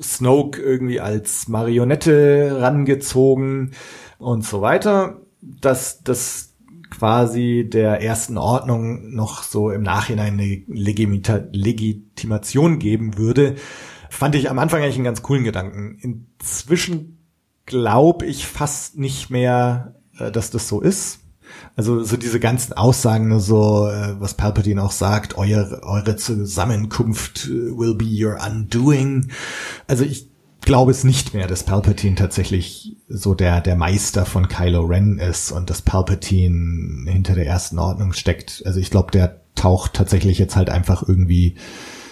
[0.00, 3.72] Snoke irgendwie als Marionette rangezogen
[4.18, 6.54] und so weiter, dass das
[6.90, 13.56] quasi der ersten Ordnung noch so im Nachhinein eine Legimita Legitimation geben würde,
[14.10, 15.98] Fand ich am Anfang eigentlich einen ganz coolen Gedanken.
[16.00, 17.18] Inzwischen
[17.66, 21.20] glaube ich fast nicht mehr, äh, dass das so ist.
[21.76, 27.76] Also so diese ganzen Aussagen, so äh, was Palpatine auch sagt, eure, eure Zusammenkunft äh,
[27.76, 29.30] will be your undoing.
[29.86, 30.28] Also ich
[30.60, 35.52] glaube es nicht mehr, dass Palpatine tatsächlich so der, der Meister von Kylo Ren ist
[35.52, 38.62] und dass Palpatine hinter der ersten Ordnung steckt.
[38.66, 41.56] Also ich glaube, der taucht tatsächlich jetzt halt einfach irgendwie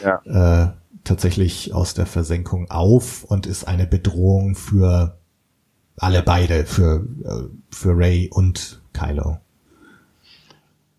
[0.02, 0.64] ja.
[0.64, 0.72] äh,
[1.06, 5.18] tatsächlich aus der Versenkung auf und ist eine Bedrohung für
[5.96, 9.38] alle beide, für, äh, für Ray und Kylo.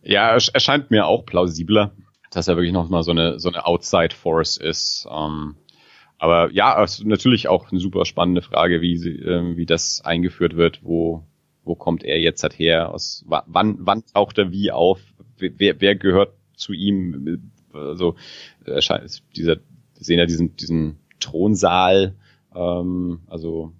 [0.01, 1.91] Ja, erscheint mir auch plausibler,
[2.31, 5.07] dass er wirklich nochmal so eine, so eine Outside Force ist.
[5.11, 5.55] Ähm,
[6.17, 10.55] aber ja, ist natürlich auch eine super spannende Frage, wie, sie, äh, wie das eingeführt
[10.55, 11.23] wird, wo,
[11.63, 14.99] wo kommt er jetzt halt her, aus, wann, wann taucht er wie auf,
[15.37, 18.15] wer, wer gehört zu ihm, also
[18.65, 19.57] erscheint dieser
[19.97, 22.15] wir sehen ja diesen, diesen Thronsaal,
[22.55, 23.73] ähm, also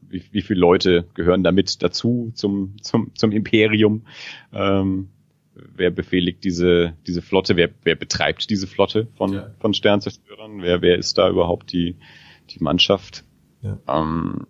[0.00, 4.04] wie, wie viele Leute gehören damit dazu zum, zum, zum Imperium?
[4.52, 5.10] Ähm,
[5.54, 7.56] wer befehligt diese, diese Flotte?
[7.56, 9.50] Wer, wer betreibt diese Flotte von, ja.
[9.58, 10.62] von Sternzerstörern?
[10.62, 11.96] Wer, wer ist da überhaupt die,
[12.50, 13.24] die Mannschaft?
[13.62, 13.78] Ja.
[13.88, 14.46] Ähm,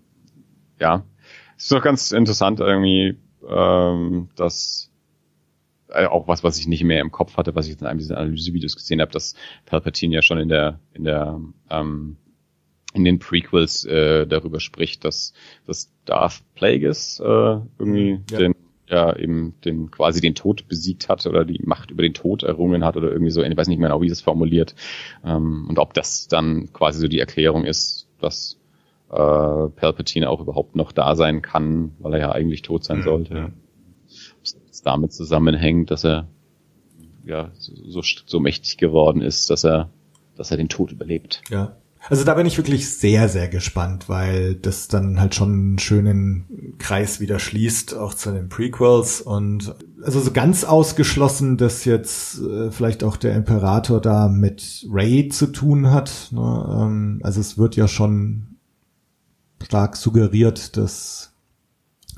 [0.79, 1.05] ja.
[1.57, 3.17] Es ist doch ganz interessant irgendwie,
[3.49, 4.88] ähm, dass
[5.91, 8.19] äh, auch was, was ich nicht mehr im Kopf hatte, was ich in einem dieser
[8.19, 9.35] Analysevideos gesehen habe, dass
[9.67, 11.41] Palpatine ja schon in der, in der,
[11.71, 12.17] ähm,
[12.95, 15.33] in den Prequels äh, darüber spricht, dass,
[15.67, 17.25] dass Darth Plagueis äh,
[17.79, 18.39] irgendwie ja.
[18.39, 18.55] den
[18.91, 22.85] ja eben den quasi den Tod besiegt hat oder die Macht über den Tod errungen
[22.85, 24.75] hat oder irgendwie so, ich weiß nicht mehr genau, wie es formuliert.
[25.25, 28.59] Ähm, und ob das dann quasi so die Erklärung ist, dass
[29.11, 33.03] äh, Palpatine auch überhaupt noch da sein kann, weil er ja eigentlich tot sein mhm.
[33.03, 33.53] sollte.
[34.79, 36.29] Es damit zusammenhängt, dass er
[37.25, 39.91] ja so, so mächtig geworden ist, dass er,
[40.37, 41.43] dass er den Tod überlebt.
[41.51, 41.77] Ja.
[42.09, 46.77] Also da bin ich wirklich sehr, sehr gespannt, weil das dann halt schon einen schönen
[46.79, 49.21] Kreis wieder schließt, auch zu den Prequels.
[49.21, 55.29] Und also so ganz ausgeschlossen, dass jetzt äh, vielleicht auch der Imperator da mit Ray
[55.29, 56.29] zu tun hat.
[56.31, 56.41] Ne?
[56.41, 58.59] Ähm, also es wird ja schon
[59.61, 61.28] stark suggeriert, dass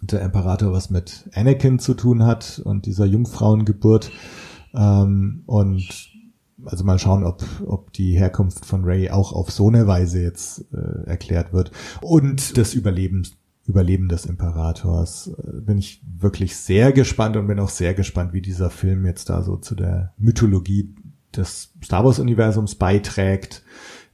[0.02, 4.10] der Imperator was mit Anakin zu tun hat und dieser Jungfrauengeburt.
[4.74, 6.10] Ähm, und
[6.64, 10.66] also mal schauen, ob, ob die Herkunft von Ray auch auf so eine Weise jetzt
[10.72, 11.70] äh, erklärt wird.
[12.00, 13.26] Und das Überleben,
[13.66, 18.42] Überleben des Imperators äh, bin ich wirklich sehr gespannt und bin auch sehr gespannt, wie
[18.42, 20.94] dieser Film jetzt da so zu der Mythologie
[21.34, 23.62] des Star Wars Universums beiträgt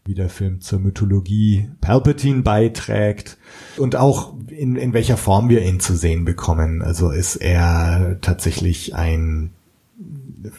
[0.07, 3.39] wie der Film zur Mythologie Palpatine beiträgt
[3.77, 6.83] und auch in, in welcher Form wir ihn zu sehen bekommen.
[6.83, 9.51] Also ist er tatsächlich ein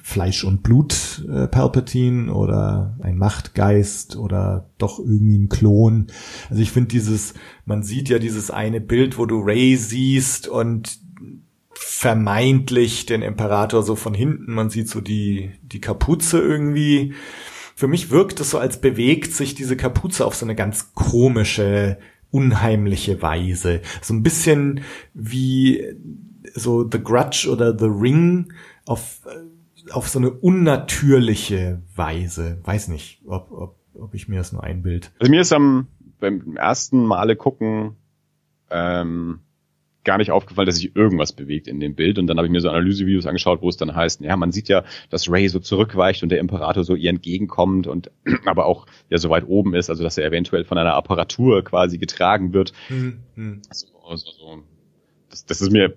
[0.03, 6.07] Fleisch und Blut äh, Palpatine oder ein Machtgeist oder doch irgendwie ein Klon.
[6.49, 7.33] Also ich finde dieses,
[7.65, 10.99] man sieht ja dieses eine Bild, wo du Ray siehst und
[11.73, 17.13] vermeintlich den Imperator so von hinten, man sieht so die, die Kapuze irgendwie
[17.77, 21.99] für mich wirkt es so, als bewegt sich diese Kapuze auf so eine ganz komische,
[22.31, 23.81] unheimliche Weise.
[24.01, 24.81] So ein bisschen
[25.13, 25.85] wie
[26.55, 28.51] so The Grudge oder The Ring
[28.87, 29.21] auf,
[29.91, 32.57] auf so eine unnatürliche Weise.
[32.63, 35.11] Weiß nicht, ob, ob, ob ich mir das nur einbild.
[35.19, 35.85] Also mir ist am,
[36.19, 37.95] beim ersten Male gucken,
[38.71, 39.41] ähm,
[40.07, 42.17] gar nicht aufgefallen, dass sich irgendwas bewegt in dem Bild.
[42.17, 44.69] Und dann habe ich mir so Analysevideos angeschaut, wo es dann heißt, ja, man sieht
[44.69, 48.09] ja, dass Ray so zurückweicht und der Imperator so ihr entgegenkommt und
[48.45, 51.97] aber auch ja so weit oben ist, also dass er eventuell von einer Apparatur quasi
[51.97, 52.71] getragen wird.
[52.87, 53.61] Mhm.
[53.69, 54.63] So, also so
[55.29, 55.93] das, das ist mir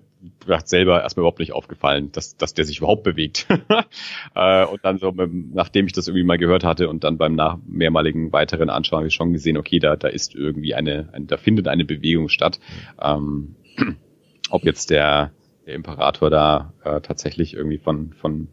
[0.65, 3.47] selber erstmal überhaupt nicht aufgefallen, dass, dass der sich überhaupt bewegt.
[4.35, 7.57] äh, und dann so, nachdem ich das irgendwie mal gehört hatte und dann beim nach
[7.65, 11.37] mehrmaligen weiteren Anschauen habe ich schon gesehen, okay, da, da ist irgendwie eine, ein, da
[11.37, 12.59] findet eine Bewegung statt.
[13.01, 13.55] Ähm,
[14.49, 15.31] ob jetzt der,
[15.65, 18.49] der Imperator da äh, tatsächlich irgendwie von, von,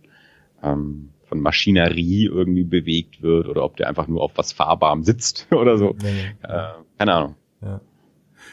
[0.62, 5.46] ähm, von Maschinerie irgendwie bewegt wird oder ob der einfach nur auf was Fahrbarem sitzt
[5.52, 5.94] oder so.
[6.02, 7.34] Nee, äh, keine Ahnung.
[7.62, 7.80] Ja.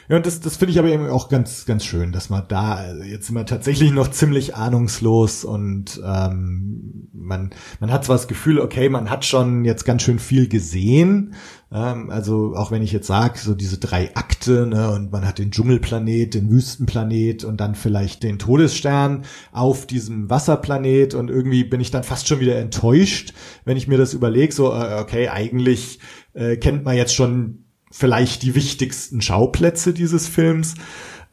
[0.08, 2.74] Ja, und das, das finde ich aber eben auch ganz, ganz schön, dass man da,
[2.74, 7.50] also jetzt sind wir tatsächlich noch ziemlich ahnungslos und ähm, man,
[7.80, 11.34] man hat zwar das Gefühl, okay, man hat schon jetzt ganz schön viel gesehen.
[11.72, 15.38] Ähm, also auch wenn ich jetzt sage, so diese drei Akte, ne, und man hat
[15.38, 21.80] den Dschungelplanet, den Wüstenplanet und dann vielleicht den Todesstern auf diesem Wasserplanet und irgendwie bin
[21.80, 23.34] ich dann fast schon wieder enttäuscht,
[23.64, 25.98] wenn ich mir das überlege, so, äh, okay, eigentlich
[26.34, 30.74] äh, kennt man jetzt schon vielleicht die wichtigsten Schauplätze dieses Films.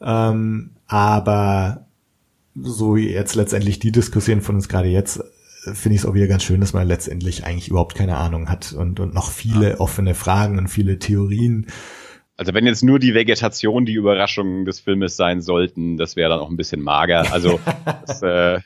[0.00, 1.86] Ähm, aber
[2.54, 5.20] so wie jetzt letztendlich die Diskussion von uns gerade jetzt,
[5.72, 8.72] finde ich es auch wieder ganz schön, dass man letztendlich eigentlich überhaupt keine Ahnung hat
[8.72, 9.80] und, und noch viele ja.
[9.80, 11.66] offene Fragen und viele Theorien.
[12.36, 16.40] Also wenn jetzt nur die Vegetation die Überraschung des Filmes sein sollten, das wäre dann
[16.40, 17.32] auch ein bisschen mager.
[17.32, 17.60] Also
[18.06, 18.60] das, äh,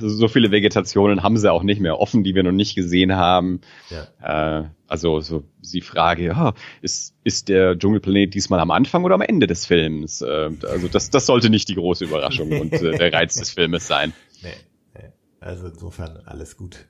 [0.00, 3.60] so viele Vegetationen haben sie auch nicht mehr offen, die wir noch nicht gesehen haben.
[3.90, 4.60] Ja.
[4.60, 9.22] Äh, also so die Frage, ja, ist, ist der Dschungelplanet diesmal am Anfang oder am
[9.22, 10.20] Ende des Films?
[10.22, 13.86] Äh, also das, das sollte nicht die große Überraschung und äh, der Reiz des Filmes
[13.86, 14.12] sein.
[14.42, 14.50] Nee.
[15.42, 16.86] Also insofern alles gut.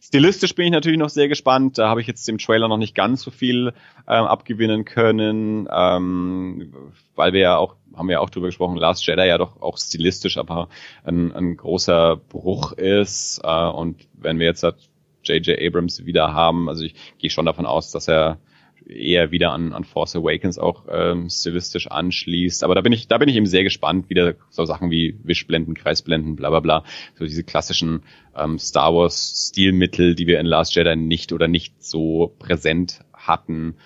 [0.00, 1.78] Stilistisch bin ich natürlich noch sehr gespannt.
[1.78, 3.72] Da habe ich jetzt dem Trailer noch nicht ganz so viel
[4.06, 6.72] ähm, abgewinnen können, ähm,
[7.16, 9.78] weil wir ja auch, haben wir ja auch drüber gesprochen, Last Jedi ja doch auch
[9.78, 10.68] stilistisch aber
[11.02, 13.40] ein, ein großer Bruch ist.
[13.42, 15.58] Äh, und wenn wir jetzt J.J.
[15.60, 18.38] Abrams wieder haben, also ich gehe schon davon aus, dass er
[18.88, 22.64] eher wieder an, an Force Awakens auch ähm, stilistisch anschließt.
[22.64, 25.74] Aber da bin ich, da bin ich eben sehr gespannt, wieder so Sachen wie Wischblenden,
[25.74, 26.84] Kreisblenden, bla bla bla.
[27.18, 28.02] So diese klassischen
[28.36, 33.76] ähm, Star Wars Stilmittel, die wir in Last Jedi nicht oder nicht so präsent hatten.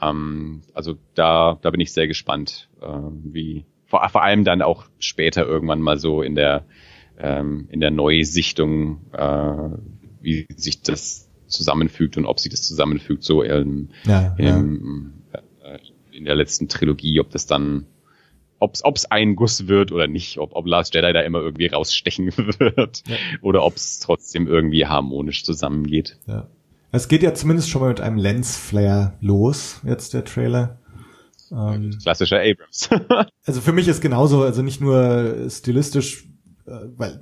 [0.00, 2.86] Ähm, also da, da bin ich sehr gespannt, äh,
[3.24, 6.66] wie vor, vor allem dann auch später irgendwann mal so in der
[7.18, 9.76] ähm, in der Neusichtung, äh,
[10.22, 15.40] wie sich das zusammenfügt und ob sie das zusammenfügt, so im, ja, im, ja.
[15.68, 15.78] Äh,
[16.12, 17.86] in der letzten Trilogie, ob das dann,
[18.58, 22.32] ob es ein Guss wird oder nicht, ob, ob Last Jedi da immer irgendwie rausstechen
[22.36, 23.16] wird ja.
[23.42, 26.18] oder ob es trotzdem irgendwie harmonisch zusammengeht.
[26.26, 26.48] Ja.
[26.92, 30.78] Es geht ja zumindest schon mal mit einem Lensflare los, jetzt der Trailer.
[31.52, 32.90] Ähm, Klassischer Abrams.
[33.44, 36.28] also für mich ist genauso, also nicht nur stilistisch,
[36.66, 37.20] äh, weil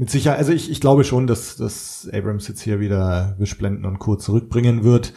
[0.00, 3.98] mit Sicherheit, also ich, ich glaube schon, dass, dass Abrams jetzt hier wieder Wischblenden und
[3.98, 4.16] Co.
[4.16, 5.12] zurückbringen wird.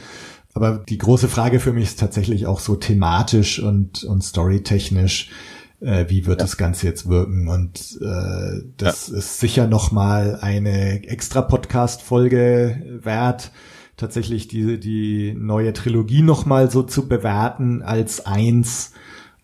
[0.53, 5.31] Aber die große Frage für mich ist tatsächlich auch so thematisch und, und storytechnisch,
[5.79, 6.43] äh, wie wird ja.
[6.43, 7.47] das Ganze jetzt wirken?
[7.47, 9.19] Und äh, das ja.
[9.19, 13.53] ist sicher nochmal eine extra Podcast-Folge wert,
[13.95, 18.91] tatsächlich die, die neue Trilogie nochmal so zu bewerten als eins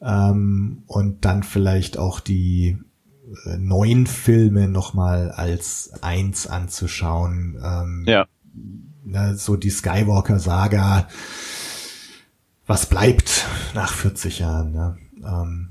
[0.01, 2.77] ähm, und dann vielleicht auch die
[3.45, 7.59] äh, neun Filme nochmal als eins anzuschauen.
[7.63, 8.27] Ähm, ja.
[9.03, 11.07] Ne, so die Skywalker-Saga.
[12.65, 14.71] Was bleibt nach 40 Jahren?
[14.71, 14.97] Ne?
[15.23, 15.69] Ähm,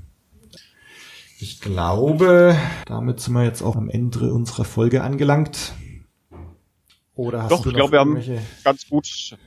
[1.39, 5.73] ich glaube, damit sind wir jetzt auch am Ende unserer Folge angelangt.
[7.13, 8.21] Oder hast Doch, du ich glaube, wir haben
[8.63, 9.37] ganz gut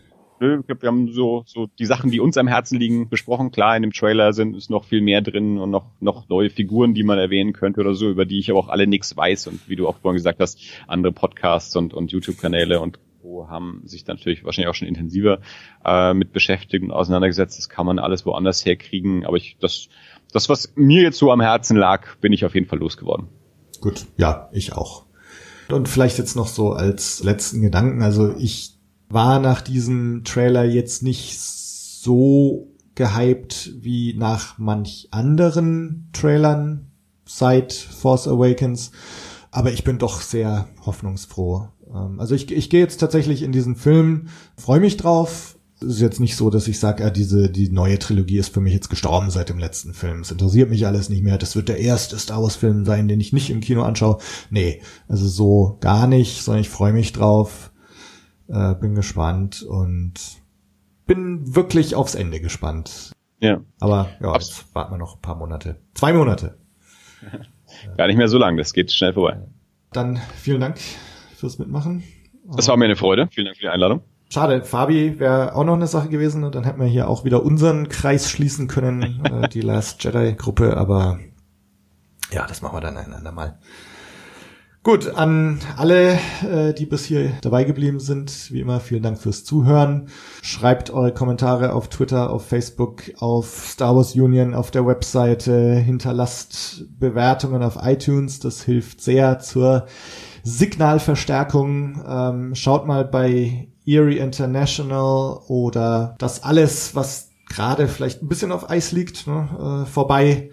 [0.43, 3.53] nö, ich glaube, wir haben so, so die Sachen, die uns am Herzen liegen, besprochen.
[3.53, 6.95] Klar, in dem Trailer sind ist noch viel mehr drin und noch, noch neue Figuren,
[6.95, 9.47] die man erwähnen könnte oder so, über die ich aber auch alle nichts weiß.
[9.47, 13.83] Und wie du auch vorhin gesagt hast, andere Podcasts und, und YouTube-Kanäle und wo haben
[13.85, 15.39] sich dann natürlich wahrscheinlich auch schon intensiver
[15.85, 17.57] äh, mit beschäftigt und auseinandergesetzt.
[17.57, 19.25] Das kann man alles woanders herkriegen.
[19.25, 19.89] Aber ich, das,
[20.33, 23.29] das, was mir jetzt so am Herzen lag, bin ich auf jeden Fall losgeworden.
[23.81, 25.05] Gut, ja, ich auch.
[25.71, 28.03] Und vielleicht jetzt noch so als letzten Gedanken.
[28.03, 28.72] Also ich
[29.13, 36.91] war nach diesem Trailer jetzt nicht so gehypt wie nach manch anderen Trailern
[37.27, 38.91] seit Force Awakens.
[39.51, 41.69] Aber ich bin doch sehr hoffnungsfroh.
[41.95, 45.59] Ähm, also ich, ich gehe jetzt tatsächlich in diesen Film, freue mich drauf.
[45.81, 48.61] Es ist jetzt nicht so, dass ich sage, ja, diese, die neue Trilogie ist für
[48.61, 50.21] mich jetzt gestorben seit dem letzten Film.
[50.21, 51.39] Es interessiert mich alles nicht mehr.
[51.39, 54.19] Das wird der erste Star Wars Film sein, den ich nicht im Kino anschaue.
[54.49, 57.72] Nee, also so gar nicht, sondern ich freue mich drauf.
[58.49, 60.15] Äh, bin gespannt und
[61.07, 63.13] bin wirklich aufs Ende gespannt.
[63.41, 63.61] Ja.
[63.81, 65.77] Aber ja, jetzt warten wir noch ein paar Monate.
[65.95, 66.59] Zwei Monate.
[67.97, 69.41] Gar nicht mehr so lang, das geht schnell vorbei.
[69.93, 70.79] Dann vielen Dank
[71.37, 72.03] fürs Mitmachen.
[72.45, 73.29] Das war mir eine Freude.
[73.31, 74.03] Vielen Dank für die Einladung.
[74.31, 76.51] schade, Fabi wäre auch noch eine Sache gewesen.
[76.51, 80.77] Dann hätten wir hier auch wieder unseren Kreis schließen können, äh, die Last Jedi-Gruppe.
[80.77, 81.19] Aber
[82.31, 83.59] ja, das machen wir dann ein andermal.
[84.85, 89.45] Gut, an alle, äh, die bis hier dabei geblieben sind, wie immer vielen Dank fürs
[89.45, 90.09] Zuhören.
[90.43, 96.85] Schreibt eure Kommentare auf Twitter, auf Facebook, auf Star Wars Union, auf der Webseite, hinterlasst
[96.99, 99.87] Bewertungen auf iTunes, das hilft sehr zur
[100.43, 102.03] Signalverstärkung.
[102.05, 108.69] Ähm, schaut mal bei Erie International oder das alles, was gerade vielleicht ein bisschen auf
[108.69, 110.51] Eis liegt, ne, äh, vorbei.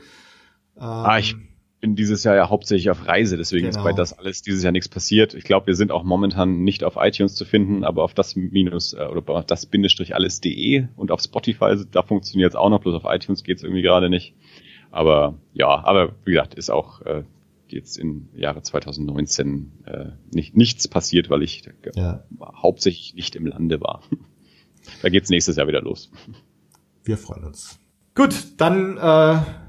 [0.78, 1.36] Ähm, ah, ich
[1.80, 3.80] bin dieses Jahr ja hauptsächlich auf Reise, deswegen genau.
[3.80, 5.34] ist bei das alles dieses Jahr nichts passiert.
[5.34, 8.94] Ich glaube, wir sind auch momentan nicht auf iTunes zu finden, aber auf das minus
[8.94, 12.96] äh, oder auf das Bindestrich alles.de und auf Spotify, da funktioniert es auch noch, bloß
[12.96, 14.36] auf iTunes geht es irgendwie gerade nicht.
[14.92, 17.24] Aber ja, aber wie gesagt, ist auch äh,
[17.68, 22.24] jetzt im Jahre 2019 äh, nicht, nichts passiert, weil ich ja.
[22.42, 24.02] hauptsächlich nicht im Lande war.
[25.02, 26.12] da geht's nächstes Jahr wieder los.
[27.04, 27.80] Wir freuen uns.
[28.16, 29.69] Gut, dann äh